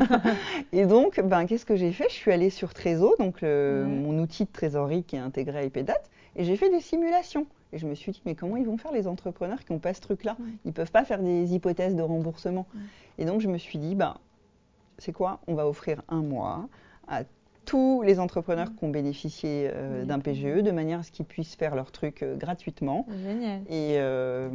et 0.71 0.85
donc, 0.85 1.19
ben, 1.21 1.47
qu'est-ce 1.47 1.65
que 1.65 1.75
j'ai 1.75 1.91
fait? 1.91 2.05
Je 2.07 2.13
suis 2.13 2.31
allée 2.31 2.51
sur 2.51 2.73
Trésor, 2.73 3.15
donc 3.17 3.41
mon 3.41 4.19
outil 4.19 4.45
de 4.45 4.51
trésorerie 4.51 5.03
qui 5.03 5.15
est 5.15 5.19
intégré 5.19 5.57
à 5.57 5.63
IPDAT, 5.63 5.97
et 6.35 6.43
j'ai 6.43 6.55
fait 6.55 6.69
des 6.69 6.79
simulations. 6.81 7.47
Et 7.73 7.79
je 7.79 7.87
me 7.87 7.95
suis 7.95 8.11
dit, 8.11 8.21
mais 8.25 8.35
comment 8.35 8.55
ils 8.55 8.65
vont 8.65 8.77
faire 8.77 8.91
les 8.91 9.07
entrepreneurs 9.07 9.65
qui 9.65 9.73
n'ont 9.73 9.79
pas 9.79 9.93
ce 9.93 9.99
truc-là? 9.99 10.37
Ils 10.63 10.67
ne 10.67 10.71
peuvent 10.71 10.91
pas 10.91 11.03
faire 11.03 11.21
des 11.21 11.55
hypothèses 11.55 11.95
de 11.95 12.03
remboursement. 12.03 12.67
Et 13.17 13.25
donc, 13.25 13.41
je 13.41 13.49
me 13.49 13.57
suis 13.57 13.79
dit, 13.79 13.95
ben, 13.95 14.15
c'est 14.99 15.11
quoi? 15.11 15.39
On 15.47 15.55
va 15.55 15.67
offrir 15.67 16.03
un 16.07 16.21
mois 16.21 16.69
à 17.07 17.23
tous 17.65 18.01
les 18.01 18.19
entrepreneurs 18.19 18.69
qui 18.77 18.83
ont 18.83 18.89
bénéficié 18.89 19.69
euh, 19.73 20.05
d'un 20.05 20.19
PGE 20.19 20.61
de 20.61 20.71
manière 20.71 20.99
à 20.99 21.03
ce 21.03 21.11
qu'ils 21.11 21.25
puissent 21.25 21.55
faire 21.55 21.75
leur 21.75 21.91
truc 21.91 22.21
euh, 22.21 22.35
gratuitement. 22.35 23.05
Génial. 23.25 23.61
Et, 23.69 23.95
euh, 23.97 24.49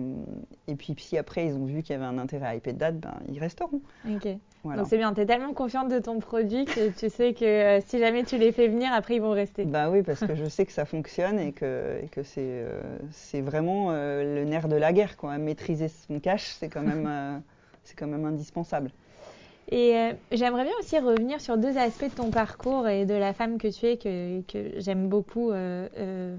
et 0.66 0.74
puis 0.74 0.94
si 0.98 1.16
après 1.16 1.46
ils 1.46 1.54
ont 1.54 1.64
vu 1.64 1.82
qu'il 1.82 1.94
y 1.94 1.96
avait 1.96 2.04
un 2.04 2.18
intérêt 2.18 2.46
à 2.46 2.54
IP 2.54 2.70
Date, 2.76 2.98
ben, 2.98 3.14
ils 3.28 3.38
resteront. 3.38 3.80
Ok. 4.08 4.28
Voilà. 4.64 4.80
Donc 4.80 4.90
c'est 4.90 4.98
bien, 4.98 5.14
tu 5.14 5.20
es 5.20 5.26
tellement 5.26 5.52
confiante 5.52 5.88
de 5.88 5.98
ton 5.98 6.18
produit 6.18 6.64
que 6.64 6.90
tu 6.90 7.08
sais 7.08 7.32
que 7.32 7.78
si 7.86 7.98
jamais 7.98 8.24
tu 8.24 8.38
les 8.38 8.52
fais 8.52 8.68
venir, 8.68 8.92
après 8.92 9.16
ils 9.16 9.22
vont 9.22 9.30
rester. 9.30 9.64
Bah 9.64 9.88
oui, 9.88 10.02
parce 10.02 10.20
que 10.20 10.34
je 10.34 10.44
sais 10.46 10.66
que 10.66 10.72
ça 10.72 10.84
fonctionne 10.84 11.38
et 11.38 11.52
que, 11.52 12.00
et 12.02 12.08
que 12.08 12.22
c'est 12.22 12.64
c'est 13.12 13.40
vraiment 13.40 13.92
le 13.92 14.44
nerf 14.44 14.68
de 14.68 14.76
la 14.76 14.92
guerre. 14.92 15.16
Quoi. 15.16 15.38
Maîtriser 15.38 15.88
son 15.88 16.18
cash, 16.18 16.56
c'est 16.58 16.68
quand, 16.68 16.82
même, 16.82 17.40
c'est 17.84 17.96
quand 17.96 18.08
même 18.08 18.24
indispensable. 18.24 18.90
Et 19.70 19.96
euh, 19.96 20.12
j'aimerais 20.32 20.64
bien 20.64 20.72
aussi 20.80 20.98
revenir 20.98 21.40
sur 21.40 21.58
deux 21.58 21.76
aspects 21.76 22.04
de 22.04 22.14
ton 22.14 22.30
parcours 22.30 22.88
et 22.88 23.04
de 23.04 23.14
la 23.14 23.34
femme 23.34 23.58
que 23.58 23.68
tu 23.68 23.86
es, 23.86 23.98
que, 23.98 24.70
j'aime 24.78 25.08
beaucoup 25.08 25.50
euh, 25.50 25.88
euh, 25.98 26.36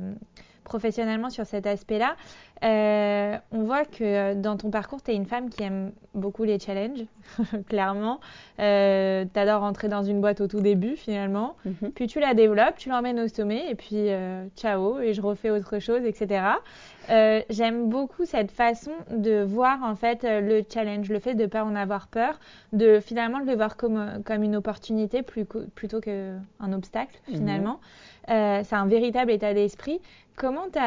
professionnellement 0.63 1.29
sur 1.29 1.45
cet 1.45 1.67
aspect-là. 1.67 2.15
Euh, 2.63 3.37
on 3.51 3.63
voit 3.63 3.85
que 3.85 4.03
euh, 4.03 4.35
dans 4.35 4.57
ton 4.57 4.69
parcours, 4.69 5.01
tu 5.01 5.11
es 5.11 5.15
une 5.15 5.25
femme 5.25 5.49
qui 5.49 5.63
aime 5.63 5.91
beaucoup 6.13 6.43
les 6.43 6.59
challenges, 6.59 7.05
clairement. 7.69 8.19
Euh, 8.59 9.23
tu 9.33 9.39
adores 9.39 9.61
rentrer 9.61 9.87
dans 9.87 10.03
une 10.03 10.19
boîte 10.19 10.41
au 10.41 10.47
tout 10.47 10.59
début, 10.59 10.95
finalement. 10.97 11.55
Mhm. 11.65 11.91
Puis 11.95 12.07
tu 12.07 12.19
la 12.19 12.33
développes, 12.33 12.75
tu 12.77 12.89
l'emmènes 12.89 13.19
au 13.19 13.27
sommet, 13.27 13.69
et 13.69 13.75
puis 13.75 14.09
euh, 14.09 14.45
ciao, 14.57 14.99
et 14.99 15.13
je 15.13 15.21
refais 15.21 15.49
autre 15.51 15.79
chose, 15.79 16.03
etc. 16.03 16.41
J'aime 17.49 17.89
beaucoup 17.89 18.25
cette 18.25 18.51
façon 18.51 18.91
de 19.09 19.41
voir 19.41 19.79
en 19.83 19.95
fait 19.95 20.23
le 20.23 20.61
challenge, 20.71 21.09
le 21.09 21.19
fait 21.19 21.33
de 21.33 21.43
ne 21.43 21.47
pas 21.47 21.63
en 21.63 21.75
avoir 21.75 22.07
peur, 22.07 22.39
de 22.73 22.99
finalement 22.99 23.39
de 23.39 23.45
le 23.47 23.55
voir 23.55 23.77
comme, 23.77 24.21
comme 24.25 24.43
une 24.43 24.55
opportunité 24.55 25.23
plus 25.23 25.45
plutôt 25.45 26.01
qu'un 26.01 26.73
obstacle 26.73 27.17
Mhm. 27.29 27.35
finalement. 27.35 27.79
Euh, 28.29 28.61
C'est 28.63 28.75
un 28.75 28.85
véritable 28.85 29.31
état 29.31 29.53
d'esprit. 29.55 29.99
Comment 30.35 30.67
tu 30.71 30.79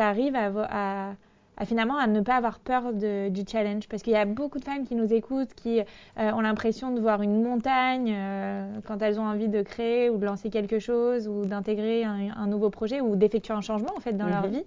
arrives 0.00 0.34
à, 0.36 1.12
à 1.56 1.64
finalement 1.64 1.96
à 1.96 2.06
ne 2.06 2.20
pas 2.20 2.36
avoir 2.36 2.58
peur 2.58 2.92
de- 2.92 3.28
du 3.30 3.42
challenge 3.50 3.88
Parce 3.88 4.02
qu'il 4.02 4.12
y 4.12 4.16
a 4.16 4.24
beaucoup 4.24 4.58
de 4.58 4.64
femmes 4.64 4.84
qui 4.86 4.94
nous 4.94 5.12
écoutent, 5.12 5.54
qui 5.54 5.80
euh, 5.80 5.84
ont 6.32 6.40
l'impression 6.40 6.90
de 6.92 7.00
voir 7.00 7.22
une 7.22 7.42
montagne 7.42 8.12
euh, 8.14 8.78
quand 8.86 9.00
elles 9.02 9.18
ont 9.18 9.26
envie 9.26 9.48
de 9.48 9.62
créer 9.62 10.10
ou 10.10 10.18
de 10.18 10.24
lancer 10.26 10.50
quelque 10.50 10.78
chose 10.78 11.28
ou 11.28 11.46
d'intégrer 11.46 12.04
un, 12.04 12.30
un 12.36 12.46
nouveau 12.46 12.70
projet 12.70 13.00
ou 13.00 13.16
d'effectuer 13.16 13.54
un 13.54 13.60
changement 13.62 13.92
en 13.96 14.00
fait 14.00 14.12
dans 14.12 14.26
leur 14.28 14.44
Mhm. 14.44 14.50
vie. 14.50 14.64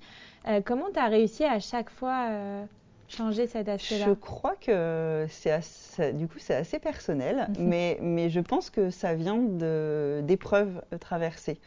Euh, 0.48 0.62
comment 0.66 0.88
tu 0.94 1.00
as 1.00 1.08
réussi 1.08 1.44
à 1.44 1.60
chaque 1.60 1.90
fois 1.90 2.28
changer 3.08 3.48
cet 3.48 3.68
Je 3.68 3.72
aspect-là 3.72 4.16
crois 4.22 4.56
que 4.60 5.26
c'est 5.30 5.52
assez- 5.52 6.14
du 6.14 6.28
coup 6.28 6.38
c'est 6.38 6.56
assez 6.56 6.80
personnel, 6.80 7.48
Mhm. 7.58 7.68
mais, 7.68 7.98
mais 8.02 8.30
je 8.30 8.40
pense 8.40 8.70
que 8.70 8.90
ça 8.90 9.14
vient 9.16 9.38
d'épreuves 10.22 10.82
traversées. 11.00 11.58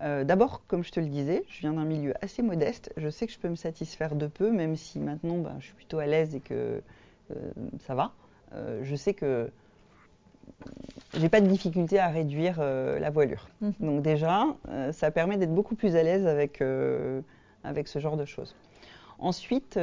Euh, 0.00 0.24
D'abord, 0.24 0.62
comme 0.66 0.82
je 0.82 0.90
te 0.90 1.00
le 1.00 1.06
disais, 1.06 1.44
je 1.48 1.60
viens 1.60 1.74
d'un 1.74 1.84
milieu 1.84 2.14
assez 2.22 2.42
modeste. 2.42 2.92
Je 2.96 3.08
sais 3.08 3.26
que 3.26 3.32
je 3.32 3.38
peux 3.38 3.48
me 3.48 3.56
satisfaire 3.56 4.14
de 4.14 4.26
peu, 4.26 4.50
même 4.50 4.76
si 4.76 4.98
maintenant 4.98 5.38
ben, 5.38 5.56
je 5.60 5.66
suis 5.66 5.74
plutôt 5.74 5.98
à 5.98 6.06
l'aise 6.06 6.34
et 6.34 6.40
que 6.40 6.82
euh, 7.30 7.50
ça 7.80 7.94
va. 7.94 8.12
Euh, 8.54 8.80
je 8.82 8.96
sais 8.96 9.14
que 9.14 9.50
j'ai 11.14 11.28
pas 11.28 11.40
de 11.40 11.46
difficulté 11.46 11.98
à 11.98 12.08
réduire 12.08 12.60
la 12.60 13.10
voilure. 13.10 13.48
Mhm. 13.60 13.72
Donc 13.80 14.02
déjà, 14.02 14.46
ça 14.92 15.10
permet 15.10 15.36
d'être 15.36 15.54
beaucoup 15.54 15.74
plus 15.74 15.96
à 15.96 16.02
l'aise 16.02 16.26
avec, 16.26 16.62
avec 17.64 17.88
ce 17.88 17.98
genre 17.98 18.16
de 18.16 18.24
choses. 18.24 18.54
Ensuite, 19.18 19.78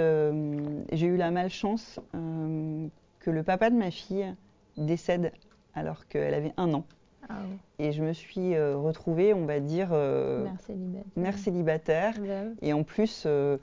j'ai 0.91 1.07
eu 1.07 1.18
la 1.18 1.32
malchance 1.32 1.99
que 2.14 3.30
le 3.30 3.43
papa 3.43 3.70
de 3.70 3.76
ma 3.76 3.91
fille 3.91 4.34
décède 4.78 5.32
alors 5.76 6.07
qu'elle 6.07 6.34
avait 6.34 6.53
un 6.57 6.74
an. 6.74 6.84
Ah 7.30 7.36
oui, 7.48 7.58
Et 7.78 7.92
je 7.92 8.02
me 8.02 8.12
suis 8.12 8.56
euh, 8.56 8.76
retrouvée, 8.76 9.34
on 9.36 9.46
va 9.46 9.60
dire, 9.60 9.90
euh, 9.92 10.44
mère 10.44 10.60
célibataire. 10.62 11.06
mère 11.16 11.38
célibataire. 11.38 12.14
Bah. 12.20 12.52
Et 12.64 12.74
en 12.74 12.84
plus, 12.84 13.24
euh, 13.28 13.58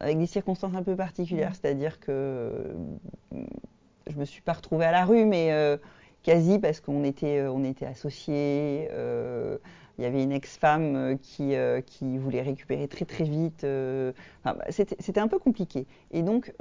avec 0.00 0.18
des 0.18 0.26
circonstances 0.26 0.74
un 0.74 0.82
peu 0.82 0.94
particulières, 0.94 1.54
c'est-à-dire 1.54 1.98
que 1.98 2.74
je 4.06 4.16
me 4.16 4.24
suis 4.26 4.42
pas 4.42 4.52
retrouvée 4.52 4.84
à 4.84 4.92
la 4.92 5.04
rue, 5.06 5.24
mais 5.24 5.50
quasi 6.22 6.58
parce 6.58 6.80
qu'on 6.80 7.04
était, 7.04 7.46
on 7.46 7.64
était 7.64 7.86
associés. 7.86 8.88
il 8.90 10.02
y 10.02 10.04
avait 10.04 10.22
une 10.22 10.32
ex-femme 10.32 11.16
qui, 11.22 11.54
qui 11.86 12.18
voulait 12.18 12.42
récupérer 12.42 12.88
très 12.88 13.04
très 13.04 13.24
vite. 13.24 13.64
enfin, 13.64 14.58
bah, 14.58 14.66
c'était 14.70 15.20
un 15.20 15.28
peu 15.28 15.38
compliqué. 15.38 15.86
Et 16.10 16.22
donc, 16.22 16.52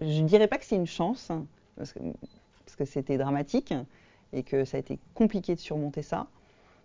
je 0.00 0.22
ne 0.22 0.26
dirais 0.26 0.48
pas 0.48 0.56
que 0.56 0.64
c'est 0.64 0.76
une 0.76 0.86
chance, 0.86 1.30
hein, 1.30 1.44
parce 1.76 1.92
que 1.92 2.84
c'était 2.86 3.18
dramatique 3.18 3.74
et 4.32 4.42
que 4.42 4.64
ça 4.64 4.76
a 4.76 4.80
été 4.80 4.98
compliqué 5.14 5.54
de 5.54 5.60
surmonter 5.60 6.02
ça. 6.02 6.26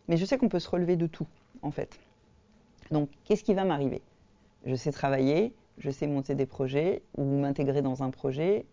Mais 0.07 0.17
je 0.17 0.25
sais 0.25 0.37
qu'on 0.37 0.49
peut 0.49 0.59
se 0.59 0.69
relever 0.69 0.95
de 0.95 1.07
tout, 1.07 1.27
en 1.61 1.71
fait. 1.71 1.99
Donc, 2.91 3.09
qu'est-ce 3.25 3.43
qui 3.43 3.53
va 3.53 3.63
m'arriver? 3.63 4.01
Je 4.65 4.75
sais 4.75 4.91
travailler, 4.91 5.53
je 5.77 5.89
sais 5.89 6.07
monter 6.07 6.35
des 6.35 6.45
projets 6.45 7.01
ou 7.17 7.23
m'intégrer 7.23 7.81
dans 7.81 8.03
un 8.03 8.09
projet. 8.09 8.65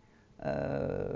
Euh, 0.45 1.09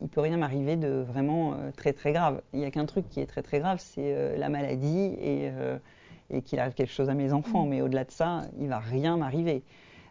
il 0.00 0.08
peut 0.08 0.20
rien 0.20 0.36
m'arriver 0.36 0.76
de 0.76 0.88
vraiment 0.88 1.54
euh, 1.54 1.70
très 1.76 1.92
très 1.92 2.12
grave. 2.12 2.40
Il 2.52 2.60
n'y 2.60 2.64
a 2.64 2.70
qu'un 2.70 2.86
truc 2.86 3.08
qui 3.08 3.20
est 3.20 3.26
très 3.26 3.42
très 3.42 3.58
grave, 3.58 3.78
c'est 3.80 4.14
euh, 4.14 4.36
la 4.36 4.48
maladie 4.48 5.16
et, 5.20 5.50
euh, 5.52 5.78
et 6.30 6.42
qu'il 6.42 6.58
arrive 6.60 6.74
quelque 6.74 6.92
chose 6.92 7.10
à 7.10 7.14
mes 7.14 7.32
enfants. 7.32 7.66
Mm. 7.66 7.68
Mais 7.68 7.82
au-delà 7.82 8.04
de 8.04 8.10
ça, 8.10 8.42
il 8.60 8.68
va 8.68 8.78
rien 8.78 9.16
m'arriver. 9.16 9.62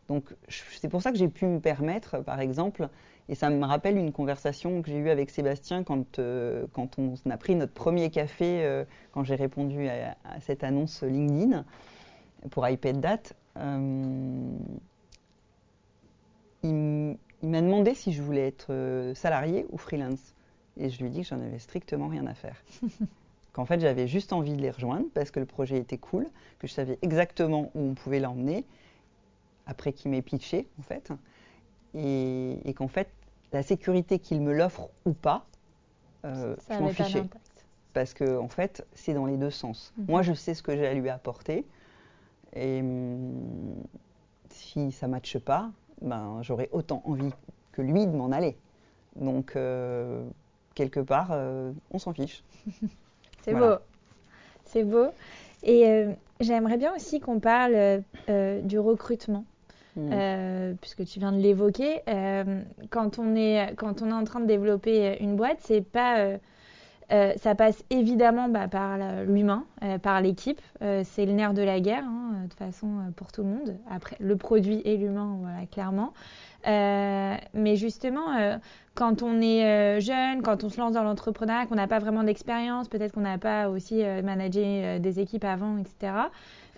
Donc 0.07 0.23
c'est 0.49 0.89
pour 0.89 1.01
ça 1.01 1.11
que 1.11 1.17
j'ai 1.17 1.27
pu 1.27 1.45
me 1.45 1.59
permettre, 1.59 2.23
par 2.23 2.39
exemple, 2.39 2.89
et 3.30 3.36
ça 3.36 3.49
me 3.49 3.65
rappelle 3.65 3.97
une 3.97 4.13
conversation 4.13 4.82
que 4.82 4.89
j'ai 4.89 4.97
eue 4.97 5.09
avec 5.09 5.30
Sébastien 5.30 5.84
quand, 5.84 6.19
euh, 6.19 6.65
quand 6.71 6.97
on 6.97 7.15
a 7.30 7.38
pris 7.38 7.55
notre 7.55 7.73
premier 7.73 8.09
café, 8.09 8.63
euh, 8.63 8.86
quand 9.11 9.23
j'ai 9.23 9.36
répondu 9.36 9.88
à, 9.88 10.15
à 10.23 10.39
cette 10.39 10.63
annonce 10.63 11.03
LinkedIn 11.03 11.65
pour 12.51 12.67
iPad 12.67 13.01
Date. 13.01 13.36
Euh, 13.57 14.57
il 16.63 17.17
m'a 17.43 17.61
demandé 17.61 17.93
si 17.93 18.13
je 18.13 18.21
voulais 18.21 18.47
être 18.47 19.13
salarié 19.13 19.65
ou 19.69 19.78
freelance. 19.78 20.34
Et 20.78 20.89
je 20.89 20.99
lui 20.99 21.07
ai 21.07 21.09
dit 21.09 21.21
que 21.21 21.28
j'en 21.28 21.41
avais 21.41 21.59
strictement 21.59 22.07
rien 22.07 22.25
à 22.28 22.34
faire. 22.34 22.63
Qu'en 23.53 23.65
fait, 23.65 23.80
j'avais 23.80 24.07
juste 24.07 24.34
envie 24.34 24.53
de 24.53 24.61
les 24.61 24.69
rejoindre 24.69 25.07
parce 25.13 25.32
que 25.32 25.39
le 25.39 25.45
projet 25.45 25.78
était 25.78 25.97
cool, 25.97 26.28
que 26.59 26.67
je 26.67 26.73
savais 26.73 26.97
exactement 27.01 27.71
où 27.73 27.82
on 27.82 27.93
pouvait 27.93 28.19
l'emmener, 28.19 28.65
après 29.65 29.93
qu'il 29.93 30.11
m'ait 30.11 30.21
pitché, 30.21 30.67
en 30.80 30.84
fait. 30.84 31.11
Et, 31.95 32.59
et 32.65 32.73
qu'en 32.73 32.88
fait, 32.88 33.09
la 33.53 33.63
sécurité 33.63 34.19
qu'il 34.19 34.41
me 34.41 34.53
l'offre 34.53 34.89
ou 35.05 35.13
pas, 35.13 35.45
euh, 36.25 36.55
je 36.69 36.79
m'en 36.79 36.89
fichais. 36.89 37.23
Parce 37.93 38.13
que, 38.13 38.37
en 38.37 38.49
fait, 38.49 38.85
c'est 38.93 39.13
dans 39.13 39.25
les 39.25 39.37
deux 39.37 39.49
sens. 39.49 39.93
Mhm. 39.97 40.05
Moi, 40.09 40.21
je 40.21 40.33
sais 40.33 40.53
ce 40.53 40.61
que 40.61 40.75
j'ai 40.75 40.85
à 40.85 40.93
lui 40.93 41.09
apporter. 41.09 41.65
Et 42.53 42.81
hum, 42.81 43.83
si 44.49 44.91
ça 44.91 45.07
ne 45.07 45.11
matche 45.13 45.37
pas, 45.39 45.71
ben, 46.01 46.39
j'aurais 46.41 46.69
autant 46.71 47.01
envie 47.05 47.33
que 47.71 47.81
lui 47.81 48.05
de 48.05 48.11
m'en 48.11 48.31
aller. 48.31 48.57
Donc, 49.15 49.55
euh, 49.55 50.27
quelque 50.75 50.99
part, 50.99 51.29
euh, 51.31 51.71
on 51.91 51.97
s'en 51.99 52.13
fiche. 52.13 52.43
C'est 53.41 53.51
Voilà. 53.51 53.77
beau. 53.77 53.81
C'est 54.65 54.83
beau. 54.83 55.07
Et 55.63 56.05
j'aimerais 56.39 56.77
bien 56.77 56.93
aussi 56.95 57.19
qu'on 57.19 57.39
parle 57.39 58.03
du 58.63 58.77
recrutement. 58.77 59.45
Mm. 59.97 60.09
Euh, 60.13 60.73
puisque 60.79 61.03
tu 61.05 61.19
viens 61.19 61.31
de 61.31 61.39
l'évoquer, 61.39 62.01
euh, 62.07 62.61
quand 62.91 63.17
on 63.17 63.35
est 63.35 63.73
quand 63.77 64.01
on 64.01 64.09
est 64.09 64.13
en 64.13 64.23
train 64.23 64.39
de 64.39 64.45
développer 64.45 65.17
une 65.19 65.35
boîte, 65.35 65.57
c'est 65.59 65.81
pas 65.81 66.19
euh, 66.19 66.37
euh, 67.13 67.31
ça 67.37 67.55
passe 67.55 67.83
évidemment 67.89 68.49
bah, 68.49 68.67
par 68.67 68.97
l'humain, 69.25 69.65
euh, 69.83 69.97
par 69.97 70.21
l'équipe. 70.21 70.59
Euh, 70.81 71.03
c'est 71.05 71.25
le 71.25 71.31
nerf 71.31 71.53
de 71.53 71.61
la 71.61 71.79
guerre, 71.79 72.03
hein, 72.03 72.41
de 72.43 72.49
toute 72.49 72.59
façon 72.59 72.87
euh, 72.87 73.11
pour 73.15 73.31
tout 73.31 73.43
le 73.43 73.49
monde. 73.49 73.77
Après, 73.89 74.17
le 74.19 74.35
produit 74.35 74.81
et 74.83 74.97
l'humain, 74.97 75.37
voilà, 75.39 75.65
clairement. 75.71 76.13
Euh, 76.67 77.35
mais 77.53 77.75
justement, 77.77 78.35
euh, 78.37 78.57
quand 78.93 79.23
on 79.23 79.39
est 79.41 79.63
euh, 79.63 79.99
jeune, 80.01 80.41
quand 80.41 80.65
on 80.65 80.69
se 80.69 80.79
lance 80.79 80.93
dans 80.93 81.03
l'entrepreneuriat, 81.03 81.65
qu'on 81.67 81.75
n'a 81.75 81.87
pas 81.87 81.99
vraiment 81.99 82.23
d'expérience, 82.23 82.89
peut-être 82.89 83.13
qu'on 83.13 83.21
n'a 83.21 83.37
pas 83.37 83.69
aussi 83.69 84.03
euh, 84.03 84.21
managé 84.21 84.63
euh, 84.65 84.99
des 84.99 85.21
équipes 85.21 85.45
avant, 85.45 85.77
etc. 85.77 86.11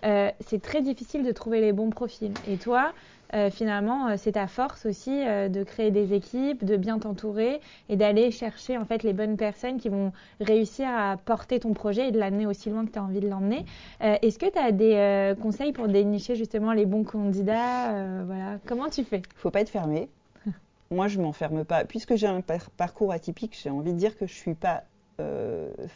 euh, 0.04 0.30
c'est 0.42 0.62
très 0.62 0.82
difficile 0.82 1.24
de 1.24 1.32
trouver 1.32 1.62
les 1.62 1.74
bons 1.74 1.90
profils. 1.90 2.34
Et 2.48 2.58
toi, 2.58 2.94
euh, 3.36 3.52
finalement, 3.52 4.08
euh, 4.08 4.14
c'est 4.18 4.32
ta 4.32 4.48
force 4.48 4.86
aussi 4.88 5.12
euh, 5.12 5.50
de 5.50 5.64
créer 5.64 5.92
des 5.92 6.14
équipes, 6.14 6.66
de 6.66 6.78
bien 6.78 6.98
t'entourer 6.98 7.60
et 7.88 7.96
d'aller 7.96 8.32
chercher 8.32 8.78
en 8.78 8.86
fait 8.86 9.04
les 9.04 9.14
bonnes 9.14 9.38
personnes 9.38 9.78
qui 9.78 9.90
vont 9.90 10.12
réussir 10.42 10.88
à 10.90 11.18
porter 11.18 11.60
ton 11.60 11.74
projet 11.74 12.08
et 12.08 12.12
de 12.12 12.18
l'amener 12.18 12.48
aussi 12.48 12.70
loin 12.70 12.86
que 12.86 12.92
tu 12.92 12.98
as 12.98 13.04
envie 13.04 13.20
de 13.20 13.28
l'emmener. 13.30 13.66
Est-ce 14.00 14.40
que 14.40 14.50
tu 14.50 14.58
as 14.58 14.72
des 14.72 15.36
conseils 15.42 15.74
pour 15.74 15.88
dénicher 15.88 16.36
justement 16.36 16.74
les 16.74 16.86
bons 16.86 17.04
candidats 17.04 18.24
voilà. 18.24 18.58
Comment 18.66 18.90
tu 18.90 19.04
fais? 19.04 19.18
Il 19.18 19.38
faut 19.38 19.52
pas 19.52 19.62
être 19.62 19.70
fermé. 19.70 20.10
Moi, 20.92 21.08
je 21.08 21.20
m'enferme 21.20 21.64
pas. 21.66 21.86
Puisque 21.86 22.16
j'ai 22.16 22.28
un 22.28 22.42
par- 22.42 22.72
parcours 22.72 23.12
atypique, 23.12 23.58
j'ai 23.62 23.70
envie 23.70 23.94
de 23.94 23.98
dire 23.98 24.18
que 24.18 24.26
je 24.26 24.34
suis 24.34 24.56
pas 24.56 24.84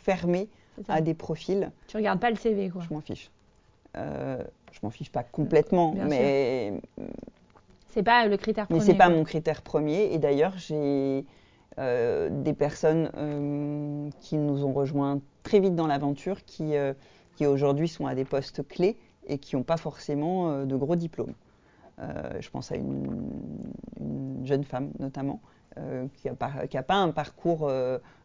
fermée 0.03 0.49
à 0.87 1.01
des 1.01 1.13
profils. 1.13 1.71
Tu 1.87 1.97
regardes 1.97 2.19
pas 2.19 2.29
le 2.29 2.35
CV, 2.35 2.69
quoi. 2.69 2.81
Je 2.87 2.93
m'en 2.93 3.01
fiche. 3.01 3.31
Euh, 3.97 4.43
je 4.71 4.79
m'en 4.81 4.89
fiche 4.89 5.11
pas 5.11 5.23
complètement, 5.23 5.91
Bien 5.91 6.05
mais, 6.05 6.81
C'est 7.89 8.03
pas 8.03 8.25
le 8.25 8.37
critère 8.37 8.65
mais 8.69 8.77
premier. 8.77 8.91
c'est 8.91 8.97
pas 8.97 9.09
mon 9.09 9.23
critère 9.23 9.61
premier. 9.61 10.13
Et 10.13 10.17
d'ailleurs, 10.17 10.57
j'ai 10.57 11.25
euh, 11.77 12.29
des 12.31 12.53
personnes 12.53 13.11
euh, 13.15 14.09
qui 14.19 14.37
nous 14.37 14.65
ont 14.65 14.73
rejoints 14.73 15.21
très 15.43 15.59
vite 15.59 15.75
dans 15.75 15.87
l'aventure 15.87 16.43
qui, 16.45 16.73
qui 17.35 17.45
aujourd'hui 17.45 17.87
sont 17.87 18.07
à 18.07 18.15
des 18.15 18.25
postes 18.25 18.67
clés 18.67 18.97
et 19.27 19.37
qui 19.37 19.55
n'ont 19.55 19.63
pas 19.63 19.77
forcément 19.77 20.65
de 20.65 20.75
gros 20.75 20.95
diplômes. 20.95 21.33
je 21.99 22.49
pense 22.49 22.71
à 22.71 22.75
une, 22.75 23.29
une 23.99 24.45
jeune 24.45 24.63
femme 24.63 24.91
notamment 24.99 25.41
qui 26.15 26.27
n'a 26.27 26.83
pas 26.83 26.95
un 26.95 27.11
parcours 27.11 27.69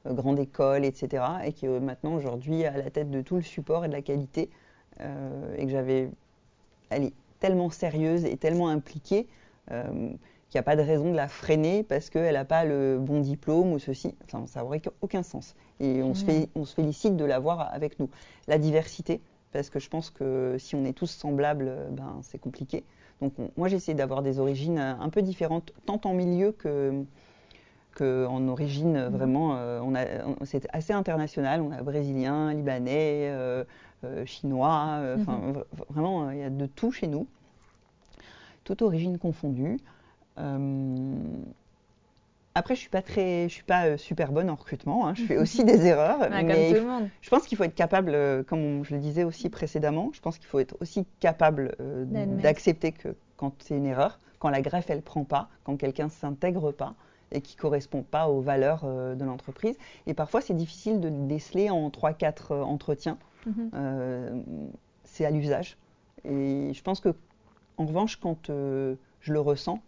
grande 0.06 0.38
école, 0.38 0.84
etc., 0.84 1.24
et 1.44 1.52
qui 1.52 1.66
est 1.66 1.80
maintenant 1.80 2.14
aujourd'hui 2.14 2.64
à 2.64 2.76
la 2.76 2.90
tête 2.90 3.10
de 3.10 3.20
tout 3.20 3.36
le 3.36 3.42
support 3.42 3.84
et 3.84 3.88
de 3.88 3.92
la 3.92 4.02
qualité, 4.02 4.48
et 5.00 5.64
que 5.64 5.70
j'avais, 5.70 6.10
elle 6.90 7.04
est 7.04 7.12
tellement 7.40 7.70
sérieuse 7.70 8.24
et 8.24 8.36
tellement 8.36 8.68
impliquée 8.68 9.26
qu'il 9.68 10.56
n'y 10.56 10.60
a 10.60 10.62
pas 10.62 10.76
de 10.76 10.82
raison 10.82 11.10
de 11.10 11.16
la 11.16 11.28
freiner 11.28 11.82
parce 11.82 12.08
qu'elle 12.10 12.34
n'a 12.34 12.44
pas 12.44 12.64
le 12.64 12.98
bon 12.98 13.20
diplôme 13.20 13.72
ou 13.72 13.78
ceci. 13.78 14.14
Enfin, 14.24 14.46
ça 14.46 14.62
n'aurait 14.62 14.80
aucun 15.02 15.22
sens. 15.22 15.54
Et 15.78 16.02
on, 16.02 16.14
se 16.14 16.24
on 16.54 16.64
se 16.64 16.74
félicite 16.74 17.16
de 17.16 17.24
l'avoir 17.24 17.72
avec 17.72 18.00
nous. 18.00 18.08
La 18.46 18.58
diversité, 18.58 19.20
parce 19.52 19.70
que 19.70 19.78
je 19.78 19.88
pense 19.88 20.10
que 20.10 20.56
si 20.58 20.74
on 20.74 20.84
est 20.84 20.94
tous 20.94 21.10
semblables, 21.10 21.72
ben, 21.90 22.18
c'est 22.22 22.38
compliqué. 22.38 22.82
Donc 23.20 23.34
moi 23.56 23.68
j'essaie 23.68 23.94
d'avoir 23.94 24.22
des 24.22 24.38
origines 24.38 24.78
un 24.78 25.08
peu 25.10 25.22
différentes, 25.22 25.72
tant 25.86 26.00
en 26.04 26.14
milieu 26.14 26.52
que, 26.52 27.04
en 28.02 28.48
origine, 28.48 29.04
mhm. 29.04 29.08
vraiment, 29.08 29.56
euh, 29.56 29.80
on 29.82 29.94
a, 29.94 30.04
c'est 30.44 30.66
assez 30.72 30.92
international. 30.92 31.60
On 31.60 31.72
a 31.72 31.82
brésilien, 31.82 32.52
libanais, 32.52 33.28
euh, 33.30 33.64
euh, 34.04 34.24
chinois. 34.26 35.00
Enfin, 35.18 35.38
mhm. 35.38 35.64
vraiment, 35.88 36.30
il 36.30 36.38
y 36.38 36.42
a 36.42 36.50
de 36.50 36.66
tout 36.66 36.92
chez 36.92 37.06
nous, 37.06 37.26
toute 38.64 38.82
origine 38.82 39.18
confondue. 39.18 39.78
Après, 42.54 42.74
je 42.74 42.80
suis 42.80 42.90
pas 42.90 43.02
très, 43.02 43.48
je 43.48 43.54
suis 43.54 43.62
pas 43.62 43.96
super 43.96 44.32
bonne 44.32 44.50
en 44.50 44.56
recrutement. 44.56 45.06
Hein. 45.06 45.14
Je 45.14 45.24
fais 45.24 45.38
aussi 45.38 45.64
des 45.64 45.86
erreurs, 45.86 46.28
mais 46.30 46.74
je 47.20 47.30
pense 47.30 47.46
qu'il 47.46 47.56
faut 47.56 47.64
être 47.64 47.74
capable, 47.74 48.44
comme 48.44 48.84
je 48.84 48.94
le 48.94 49.00
disais 49.00 49.24
aussi 49.24 49.48
précédemment, 49.48 50.10
je 50.12 50.20
pense 50.20 50.38
qu'il 50.38 50.48
faut 50.48 50.58
être 50.58 50.76
aussi 50.80 51.06
capable 51.20 51.76
d'accepter 52.42 52.92
que 52.92 53.14
quand 53.36 53.52
c'est 53.62 53.76
une 53.76 53.86
erreur, 53.86 54.18
quand 54.38 54.50
la 54.50 54.60
greffe 54.60 54.90
elle 54.90 55.02
prend 55.02 55.24
pas, 55.24 55.48
quand 55.64 55.76
quelqu'un 55.76 56.08
s'intègre 56.08 56.72
pas, 56.72 56.94
et 57.32 57.40
qui 57.40 57.56
ne 57.56 57.60
correspond 57.60 58.02
pas 58.02 58.28
aux 58.28 58.40
valeurs 58.40 58.82
euh, 58.84 59.14
de 59.14 59.24
l'entreprise. 59.24 59.76
Et 60.06 60.14
parfois, 60.14 60.40
c'est 60.40 60.54
difficile 60.54 61.00
de 61.00 61.08
déceler 61.08 61.70
en 61.70 61.88
3-4 61.88 62.52
euh, 62.52 62.62
entretiens. 62.62 63.18
Mhm. 63.46 63.70
Euh, 63.74 64.42
c'est 65.04 65.24
à 65.24 65.30
l'usage. 65.30 65.76
Et 66.24 66.72
je 66.72 66.82
pense 66.82 67.00
que, 67.00 67.14
en 67.76 67.86
revanche, 67.86 68.16
quand 68.16 68.48
je 68.48 68.96
le 69.32 69.40
ressens, 69.40 69.80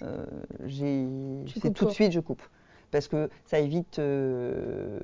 c'est 0.00 1.74
tout 1.74 1.86
de 1.86 1.90
suite 1.90 2.12
je 2.12 2.20
coupe. 2.20 2.42
Parce 2.90 3.08
que 3.08 3.28
ça 3.44 3.58
évite 3.58 3.98
de 3.98 5.00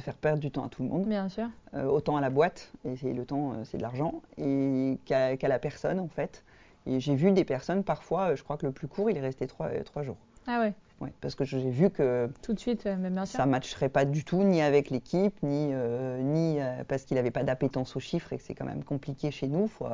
faire 0.00 0.16
perdre 0.16 0.40
du 0.40 0.50
temps 0.50 0.64
à 0.64 0.68
tout 0.68 0.82
le 0.82 0.88
monde. 0.88 1.06
Bien 1.06 1.28
sûr. 1.28 1.48
autant 1.74 2.16
à 2.16 2.20
la 2.20 2.30
boîte, 2.30 2.72
et 2.84 3.12
le 3.12 3.24
temps, 3.24 3.54
c'est 3.64 3.78
de 3.78 3.82
l'argent, 3.82 4.20
et 4.36 4.98
qu'à 5.06 5.36
la 5.48 5.58
personne, 5.58 6.00
en 6.00 6.08
fait. 6.08 6.44
Et 6.86 7.00
j'ai 7.00 7.14
vu 7.14 7.32
des 7.32 7.44
personnes, 7.44 7.82
parfois, 7.82 8.30
euh, 8.30 8.36
je 8.36 8.44
crois 8.44 8.56
que 8.56 8.66
le 8.66 8.72
plus 8.72 8.88
court, 8.88 9.10
il 9.10 9.16
est 9.16 9.20
resté 9.20 9.46
trois, 9.46 9.66
euh, 9.66 9.82
trois 9.82 10.02
jours. 10.02 10.16
Ah 10.46 10.60
ouais 10.60 10.72
Ouais, 11.00 11.12
parce 11.20 11.34
que 11.34 11.44
j'ai 11.44 11.68
vu 11.68 11.90
que 11.90 12.30
tout 12.40 12.54
de 12.54 12.58
suite, 12.58 12.86
euh, 12.86 12.96
bien 12.96 13.26
sûr. 13.26 13.36
ça 13.36 13.44
ne 13.44 13.50
matcherait 13.50 13.90
pas 13.90 14.06
du 14.06 14.24
tout, 14.24 14.42
ni 14.42 14.62
avec 14.62 14.88
l'équipe, 14.88 15.34
ni, 15.42 15.74
ni 16.22 16.58
parce 16.88 17.04
qu'il 17.04 17.16
n'avait 17.16 17.30
pas 17.30 17.42
d'appétence 17.42 17.96
aux 17.96 18.00
chiffres 18.00 18.32
et 18.32 18.38
que 18.38 18.42
c'est 18.42 18.54
quand 18.54 18.64
même 18.64 18.82
compliqué 18.82 19.30
chez 19.30 19.46
nous. 19.46 19.68
Faut 19.68 19.86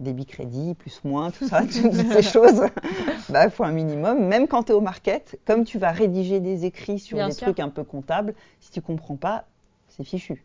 débit 0.00 0.24
crédit, 0.24 0.74
plus 0.74 1.04
moins, 1.04 1.30
tout 1.30 1.46
ça, 1.46 1.62
toutes 1.62 1.92
ces 1.92 2.22
choses. 2.22 2.62
Il 3.28 3.32
bah, 3.32 3.50
faut 3.50 3.64
un 3.64 3.72
minimum. 3.72 4.26
Même 4.26 4.48
quand 4.48 4.64
tu 4.64 4.72
es 4.72 4.74
au 4.74 4.80
market, 4.80 5.38
comme 5.44 5.64
tu 5.64 5.78
vas 5.78 5.90
rédiger 5.90 6.40
des 6.40 6.64
écrits 6.64 6.98
sur 6.98 7.26
des 7.26 7.34
trucs 7.34 7.60
un 7.60 7.68
peu 7.68 7.84
comptables, 7.84 8.34
si 8.60 8.70
tu 8.70 8.80
comprends 8.80 9.16
pas, 9.16 9.44
c'est 9.88 10.04
fichu. 10.04 10.42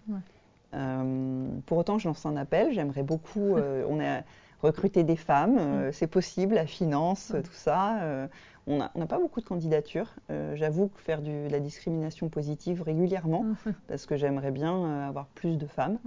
pour 1.66 1.78
autant, 1.78 1.98
je 1.98 2.10
lance 2.10 2.26
un 2.26 2.36
appel. 2.36 2.74
J'aimerais 2.74 3.04
beaucoup. 3.04 3.56
on 3.90 4.02
a 4.02 4.22
recruter 4.62 5.04
des 5.04 5.16
femmes, 5.16 5.58
euh, 5.60 5.90
mm. 5.90 5.94
c'est 5.94 6.08
possible, 6.08 6.56
la 6.56 6.66
finance, 6.66 7.32
mm. 7.32 7.42
tout 7.42 7.54
ça. 7.54 8.02
Euh, 8.02 8.28
on 8.68 8.78
n'a 8.78 9.08
pas 9.08 9.18
beaucoup 9.18 9.42
de 9.42 9.46
candidatures. 9.46 10.14
Euh, 10.30 10.56
j'avoue 10.56 10.88
que 10.88 11.02
faire 11.02 11.22
de 11.22 11.50
la 11.50 11.60
discrimination 11.60 12.30
positive 12.30 12.84
régulièrement, 12.84 13.44
mm. 13.44 13.72
parce 13.88 14.06
que 14.06 14.16
j'aimerais 14.16 14.52
bien 14.52 15.08
avoir 15.08 15.26
plus 15.28 15.58
de 15.58 15.66
femmes 15.66 15.98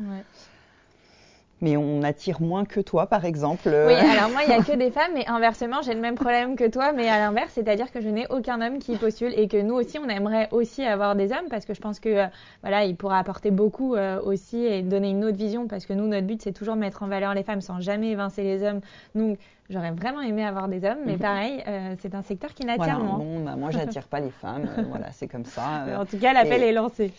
mais 1.64 1.78
on 1.78 2.02
attire 2.02 2.42
moins 2.42 2.66
que 2.66 2.78
toi, 2.80 3.06
par 3.06 3.24
exemple. 3.24 3.68
Oui, 3.68 3.94
alors 3.94 4.28
moi, 4.28 4.42
il 4.46 4.48
n'y 4.48 4.54
a 4.54 4.62
que 4.62 4.76
des 4.76 4.90
femmes, 4.90 5.12
mais 5.14 5.26
inversement, 5.26 5.80
j'ai 5.80 5.94
le 5.94 6.00
même 6.00 6.14
problème 6.14 6.56
que 6.56 6.68
toi, 6.68 6.92
mais 6.92 7.08
à 7.08 7.18
l'inverse, 7.18 7.52
c'est-à-dire 7.54 7.90
que 7.90 8.02
je 8.02 8.08
n'ai 8.10 8.26
aucun 8.28 8.60
homme 8.60 8.78
qui 8.78 8.96
postule 8.96 9.32
et 9.34 9.48
que 9.48 9.56
nous 9.56 9.74
aussi, 9.74 9.98
on 9.98 10.08
aimerait 10.10 10.48
aussi 10.52 10.84
avoir 10.84 11.16
des 11.16 11.32
hommes 11.32 11.48
parce 11.48 11.64
que 11.64 11.72
je 11.72 11.80
pense 11.80 12.00
que 12.00 12.10
euh, 12.10 12.26
voilà, 12.60 12.84
il 12.84 12.96
pourra 12.96 13.18
apporter 13.18 13.50
beaucoup 13.50 13.94
euh, 13.94 14.20
aussi 14.20 14.62
et 14.66 14.82
donner 14.82 15.08
une 15.08 15.24
autre 15.24 15.38
vision 15.38 15.66
parce 15.66 15.86
que 15.86 15.94
nous, 15.94 16.06
notre 16.06 16.26
but, 16.26 16.42
c'est 16.42 16.52
toujours 16.52 16.76
mettre 16.76 17.02
en 17.02 17.06
valeur 17.06 17.32
les 17.32 17.42
femmes 17.42 17.62
sans 17.62 17.80
jamais 17.80 18.10
évincer 18.10 18.42
les 18.42 18.62
hommes. 18.62 18.82
Donc, 19.14 19.38
J'aurais 19.70 19.92
vraiment 19.92 20.20
aimé 20.20 20.44
avoir 20.44 20.68
des 20.68 20.84
hommes, 20.84 20.98
mais 21.06 21.14
mhm. 21.14 21.18
pareil, 21.18 21.64
euh, 21.66 21.94
c'est 22.00 22.14
un 22.14 22.22
secteur 22.22 22.52
qui 22.52 22.66
n'attire 22.66 23.00
moins. 23.00 23.18
Non, 23.18 23.44
bah, 23.44 23.56
moi, 23.56 23.70
j'attire 23.70 24.06
pas 24.08 24.20
les 24.20 24.30
femmes. 24.30 24.68
voilà, 24.88 25.10
c'est 25.12 25.28
comme 25.28 25.46
ça. 25.46 25.86
en 25.98 26.04
tout 26.04 26.18
cas, 26.18 26.32
l'appel 26.32 26.62
est 26.62 26.72
lancé. 26.72 27.12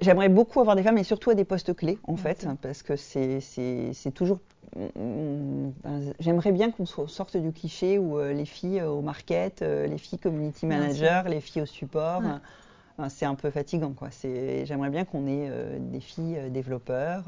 J'aimerais 0.00 0.28
beaucoup 0.28 0.60
avoir 0.60 0.76
des 0.76 0.82
femmes, 0.82 0.98
et 0.98 1.04
surtout 1.04 1.30
à 1.30 1.34
des 1.34 1.44
postes 1.44 1.74
clés, 1.74 1.98
en 2.04 2.16
fait, 2.16 2.46
parce 2.62 2.82
que 2.82 2.96
c'est 2.96 3.40
toujours. 4.14 4.38
J'aimerais 6.18 6.52
bien 6.52 6.70
qu'on 6.70 6.86
sorte 6.86 7.36
du 7.36 7.52
cliché 7.52 7.98
où 7.98 8.18
euh, 8.18 8.32
les 8.32 8.46
filles 8.46 8.80
euh, 8.80 8.88
au 8.88 9.02
market, 9.02 9.60
euh, 9.60 9.86
les 9.86 9.98
filles 9.98 10.18
community 10.18 10.64
manager, 10.64 11.28
les 11.28 11.40
filles 11.40 11.62
au 11.62 11.66
support. 11.66 12.22
c'est 13.08 13.26
un 13.26 13.34
peu 13.34 13.50
fatigant, 13.50 13.92
quoi. 13.92 14.08
J'aimerais 14.22 14.90
bien 14.90 15.04
qu'on 15.04 15.26
ait 15.26 15.50
des 15.78 16.00
filles 16.00 16.38
développeurs. 16.50 17.24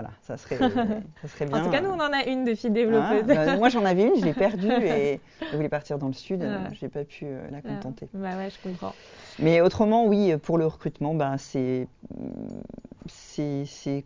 Voilà, 0.00 0.14
ça 0.22 0.38
serait, 0.38 0.56
ça 1.22 1.28
serait 1.28 1.44
bien. 1.44 1.60
En 1.60 1.64
tout 1.64 1.70
cas, 1.70 1.82
nous, 1.82 1.90
on 1.90 2.00
en 2.00 2.12
a 2.12 2.24
une 2.26 2.44
de 2.44 2.54
filles 2.54 2.70
développeuses. 2.70 3.24
Ah, 3.28 3.34
bah, 3.34 3.56
moi, 3.58 3.68
j'en 3.68 3.84
avais 3.84 4.04
une, 4.04 4.16
je 4.18 4.24
l'ai 4.24 4.32
perdue 4.32 4.70
et 4.82 5.20
je 5.50 5.56
voulais 5.56 5.68
partir 5.68 5.98
dans 5.98 6.06
le 6.06 6.14
sud. 6.14 6.42
Je 6.72 6.84
n'ai 6.84 6.88
pas 6.88 7.04
pu 7.04 7.26
la 7.50 7.58
ah. 7.58 7.60
contenter. 7.60 8.08
bah 8.14 8.36
ouais, 8.38 8.48
je 8.48 8.68
comprends. 8.68 8.94
Mais 9.38 9.60
autrement, 9.60 10.06
oui, 10.06 10.34
pour 10.38 10.56
le 10.56 10.66
recrutement, 10.66 11.14
ben, 11.14 11.36
c'est 11.36 11.86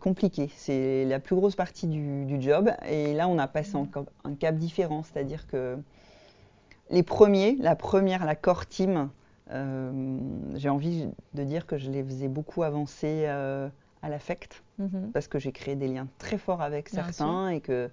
compliqué. 0.01 0.51
C'est 0.57 1.05
la 1.05 1.19
plus 1.19 1.37
grosse 1.37 1.55
partie 1.55 1.87
du, 1.87 2.41
job. 2.41 2.71
Et 2.89 3.13
là, 3.13 3.29
on 3.29 3.37
a 3.37 3.47
passé 3.47 3.77
un, 3.77 4.35
cap 4.35 4.55
différent. 4.55 5.03
C'est-à-dire 5.03 5.47
que 5.47 5.77
les 6.89 7.03
premiers, 7.03 7.55
la 7.61 7.77
première, 7.77 8.25
la 8.25 8.35
core 8.35 8.65
team, 8.65 9.09
euh, 9.51 10.17
j'ai 10.55 10.67
envie 10.67 11.07
de 11.35 11.43
dire 11.43 11.65
que 11.65 11.77
je 11.77 11.89
les 11.89 12.03
faisais 12.03 12.27
beaucoup 12.27 12.63
avancer 12.63 13.23
euh, 13.27 13.69
à 14.01 14.09
l'affect. 14.09 14.64
Mhm. 14.79 15.11
Parce 15.13 15.27
que 15.27 15.39
j'ai 15.39 15.51
créé 15.51 15.75
des 15.75 15.87
liens 15.87 16.07
très 16.17 16.37
forts 16.37 16.61
avec 16.61 16.89
certains 16.89 17.49
et 17.49 17.61
que 17.61 17.89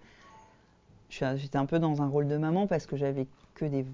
j'étais 1.11 1.59
un 1.59 1.67
peu 1.67 1.79
dans 1.79 2.03
un 2.03 2.09
rôle 2.09 2.29
de 2.29 2.37
maman 2.37 2.67
parce 2.67 2.87
que 2.87 2.97
j'avais 2.97 3.27
que 3.55 3.65
des 3.65 3.85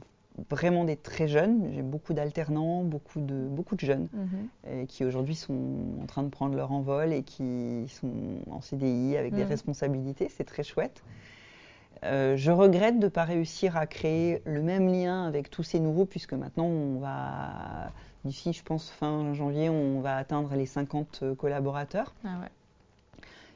vraiment 0.51 0.85
des 0.85 0.97
très 0.97 1.29
jeunes. 1.29 1.71
J'ai 1.75 1.83
beaucoup 1.83 2.15
d'alternants, 2.15 2.85
beaucoup 2.85 3.21
de, 3.21 3.49
beaucoup 3.49 3.75
de 3.75 3.81
jeunes 3.81 4.09
mhm. 4.13 4.87
qui 4.87 5.05
aujourd'hui 5.05 5.35
sont 5.35 5.59
en 6.01 6.07
train 6.07 6.23
de 6.23 6.29
prendre 6.29 6.55
leur 6.55 6.73
envol 6.73 7.13
et 7.13 7.23
qui 7.23 7.87
sont 7.89 8.13
en 8.51 8.61
CDI 8.61 9.17
avec 9.17 9.35
des 9.35 9.43
mhm. 9.43 9.49
responsabilités. 9.49 10.29
C'est 10.31 10.45
très 10.45 10.63
chouette. 10.63 11.03
Euh, 12.05 12.37
je 12.37 12.53
regrette 12.53 13.01
de 13.01 13.07
ne 13.07 13.11
pas 13.11 13.25
réussir 13.25 13.77
à 13.77 13.87
créer 13.87 14.41
le 14.45 14.63
même 14.63 14.87
lien 14.87 15.25
avec 15.25 15.51
tous 15.51 15.65
ces 15.65 15.81
nouveaux, 15.81 16.05
puisque 16.05 16.33
maintenant, 16.33 16.67
on 16.67 17.01
va, 17.01 17.91
d'ici, 18.25 18.53
je 18.53 18.63
pense, 18.63 18.89
fin 18.89 19.35
janvier, 19.35 19.69
on 19.69 20.01
va 20.01 20.17
atteindre 20.17 20.55
les 20.55 20.67
50 20.67 21.25
collaborateurs. 21.37 22.15
Ah 22.25 22.39
ouais 22.41 22.51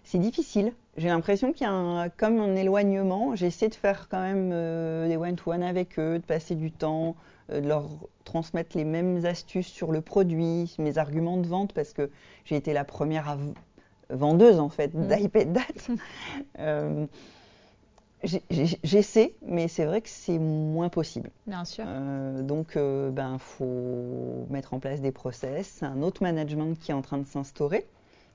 c'est 0.04 0.18
difficile. 0.18 0.72
J'ai 0.96 1.08
l'impression 1.08 1.52
qu'il 1.52 1.66
y 1.66 1.70
a 1.70 2.08
comme 2.10 2.38
un 2.40 2.54
éloignement. 2.54 3.34
J'essaie 3.34 3.68
de 3.68 3.74
faire 3.74 4.08
quand 4.10 4.20
même 4.20 4.50
euh, 4.52 5.08
des 5.08 5.16
one-to-one 5.16 5.62
avec 5.62 5.98
eux, 5.98 6.18
de 6.18 6.24
passer 6.24 6.54
du 6.54 6.70
temps, 6.70 7.16
euh, 7.50 7.60
de 7.60 7.68
leur 7.68 7.88
transmettre 8.24 8.76
les 8.76 8.84
mêmes 8.84 9.24
astuces 9.24 9.68
sur 9.68 9.90
le 9.90 10.00
produit, 10.00 10.74
mes 10.78 10.98
arguments 10.98 11.38
de 11.38 11.46
vente, 11.46 11.72
parce 11.72 11.92
que 11.92 12.10
j'ai 12.44 12.56
été 12.56 12.72
la 12.72 12.84
première 12.84 13.38
vendeuse 14.10 14.60
en 14.60 14.68
fait 14.68 14.92
mmh. 14.92 15.06
d'iPad 15.08 15.52
Date. 15.52 15.90
Euh, 16.58 17.06
j'essaie, 18.84 19.34
mais 19.44 19.66
c'est 19.66 19.84
vrai 19.84 20.00
que 20.00 20.08
c'est 20.08 20.38
moins 20.38 20.88
possible. 20.88 21.30
Bien 21.48 21.64
sûr. 21.64 21.84
donc, 22.42 22.74
il 22.76 23.10
ben, 23.10 23.36
faut 23.38 24.46
mettre 24.48 24.74
en 24.74 24.78
place 24.78 25.00
des 25.00 25.10
process. 25.10 25.78
C'est 25.78 25.86
un 25.86 26.02
autre 26.02 26.22
management 26.22 26.78
qui 26.78 26.92
est 26.92 26.94
en 26.94 27.02
train 27.02 27.18
de 27.18 27.26
s'instaurer. 27.26 27.84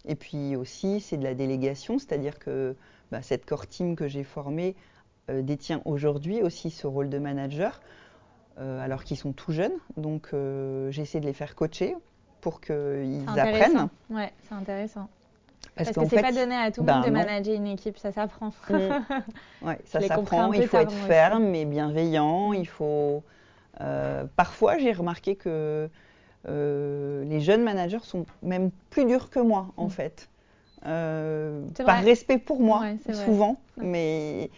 Et 0.07 0.15
puis 0.15 0.55
aussi, 0.55 1.01
c'est 1.01 1.17
de 1.17 1.23
la 1.23 1.33
délégation, 1.35 1.99
c'est-à-dire 1.99 2.39
que 2.39 2.75
bah, 3.11 3.21
cette 3.21 3.45
core 3.45 3.67
team 3.67 3.95
que 3.95 4.07
j'ai 4.07 4.23
formée 4.23 4.75
euh, 5.29 5.41
détient 5.41 5.81
aujourd'hui 5.83 6.41
aussi 6.41 6.71
ce 6.71 6.87
rôle 6.87 7.09
de 7.09 7.19
manager, 7.19 7.81
euh, 8.59 8.83
alors 8.83 9.03
qu'ils 9.03 9.17
sont 9.17 9.33
tout 9.33 9.51
jeunes. 9.51 9.77
Donc 9.97 10.29
euh, 10.33 10.89
j'essaie 10.91 11.19
de 11.19 11.25
les 11.25 11.33
faire 11.33 11.55
coacher 11.55 11.95
pour 12.39 12.61
qu'ils 12.61 13.25
apprennent. 13.27 13.89
Ouais, 14.09 14.31
c'est 14.47 14.55
intéressant. 14.55 15.09
Parce, 15.75 15.91
que 15.91 16.05
c'est 16.07 16.21
pas 16.21 16.31
donné 16.31 16.55
à 16.55 16.71
tout 16.71 16.81
le 16.81 16.91
monde 16.91 17.01
bah, 17.01 17.07
de 17.07 17.13
manager 17.13 17.53
une 17.53 17.67
équipe, 17.67 17.97
ça 17.97 18.11
s'apprend. 18.11 18.51
Mm. 18.69 18.75
ouais, 19.63 19.79
ça 19.85 20.01
s'apprend. 20.01 20.53
Il 20.53 20.67
faut 20.67 20.77
être 20.77 20.91
ferme 20.91 21.53
et 21.53 21.65
bienveillant. 21.65 22.53
Il 22.53 22.67
faut. 22.67 23.23
parfois, 24.37 24.77
j'ai 24.77 24.93
remarqué 24.93 25.35
que 25.35 25.89
les 26.47 27.39
jeunes 27.41 27.63
managers 27.63 28.03
sont 28.03 28.25
même 28.41 28.71
plus 28.89 29.05
durs 29.05 29.29
que 29.29 29.39
moi, 29.39 29.67
en 29.77 29.87
mm. 29.87 29.89
fait. 29.89 30.29
par 30.81 30.91
vrai. 30.91 32.01
respect 32.01 32.37
pour 32.37 32.61
moi, 32.61 32.83
souvent, 33.25 33.57
mais 33.77 34.49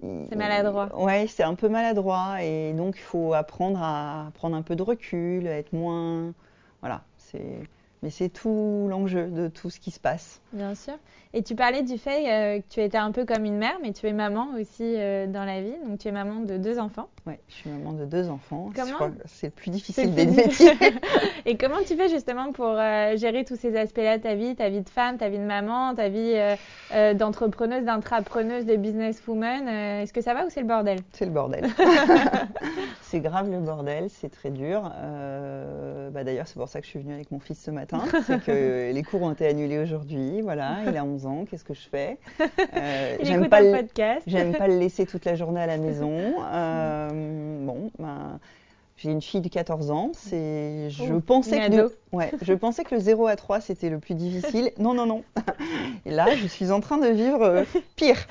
c'est 0.00 0.36
maladroit. 0.36 0.88
Ouais, 1.02 1.26
c'est 1.26 1.42
un 1.42 1.54
peu 1.54 1.68
maladroit 1.68 2.42
et 2.42 2.72
donc 2.74 2.96
il 2.96 3.02
faut 3.02 3.32
apprendre 3.32 3.80
à 3.82 4.30
prendre 4.34 4.56
un 4.56 4.62
peu 4.62 4.76
de 4.76 4.82
recul, 4.82 5.46
à 5.46 5.58
être 5.58 5.72
moins. 5.72 6.32
Voilà, 6.80 7.02
c'est. 7.16 7.60
Mais 8.02 8.10
c'est 8.10 8.28
tout 8.28 8.86
l'enjeu 8.90 9.28
de 9.28 9.48
tout 9.48 9.70
ce 9.70 9.80
qui 9.80 9.90
se 9.90 9.98
passe. 9.98 10.40
Bien 10.52 10.74
sûr. 10.74 10.94
Et 11.32 11.42
tu 11.42 11.56
parlais 11.56 11.82
du 11.82 11.96
fait 11.96 12.30
euh, 12.30 12.60
que 12.60 12.64
tu 12.68 12.80
étais 12.80 12.98
un 12.98 13.10
peu 13.10 13.24
comme 13.24 13.46
une 13.46 13.56
mère, 13.56 13.78
mais 13.82 13.92
tu 13.94 14.06
es 14.06 14.12
maman 14.12 14.48
aussi 14.60 14.82
euh, 14.84 15.26
dans 15.26 15.44
la 15.44 15.62
vie. 15.62 15.74
Donc 15.86 15.98
tu 15.98 16.08
es 16.08 16.12
maman 16.12 16.40
de 16.40 16.58
deux 16.58 16.78
enfants. 16.78 17.08
Oui, 17.26 17.34
je 17.48 17.54
suis 17.54 17.70
maman 17.70 17.92
de 17.92 18.04
deux 18.04 18.28
enfants. 18.28 18.70
Comment 18.74 19.10
C'est 19.24 19.48
le 19.48 19.52
plus 19.52 19.70
difficile 19.70 20.14
des 20.14 20.26
métiers. 20.26 20.72
Et 21.46 21.56
comment 21.56 21.78
tu 21.86 21.96
fais 21.96 22.08
justement 22.08 22.52
pour 22.52 22.68
euh, 22.68 23.16
gérer 23.16 23.44
tous 23.44 23.56
ces 23.56 23.76
aspects-là 23.76 24.18
de 24.18 24.22
ta 24.22 24.34
vie, 24.34 24.54
ta 24.54 24.68
vie 24.68 24.82
de 24.82 24.88
femme, 24.88 25.16
ta 25.18 25.28
vie 25.28 25.38
de 25.38 25.44
maman, 25.44 25.94
ta 25.94 26.08
vie 26.08 26.34
d'entrepreneuse, 27.14 27.84
d'intrapreneuse, 27.84 28.64
de 28.64 28.76
businesswoman 28.76 29.68
Est-ce 29.68 30.12
que 30.12 30.20
ça 30.20 30.34
va 30.34 30.46
ou 30.46 30.50
c'est 30.50 30.60
le 30.60 30.66
bordel? 30.66 30.98
C'est 31.12 31.24
le 31.24 31.30
bordel. 31.32 31.66
c'est 33.02 33.20
grave 33.20 33.50
le 33.50 33.60
bordel, 33.60 34.08
c'est 34.08 34.30
très 34.30 34.50
dur. 34.50 34.82
Bah, 36.12 36.24
D'ailleurs, 36.24 36.46
c'est 36.46 36.58
pour 36.58 36.68
ça 36.68 36.80
que 36.80 36.86
je 36.86 36.90
suis 36.90 37.00
venue 37.00 37.14
avec 37.14 37.30
mon 37.30 37.40
fils 37.40 37.62
ce 37.62 37.70
matin. 37.70 38.02
c'est 38.26 38.42
que 38.42 38.92
les 38.92 39.02
cours 39.02 39.22
ont 39.22 39.32
été 39.32 39.46
annulés 39.46 39.78
aujourd'hui. 39.78 40.42
Voilà, 40.42 40.78
il 40.86 40.96
a 40.96 41.04
11 41.04 41.26
ans. 41.26 41.44
Qu'est-ce 41.48 41.64
que 41.64 41.74
je 41.74 41.88
fais? 41.88 42.18
Euh, 42.76 43.16
J'aime 43.22 43.48
pas, 43.48 43.60
le 43.60 43.72
podcast. 43.72 44.22
J'aime 44.26 44.54
pas 44.54 44.68
le 44.68 44.78
laisser 44.78 45.06
toute 45.06 45.24
la 45.24 45.34
journée 45.34 45.60
à 45.60 45.66
la 45.66 45.78
maison. 45.78 46.34
Euh, 47.16 47.66
bon, 47.66 47.90
ben, 47.98 48.40
j'ai 48.96 49.10
une 49.10 49.20
fille 49.20 49.42
de 49.42 49.48
14 49.48 49.90
ans. 49.90 50.10
C'est, 50.14 50.88
je 50.88 51.12
oh, 51.12 51.20
pensais 51.20 51.68
que 51.68 51.92
ouais, 52.12 52.32
je 52.40 52.54
pensais 52.54 52.82
que 52.82 52.94
le 52.94 53.00
0 53.00 53.26
à 53.26 53.36
3 53.36 53.60
c'était 53.60 53.90
le 53.90 53.98
plus 53.98 54.14
difficile. 54.14 54.70
Non, 54.78 54.94
non, 54.94 55.04
non. 55.04 55.22
Et 56.06 56.10
là, 56.10 56.34
je 56.34 56.46
suis 56.46 56.70
en 56.70 56.80
train 56.80 56.96
de 56.96 57.08
vivre 57.08 57.42
euh, 57.42 57.64
pire. 57.96 58.26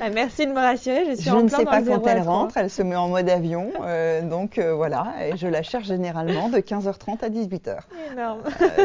Ah, 0.00 0.10
merci 0.10 0.46
de 0.46 0.52
me 0.52 0.58
rassurer. 0.58 1.06
Je 1.06 1.14
suis 1.14 1.30
je 1.30 1.34
ne 1.36 1.48
sais 1.48 1.64
pas 1.64 1.82
quand 1.82 2.06
elle 2.06 2.22
rentre. 2.22 2.56
Elle 2.56 2.68
se 2.68 2.82
met 2.82 2.96
en 2.96 3.08
mode 3.08 3.28
avion. 3.28 3.70
Euh, 3.82 4.20
donc 4.22 4.58
euh, 4.58 4.74
voilà. 4.74 5.14
Et 5.24 5.36
je 5.36 5.46
la 5.46 5.62
cherche 5.62 5.86
généralement 5.86 6.48
de 6.50 6.58
15h30 6.58 7.24
à 7.24 7.30
18h. 7.30 7.78
Énorme. 8.12 8.42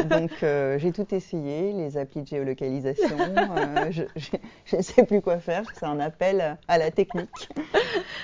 donc 0.08 0.30
j'ai 0.40 0.92
tout 0.92 1.14
essayé, 1.14 1.72
les 1.72 1.98
applis 1.98 2.22
de 2.22 2.28
géolocalisation. 2.28 3.16
je 3.90 4.76
ne 4.76 4.82
sais 4.82 5.04
plus 5.04 5.20
quoi 5.20 5.38
faire. 5.38 5.64
C'est 5.78 5.86
un 5.86 6.00
appel 6.00 6.56
à 6.68 6.78
la 6.78 6.90
technique. 6.90 7.48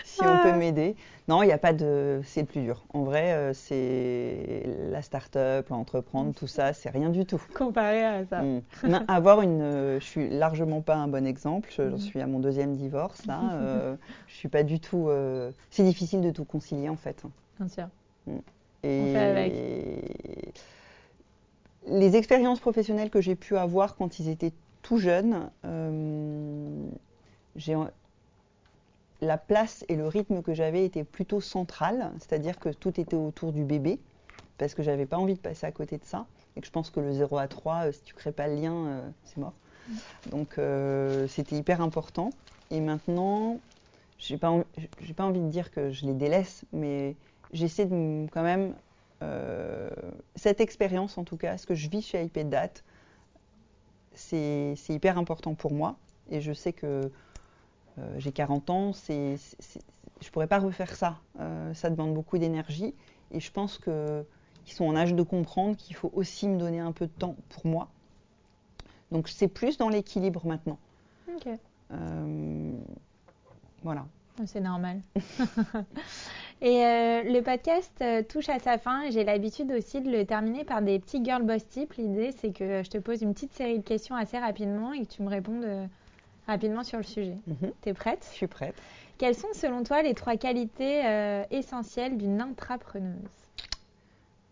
si 0.05 0.23
on 0.23 0.43
peut 0.43 0.53
ah. 0.53 0.57
m'aider. 0.57 0.97
Non, 1.27 1.43
il 1.43 1.47
n'y 1.47 1.53
a 1.53 1.59
pas 1.59 1.73
de. 1.73 2.21
C'est 2.25 2.43
le 2.43 2.47
plus 2.47 2.61
dur. 2.61 2.85
En 2.93 3.03
vrai, 3.03 3.33
euh, 3.33 3.55
c'est 3.55 4.63
la 4.91 5.01
start-up, 5.01 5.69
l'entreprendre, 5.71 6.35
tout 6.35 6.47
ça, 6.47 6.75
c'est 6.75 6.91
rien 6.91 7.09
du 7.09 7.25
tout. 7.25 7.41
Comparé 7.55 8.05
à 8.05 8.27
ça. 8.27 8.43
Hmm. 8.43 8.61
avoir 9.09 9.41
une. 9.41 9.63
Euh, 9.63 10.01
je 10.01 10.05
suis 10.05 10.29
largement 10.29 10.83
pas 10.83 10.97
un 10.97 11.09
bon 11.09 11.27
exemple. 11.27 11.71
J'en 11.75 11.93
hmm. 11.93 11.99
suis 11.99 12.21
à 12.21 12.27
mon 12.27 12.41
deuxième 12.41 12.77
divorce, 12.77 13.25
là. 13.27 13.41
Euh, 13.55 13.97
je 14.27 14.35
suis 14.35 14.49
pas 14.49 14.63
du 14.63 14.81
tout. 14.81 15.09
C'est 15.71 15.85
difficile 15.85 16.21
de 16.21 16.31
tout 16.31 16.45
concilier, 16.45 16.89
en 16.89 16.97
fait. 16.97 17.23
Bien 17.59 17.69
sûr. 17.69 17.89
Hmm. 18.27 18.39
Et. 18.83 19.15
Les 21.87 22.17
expériences 22.17 22.61
professionnelles 22.61 23.11
que 23.11 23.21
j'ai 23.21 23.35
pu 23.35 23.57
avoir 23.57 23.97
quand 23.97 24.19
ils 24.19 24.29
étaient 24.29 24.53
tout 24.83 24.99
jeunes, 24.99 25.51
j'ai 27.57 27.77
la 29.25 29.39
place 29.39 29.85
et 29.89 29.97
le 29.97 30.07
rythme 30.07 30.43
que 30.43 30.55
j'avais 30.55 30.85
étaient 30.85 31.05
plutôt 31.05 31.41
central, 31.41 32.13
c'est-à-dire 32.19 32.59
que 32.59 32.69
tout 32.69 33.01
était 33.01 33.17
autour 33.17 33.53
du 33.53 33.65
bébé, 33.65 33.99
parce 34.59 34.75
que 34.75 34.83
j'avais 34.83 35.07
pas 35.07 35.19
envie 35.19 35.35
de 35.35 35.41
passer 35.41 35.67
à 35.67 35.73
côté 35.73 35.99
de 35.99 36.05
ça, 36.05 36.27
et 36.57 36.61
que 36.61 36.67
je 36.67 36.73
pense 36.73 36.91
que 36.91 37.01
le 37.01 37.13
0 37.13 37.39
à 37.39 37.49
3, 37.49 37.87
euh, 37.87 37.93
si 37.93 38.03
tu 38.03 38.15
crées 38.15 38.33
pas 38.33 38.47
le 38.47 38.55
lien, 38.55 38.75
euh, 38.75 39.09
c'est 39.25 39.39
mort. 39.39 39.55
Mm. 39.89 39.95
Donc 40.31 40.59
euh, 40.59 41.27
c'était 41.29 41.57
hyper 41.57 41.81
important. 41.81 42.31
Et 42.71 42.81
maintenant, 42.81 43.59
j'ai 44.19 44.39
pas, 44.39 44.53
j'ai 45.01 45.15
pas 45.15 45.25
envie 45.25 45.41
de 45.41 45.49
dire 45.49 45.71
que 45.71 45.91
je 45.91 46.07
les 46.07 46.15
délaisse, 46.15 46.65
mais 46.73 47.17
j'essaie 47.53 47.87
de 47.87 48.27
quand 48.33 48.43
même 48.43 48.75
cette 50.37 50.61
expérience 50.61 51.17
en 51.17 51.25
tout 51.25 51.39
cas, 51.39 51.57
ce 51.57 51.67
que 51.67 51.75
je 51.75 51.89
vis 51.89 52.03
chez 52.03 52.23
IP 52.23 52.41
Date, 52.41 52.85
c'est 54.13 54.75
hyper 54.91 55.17
important 55.17 55.55
pour 55.55 55.73
moi. 55.73 55.97
Et 56.31 56.43
je 56.43 56.53
sais 56.53 56.75
que 56.75 57.11
euh, 57.99 58.15
j'ai 58.19 58.33
40 58.33 58.71
ans, 58.71 58.93
c'est, 58.93 59.37
je 60.21 60.27
ne 60.27 60.33
pourrais 60.33 60.47
pas 60.47 60.59
refaire 60.59 60.95
ça. 60.95 61.19
Euh, 61.41 61.73
ça 61.75 61.91
demande 61.91 62.15
beaucoup 62.15 62.39
d'énergie. 62.39 62.95
Et 63.31 63.41
je 63.41 63.51
pense 63.51 63.79
qu'ils 63.79 64.25
sont 64.67 64.85
en 64.85 64.97
âge 64.97 65.15
de 65.15 65.23
comprendre 65.23 65.77
qu'il 65.77 65.97
faut 65.97 66.11
aussi 66.15 66.49
me 66.49 66.59
donner 66.59 66.81
un 66.81 66.93
peu 66.93 67.07
de 67.07 67.13
temps 67.13 67.37
pour 67.51 67.67
moi. 67.67 67.89
Donc 69.11 69.29
c'est 69.29 69.49
plus 69.49 69.77
dans 69.79 69.89
l'équilibre 69.89 70.47
maintenant. 70.47 70.79
Ok. 71.35 71.49
Euh, 71.93 72.73
voilà. 73.83 74.07
C'est 74.47 74.61
normal. 74.61 75.01
et 76.61 76.81
le 77.25 77.41
podcast 77.41 78.03
touche 78.29 78.49
à 78.49 78.59
sa 78.59 78.79
fin. 78.79 79.09
J'ai 79.11 79.23
l'habitude 79.23 79.71
aussi 79.71 80.01
de 80.01 80.11
le 80.11 80.25
terminer 80.25 80.65
par 80.65 80.83
des 80.83 80.99
petits 80.99 81.25
girl 81.25 81.45
boss 81.45 81.65
tips. 81.69 81.97
L'idée, 81.99 82.33
c'est 82.33 82.51
que 82.51 82.83
je 82.83 82.91
te 82.91 82.99
pose 82.99 83.23
une 83.23 83.33
petite 83.33 83.53
série 83.53 83.79
de 83.79 83.85
questions 83.85 84.17
assez 84.17 84.39
rapidement 84.39 84.93
et 84.93 85.07
que 85.07 85.13
tu 85.13 85.23
me 85.23 85.29
répondes 85.29 85.89
rapidement 86.47 86.85
sur 86.85 86.99
le 86.99 87.05
sujet. 87.05 87.37
Mhm. 87.47 87.73
Tu 87.83 87.89
es 87.89 87.95
prête? 87.95 88.27
Je 88.31 88.37
suis 88.37 88.47
prête. 88.47 88.75
Quelles 89.19 89.35
sont 89.35 89.53
selon 89.55 89.85
toi 89.85 90.03
les 90.03 90.15
trois 90.15 90.37
qualités 90.37 91.05
euh, 91.07 91.45
essentielles 91.51 92.19
d'une 92.19 92.41
intrapreneuse? 92.41 93.19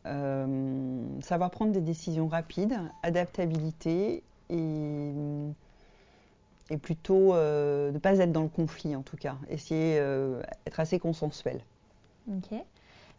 Euh, 0.06 1.20
Savoir 1.20 1.50
prendre 1.50 1.72
des 1.72 1.80
décisions 1.80 2.28
rapides, 2.28 2.78
adaptabilité 3.02 4.22
et, 4.50 5.12
et 6.70 6.78
plutôt 6.78 7.34
euh, 7.34 7.92
ne 7.92 7.98
pas 7.98 8.18
être 8.18 8.32
dans 8.32 8.42
le 8.42 8.48
conflit 8.48 8.96
en 8.96 9.02
tout 9.02 9.16
cas. 9.16 9.36
Essayer 9.48 9.96
d'être 10.64 10.80
assez 10.80 10.98
consensuel. 10.98 11.60
Ok. 12.28 12.58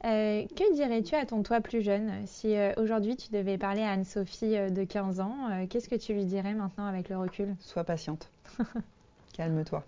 Que 0.04 0.76
dirais-tu 0.76 1.16
à 1.16 1.26
ton 1.26 1.44
toi 1.44 1.62
plus 1.62 1.82
jeune? 1.82 2.12
Si 2.26 2.56
aujourd'hui 2.78 3.16
tu 3.16 3.32
devais 3.32 3.58
parler 3.58 3.82
à 3.82 3.92
Anne-Sophie 3.92 4.56
de 4.70 4.84
15 4.84 5.20
ans, 5.20 5.36
qu'est-ce 5.70 5.90
que 5.90 5.96
tu 5.96 6.14
lui 6.14 6.26
dirais 6.26 6.54
maintenant 6.54 6.86
avec 6.86 7.10
le 7.10 7.18
recul? 7.18 7.56
Sois 7.60 7.84
patiente. 7.84 8.30
Calme-toi. 9.34 9.84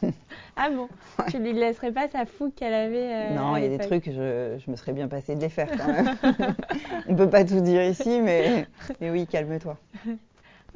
ah 0.56 0.70
bon? 0.70 0.88
Tu 1.28 1.38
lui 1.38 1.52
laisserais 1.52 1.92
pas 1.92 2.08
sa 2.08 2.26
fougue 2.26 2.54
qu'elle 2.54 2.74
avait 2.74 3.12
euh, 3.12 3.34
Non, 3.34 3.56
il 3.56 3.64
y 3.64 3.66
a 3.66 3.68
des 3.68 3.78
trucs, 3.78 4.06
je, 4.06 4.58
je, 4.58 4.70
me 4.70 4.76
serais 4.76 4.92
bien 4.92 5.08
passé 5.08 5.34
de 5.34 5.40
les 5.40 5.48
faire 5.48 5.68
quand 5.70 5.86
même. 5.86 6.16
On 7.08 7.14
peut 7.14 7.28
pas 7.28 7.44
tout 7.44 7.60
dire 7.60 7.82
ici, 7.82 8.20
mais, 8.20 8.66
mais 9.00 9.10
oui, 9.10 9.26
calme-toi. 9.26 9.76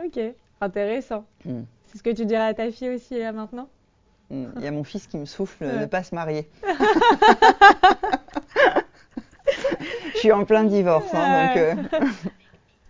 ok, 0.05 0.21
intéressant. 0.61 1.25
Hmm. 1.45 1.63
C'est 1.87 1.99
ce 1.99 2.03
que 2.03 2.11
tu 2.11 2.27
dirais 2.27 2.47
à 2.47 2.55
ta 2.55 2.71
fille 2.71 2.91
aussi 2.91 3.19
là 3.19 3.33
maintenant? 3.33 3.69
Hmm. 4.31 4.47
Il 4.57 4.63
y 4.63 4.67
a 4.67 4.73
mon 4.73 4.85
fils 4.85 5.07
qui 5.07 5.19
me 5.19 5.27
souffle 5.27 5.67
de 5.67 5.79
ne 5.79 5.87
pas 5.87 6.03
se 6.03 6.15
marier. 6.15 6.49
je 10.15 10.19
suis 10.19 10.33
en 10.33 10.45
plein 10.45 10.65
divorce, 10.65 11.13
hein, 11.13 11.49
donc. 11.49 11.57
Euh. 11.57 11.75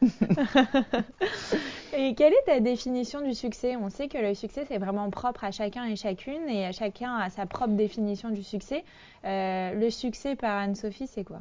Et 1.96 2.14
quelle 2.14 2.34
est 2.34 2.44
ta 2.44 2.60
définition 2.60 3.22
du 3.22 3.34
succès? 3.34 3.76
On 3.76 3.88
sait 3.88 4.08
que 4.08 4.18
le 4.18 4.34
succès, 4.34 4.66
c'est 4.68 4.76
vraiment 4.78 5.08
propre 5.10 5.44
à 5.44 5.50
chacun 5.50 5.84
et 5.86 5.96
chacune, 5.96 6.48
et 6.48 6.70
chacun 6.72 7.16
a 7.16 7.30
sa 7.30 7.46
propre 7.46 7.72
définition 7.72 8.28
du 8.28 8.42
succès. 8.42 8.84
Euh, 9.24 9.72
le 9.72 9.88
succès 9.90 10.36
par 10.36 10.58
Anne-Sophie, 10.58 11.06
c'est 11.06 11.24
quoi? 11.24 11.40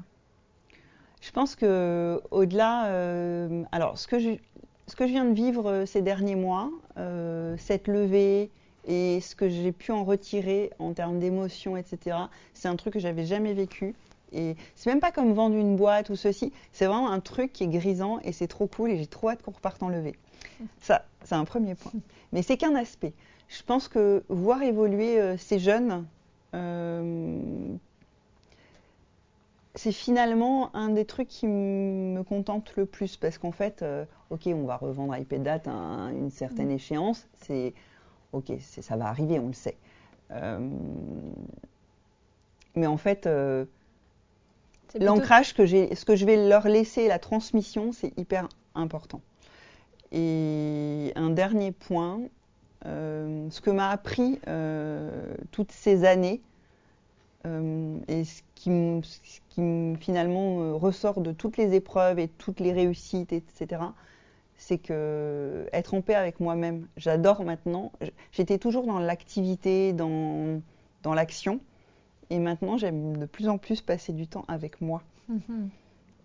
Je 1.21 1.31
pense 1.31 1.55
que 1.55 2.21
au-delà, 2.31 2.85
euh, 2.87 3.63
alors 3.73 3.97
ce 3.97 4.07
que, 4.07 4.19
je, 4.19 4.29
ce 4.87 4.95
que 4.95 5.05
je 5.05 5.11
viens 5.11 5.25
de 5.25 5.33
vivre 5.33 5.83
ces 5.85 6.01
derniers 6.01 6.35
mois, 6.35 6.69
cette 7.57 7.87
levée 7.87 8.49
et 8.87 9.19
ce 9.21 9.35
que 9.35 9.49
j'ai 9.49 9.71
pu 9.71 9.91
en 9.91 10.03
retirer 10.03 10.71
en 10.79 10.93
termes 10.93 11.19
d'émotions, 11.19 11.75
etc., 11.77 12.17
c'est 12.53 12.67
un 12.67 12.75
truc 12.75 12.93
que 12.93 12.99
j'avais 12.99 13.25
jamais 13.25 13.53
vécu. 13.53 13.95
Et 14.35 14.55
c'est 14.75 14.89
même 14.89 14.99
pas 14.99 15.11
comme 15.11 15.33
vendre 15.33 15.55
une 15.55 15.75
boîte 15.75 16.09
ou 16.09 16.15
ceci, 16.15 16.51
c'est 16.73 16.85
vraiment 16.85 17.09
un 17.09 17.21
truc 17.21 17.53
qui 17.53 17.63
est 17.63 17.67
grisant 17.67 18.19
et 18.23 18.33
c'est 18.33 18.47
trop 18.47 18.67
cool 18.67 18.91
et 18.91 18.97
j'ai 18.97 19.07
trop 19.07 19.29
hâte 19.29 19.41
qu'on 19.41 19.51
reparte 19.51 19.81
en 19.81 19.89
levée. 19.89 20.15
Ça, 20.81 21.05
c'est 21.23 21.35
un 21.35 21.45
premier 21.45 21.75
point. 21.75 21.93
Mais 22.33 22.41
c'est 22.41 22.57
qu'un 22.57 22.75
aspect. 22.75 23.13
Je 23.47 23.63
pense 23.63 23.87
que 23.87 24.23
voir 24.27 24.61
évoluer 24.61 25.19
euh, 25.19 25.37
ces 25.37 25.59
jeunes, 25.59 26.05
euh, 26.53 27.39
c'est 29.75 29.91
finalement 29.91 30.75
un 30.75 30.89
des 30.89 31.05
trucs 31.05 31.27
qui 31.27 31.47
me 31.47 32.23
contente 32.23 32.75
le 32.75 32.85
plus 32.85 33.17
parce 33.17 33.37
qu'en 33.37 33.51
fait, 33.51 33.81
euh, 33.81 34.05
ok, 34.29 34.47
on 34.47 34.65
va 34.65 34.77
revendre 34.77 35.15
iPad 35.15 35.47
à 35.47 36.11
une 36.11 36.31
certaine 36.31 36.69
mm. 36.69 36.75
échéance, 36.75 37.27
c'est 37.41 37.73
ok, 38.33 38.51
ça 38.59 38.97
va 38.97 39.07
arriver, 39.07 39.39
on 39.39 39.47
le 39.47 39.53
sait. 39.53 39.77
mais 42.75 42.87
en 42.87 42.97
fait, 42.97 43.29
l'ancrage 44.99 45.53
que 45.53 45.65
ce 45.65 46.05
que 46.05 46.15
je 46.15 46.25
vais 46.25 46.47
leur 46.47 46.67
laisser, 46.67 47.07
la 47.07 47.19
transmission, 47.19 47.91
c'est 47.91 48.17
hyper 48.17 48.47
important. 48.73 49.21
Et 50.11 51.11
un 51.15 51.29
dernier 51.29 51.71
point, 51.71 52.21
euh, 52.85 53.47
ce 53.49 53.61
que 53.61 53.69
m'a 53.71 53.89
appris 53.89 54.39
euh, 54.47 55.35
toutes 55.51 55.71
ces 55.71 56.05
années, 56.05 56.41
Euh, 57.45 57.97
et 58.07 58.23
ce 58.23 58.41
qui, 58.55 58.71
finalement 59.99 60.77
ressort 60.77 61.21
de 61.21 61.31
toutes 61.31 61.57
les 61.57 61.73
épreuves 61.75 62.19
et 62.19 62.27
toutes 62.27 62.59
les 62.59 62.73
réussites, 62.73 63.31
etc., 63.31 63.81
c'est 64.57 64.77
que 64.77 65.67
être 65.73 65.93
en 65.93 66.01
paix 66.01 66.15
avec 66.15 66.39
moi-même. 66.39 66.87
J'adore 66.97 67.43
maintenant. 67.43 67.91
J'étais 68.31 68.57
toujours 68.57 68.85
dans 68.85 68.99
l'activité, 68.99 69.93
dans 69.93 70.61
l'action. 71.03 71.59
Et 72.29 72.39
maintenant, 72.39 72.77
j'aime 72.77 73.17
de 73.17 73.25
plus 73.25 73.47
en 73.47 73.57
plus 73.57 73.81
passer 73.81 74.13
du 74.13 74.27
temps 74.27 74.45
avec 74.47 74.81
moi. 74.81 75.01
Mhm. 75.29 75.69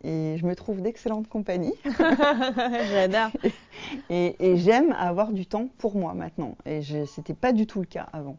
Et 0.03 0.37
je 0.39 0.47
me 0.47 0.55
trouve 0.55 0.81
d'excellente 0.81 1.29
compagnie. 1.29 1.75
J'adore. 1.85 3.31
Et, 4.09 4.37
et 4.39 4.57
j'aime 4.57 4.93
avoir 4.93 5.33
du 5.33 5.47
temps 5.47 5.69
pour 5.79 5.95
moi 5.97 6.15
maintenant. 6.15 6.57
Et 6.65 6.83
ce 6.83 7.21
n'était 7.21 7.35
pas 7.35 7.53
du 7.53 7.67
tout 7.67 7.81
le 7.81 7.87
cas 7.87 8.09
avant. 8.13 8.37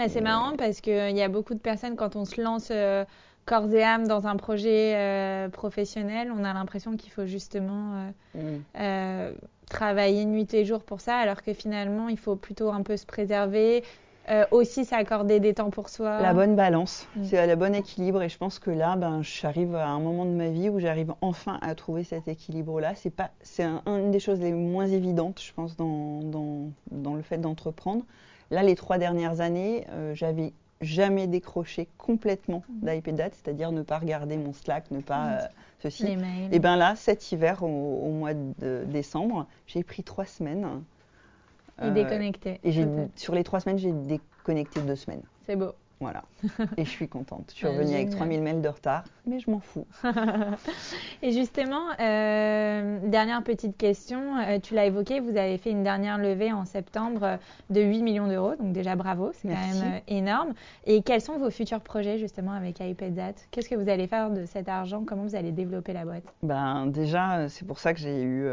Bah, 0.00 0.08
c'est 0.08 0.20
marrant 0.20 0.56
parce 0.56 0.80
qu'il 0.80 1.16
y 1.16 1.22
a 1.22 1.28
beaucoup 1.28 1.54
de 1.54 1.58
personnes, 1.58 1.96
quand 1.96 2.16
on 2.16 2.24
se 2.24 2.40
lance 2.40 2.68
euh, 2.70 3.04
corps 3.44 3.70
et 3.72 3.82
âme 3.82 4.06
dans 4.06 4.26
un 4.26 4.36
projet 4.36 4.94
euh, 4.96 5.48
professionnel, 5.48 6.32
on 6.34 6.44
a 6.44 6.54
l'impression 6.54 6.96
qu'il 6.96 7.12
faut 7.12 7.26
justement 7.26 8.10
euh, 8.78 9.30
mm. 9.30 9.34
travailler 9.68 10.24
nuit 10.24 10.52
et 10.54 10.64
jour 10.64 10.82
pour 10.82 11.00
ça, 11.00 11.16
alors 11.16 11.42
que 11.42 11.52
finalement, 11.52 12.08
il 12.08 12.18
faut 12.18 12.36
plutôt 12.36 12.70
un 12.70 12.82
peu 12.82 12.96
se 12.96 13.04
préserver, 13.04 13.84
euh, 14.28 14.44
aussi 14.50 14.84
s'accorder 14.84 15.40
des 15.40 15.54
temps 15.54 15.70
pour 15.70 15.88
soi. 15.88 16.20
La 16.20 16.34
bonne 16.34 16.54
balance, 16.54 17.08
mm. 17.16 17.24
c'est 17.24 17.46
le 17.46 17.56
bon 17.56 17.74
équilibre 17.74 18.22
et 18.22 18.28
je 18.28 18.36
pense 18.36 18.58
que 18.58 18.70
là, 18.70 18.94
ben, 18.96 19.22
j'arrive 19.22 19.74
à 19.74 19.88
un 19.88 19.98
moment 19.98 20.24
de 20.24 20.30
ma 20.30 20.48
vie 20.48 20.68
où 20.68 20.78
j'arrive 20.78 21.14
enfin 21.20 21.58
à 21.62 21.74
trouver 21.74 22.04
cet 22.04 22.28
équilibre-là. 22.28 22.94
C'est 22.94 23.10
pas, 23.10 23.30
c'est 23.42 23.64
une 23.86 24.10
des 24.10 24.20
choses 24.20 24.40
les 24.40 24.52
moins 24.52 24.86
évidentes, 24.86 25.40
je 25.42 25.52
pense, 25.52 25.76
dans, 25.76 26.20
dans, 26.20 26.70
dans 26.92 27.14
le 27.14 27.22
fait 27.22 27.38
d'entreprendre. 27.38 28.04
Là, 28.50 28.62
les 28.62 28.76
trois 28.76 28.98
dernières 28.98 29.40
années, 29.40 29.86
euh, 29.90 30.14
j'avais 30.14 30.52
jamais 30.80 31.26
décroché 31.26 31.88
complètement 31.98 32.62
mm. 32.68 32.86
d'iPad, 32.86 33.32
c'est-à-dire 33.32 33.72
ne 33.72 33.82
pas 33.82 33.98
regarder 33.98 34.36
mon 34.36 34.52
Slack, 34.52 34.90
ne 34.90 35.00
pas 35.00 35.24
mm. 35.24 35.32
euh, 35.32 35.46
ceci. 35.82 36.18
Et 36.52 36.58
bien 36.58 36.76
là, 36.76 36.94
cet 36.94 37.32
hiver, 37.32 37.62
au, 37.62 37.66
au 37.66 38.10
mois 38.10 38.34
de 38.34 38.84
décembre, 38.86 39.46
j'ai 39.66 39.82
pris 39.82 40.04
trois 40.04 40.26
semaines 40.26 40.82
et 41.80 41.84
euh, 41.84 41.90
déconnecté. 41.90 42.60
Et 42.64 42.72
sur 43.16 43.34
les 43.34 43.44
trois 43.44 43.60
semaines, 43.60 43.78
j'ai 43.78 43.92
déconnecté 43.92 44.80
deux 44.80 44.96
semaines. 44.96 45.22
C'est 45.46 45.56
beau. 45.56 45.72
Voilà. 46.00 46.22
Et 46.78 46.86
je 46.86 46.90
suis 46.90 47.08
contente. 47.08 47.50
Je 47.50 47.56
suis 47.56 47.66
revenue 47.66 47.94
avec 47.94 48.08
3000 48.08 48.40
mails 48.40 48.62
de 48.62 48.68
retard, 48.68 49.04
mais 49.26 49.38
je 49.38 49.50
m'en 49.50 49.60
fous. 49.60 49.86
et 51.22 51.30
justement, 51.32 51.82
euh, 52.00 52.98
dernière 53.06 53.42
petite 53.42 53.76
question. 53.76 54.38
Euh, 54.38 54.58
tu 54.60 54.74
l'as 54.74 54.86
évoqué, 54.86 55.20
vous 55.20 55.36
avez 55.36 55.58
fait 55.58 55.70
une 55.70 55.82
dernière 55.82 56.16
levée 56.16 56.52
en 56.52 56.64
septembre 56.64 57.38
de 57.68 57.82
8 57.82 58.02
millions 58.02 58.28
d'euros. 58.28 58.54
Donc 58.58 58.72
déjà, 58.72 58.96
bravo. 58.96 59.30
C'est 59.34 59.48
quand 59.48 59.54
même 59.54 60.00
énorme. 60.08 60.54
Et 60.86 61.02
quels 61.02 61.20
sont 61.20 61.36
vos 61.36 61.50
futurs 61.50 61.80
projets 61.80 62.16
justement 62.16 62.52
avec 62.52 62.80
iPadZat 62.80 63.34
Qu'est-ce 63.50 63.68
que 63.68 63.74
vous 63.74 63.90
allez 63.90 64.06
faire 64.06 64.30
de 64.30 64.46
cet 64.46 64.70
argent? 64.70 65.04
Comment 65.06 65.24
vous 65.24 65.36
allez 65.36 65.52
développer 65.52 65.92
la 65.92 66.06
boîte? 66.06 66.24
Ben, 66.42 66.86
Déjà, 66.86 67.46
c'est 67.50 67.66
pour 67.66 67.78
ça 67.78 67.92
que 67.92 68.00
j'ai 68.00 68.22
eu 68.22 68.48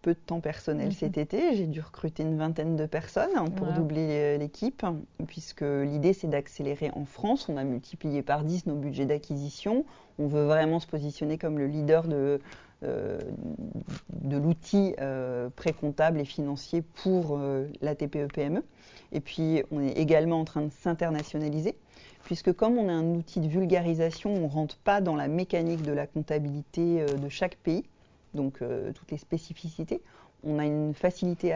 peu 0.00 0.14
de 0.14 0.18
temps 0.18 0.40
personnel 0.40 0.86
mhm. 0.86 0.92
cet 0.92 1.18
été. 1.18 1.54
J'ai 1.56 1.66
dû 1.66 1.82
recruter 1.82 2.22
une 2.22 2.38
vingtaine 2.38 2.76
de 2.76 2.86
personnes 2.86 3.50
pour 3.54 3.66
doubler 3.72 4.38
l'équipe, 4.38 4.86
puisque 5.26 5.60
l'idée, 5.60 6.14
c'est 6.14 6.28
d'accélérer 6.28 6.69
en 6.94 7.04
France. 7.04 7.48
On 7.48 7.56
a 7.56 7.64
multiplié 7.64 8.22
par 8.22 8.44
10 8.44 8.66
nos 8.66 8.76
budgets 8.76 9.06
d'acquisition. 9.06 9.84
On 10.18 10.26
veut 10.26 10.44
vraiment 10.44 10.80
se 10.80 10.86
positionner 10.86 11.38
comme 11.38 11.58
le 11.58 11.66
leader 11.66 12.06
de, 12.06 12.40
euh, 12.82 13.18
l'outil 14.24 14.94
euh, 15.00 15.50
pré-comptable 15.50 16.18
et 16.18 16.24
financier 16.24 16.82
pour 16.82 17.36
euh, 17.36 17.66
la 17.82 17.94
TPE-PME. 17.94 18.62
Et 19.12 19.20
puis, 19.20 19.62
on 19.70 19.82
est 19.82 19.92
également 19.92 20.40
en 20.40 20.44
train 20.44 20.62
de 20.62 20.70
s'internationaliser, 20.70 21.76
puisque 22.24 22.52
comme 22.52 22.78
on 22.78 22.88
a 22.88 22.92
un 22.92 23.14
outil 23.14 23.40
de 23.40 23.48
vulgarisation, 23.48 24.32
on 24.32 24.46
ne 24.46 24.48
rentre 24.48 24.78
pas 24.78 25.00
dans 25.00 25.16
la 25.16 25.28
mécanique 25.28 25.82
de 25.82 25.92
la 25.92 26.06
comptabilité 26.06 27.04
de 27.04 27.28
chaque 27.28 27.56
pays, 27.56 27.84
donc 28.34 28.62
toutes 28.94 29.10
les 29.10 29.18
spécificités. 29.18 30.00
On 30.44 30.58
a 30.58 30.64
une 30.64 30.94
facilité 30.94 31.52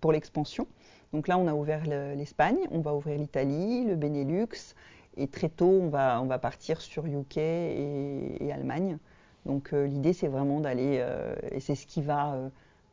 pour 0.00 0.12
l'expansion. 0.12 0.66
Donc 1.12 1.28
là, 1.28 1.38
on 1.38 1.46
a 1.46 1.54
ouvert 1.54 1.84
l'Espagne, 2.16 2.58
on 2.70 2.80
va 2.80 2.94
ouvrir 2.94 3.18
l'Italie, 3.18 3.84
le 3.84 3.96
Benelux, 3.96 4.74
et 5.16 5.28
très 5.28 5.50
tôt, 5.50 5.80
on 5.82 5.88
va, 5.88 6.20
on 6.22 6.26
va 6.26 6.38
partir 6.38 6.80
sur 6.80 7.06
UK 7.06 7.36
et, 7.36 8.50
Allemagne. 8.52 8.98
Donc 9.44 9.72
euh, 9.72 9.86
l'idée, 9.86 10.12
c'est 10.12 10.28
vraiment 10.28 10.60
d'aller, 10.60 10.98
euh, 11.00 11.34
et 11.50 11.60
c'est 11.60 11.74
ce 11.74 11.86
qui 11.86 12.00
va 12.00 12.36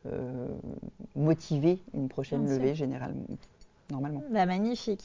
euh, 0.05 0.47
motiver 1.15 1.79
une 1.93 2.09
prochaine 2.09 2.47
levée 2.49 2.75
généralement 2.75 3.25
normalement. 3.91 4.23
Bah, 4.31 4.45
magnifique. 4.45 5.03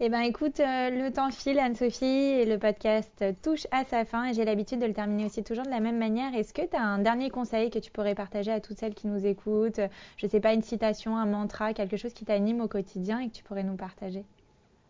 Eh 0.00 0.08
ben 0.08 0.20
écoute, 0.20 0.60
euh, 0.60 0.90
le 0.90 1.12
temps 1.12 1.30
file, 1.30 1.58
Anne-Sophie, 1.58 2.04
et 2.04 2.44
le 2.44 2.58
podcast 2.58 3.24
touche 3.42 3.66
à 3.70 3.84
sa 3.84 4.04
fin. 4.04 4.30
Et 4.30 4.34
j'ai 4.34 4.44
l'habitude 4.44 4.80
de 4.80 4.86
le 4.86 4.92
terminer 4.92 5.26
aussi 5.26 5.42
toujours 5.42 5.64
de 5.64 5.70
la 5.70 5.80
même 5.80 5.98
manière. 5.98 6.34
Est-ce 6.34 6.52
que 6.52 6.62
tu 6.62 6.76
as 6.76 6.82
un 6.82 6.98
dernier 6.98 7.30
conseil 7.30 7.70
que 7.70 7.78
tu 7.78 7.90
pourrais 7.90 8.14
partager 8.14 8.50
à 8.50 8.60
toutes 8.60 8.78
celles 8.78 8.94
qui 8.94 9.06
nous 9.06 9.26
écoutent? 9.26 9.80
Je 10.16 10.26
ne 10.26 10.30
sais 10.30 10.40
pas, 10.40 10.54
une 10.54 10.62
citation, 10.62 11.16
un 11.16 11.26
mantra, 11.26 11.74
quelque 11.74 11.96
chose 11.96 12.12
qui 12.12 12.24
t'anime 12.24 12.60
au 12.60 12.68
quotidien 12.68 13.20
et 13.20 13.28
que 13.28 13.34
tu 13.34 13.44
pourrais 13.44 13.64
nous 13.64 13.76
partager? 13.76 14.24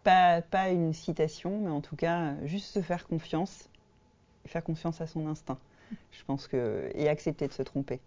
Pas, 0.03 0.43
pas 0.43 0.69
une 0.71 0.93
citation, 0.93 1.61
mais 1.61 1.71
en 1.71 1.81
tout 1.81 1.97
cas, 1.97 2.35
juste 2.45 2.67
se 2.67 2.83
faire 2.83 3.07
confiance, 3.07 3.69
faire 4.47 4.63
confiance 4.63 5.01
à 5.01 5.07
son 5.07 5.27
instinct. 5.27 5.59
Je 6.13 6.25
pense 6.25 6.47
que 6.47 6.91
et 6.95 7.09
accepter 7.09 7.47
de 7.49 7.53
se 7.53 7.63
tromper. 7.63 8.01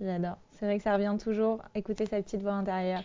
J'adore. 0.00 0.38
C'est 0.52 0.66
vrai 0.66 0.78
que 0.78 0.82
ça 0.82 0.94
revient 0.94 1.16
toujours, 1.22 1.62
écouter 1.74 2.06
sa 2.06 2.20
petite 2.22 2.42
voix 2.42 2.52
intérieure. 2.52 3.02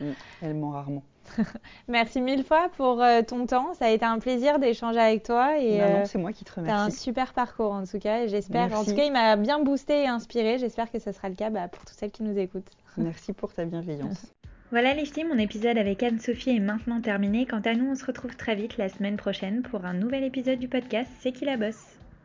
Mm, 0.00 0.10
elle 0.42 0.54
ment 0.54 0.70
rarement. 0.70 1.02
Merci 1.88 2.20
mille 2.20 2.44
fois 2.44 2.68
pour 2.76 3.02
euh, 3.02 3.22
ton 3.22 3.46
temps. 3.46 3.74
Ça 3.74 3.86
a 3.86 3.90
été 3.90 4.04
un 4.04 4.18
plaisir 4.18 4.58
d'échanger 4.58 4.98
avec 4.98 5.22
toi. 5.22 5.58
Et, 5.58 5.78
non, 5.78 5.84
euh, 5.84 6.04
c'est 6.04 6.18
moi 6.18 6.32
qui 6.32 6.44
te 6.44 6.52
remercie. 6.52 6.74
Tu 6.74 6.80
as 6.80 6.84
un 6.84 6.90
super 6.90 7.32
parcours 7.32 7.72
en 7.72 7.84
tout 7.84 7.98
cas. 7.98 8.26
J'espère. 8.26 8.72
En 8.78 8.84
tout 8.84 8.94
cas, 8.94 9.04
il 9.04 9.12
m'a 9.12 9.36
bien 9.36 9.60
boosté 9.60 10.02
et 10.02 10.08
inspiré. 10.08 10.58
J'espère 10.58 10.90
que 10.90 10.98
ce 10.98 11.12
sera 11.12 11.28
le 11.28 11.34
cas 11.34 11.50
bah, 11.50 11.68
pour 11.68 11.84
toutes 11.84 11.96
celles 11.96 12.10
qui 12.10 12.22
nous 12.22 12.36
écoutent. 12.38 12.70
Merci 12.96 13.32
pour 13.32 13.52
ta 13.52 13.64
bienveillance. 13.64 14.26
Voilà 14.70 14.94
les 14.94 15.04
filles, 15.04 15.24
mon 15.24 15.38
épisode 15.38 15.76
avec 15.76 16.02
Anne-Sophie 16.02 16.56
est 16.56 16.60
maintenant 16.60 17.00
terminé. 17.00 17.46
Quant 17.46 17.60
à 17.60 17.74
nous, 17.74 17.90
on 17.90 17.94
se 17.94 18.06
retrouve 18.06 18.36
très 18.36 18.54
vite 18.54 18.78
la 18.78 18.88
semaine 18.88 19.16
prochaine 19.16 19.62
pour 19.62 19.84
un 19.84 19.92
nouvel 19.92 20.24
épisode 20.24 20.58
du 20.58 20.68
podcast 20.68 21.10
C'est 21.20 21.32
qui 21.32 21.44
la 21.44 21.58
bosse? 21.58 21.91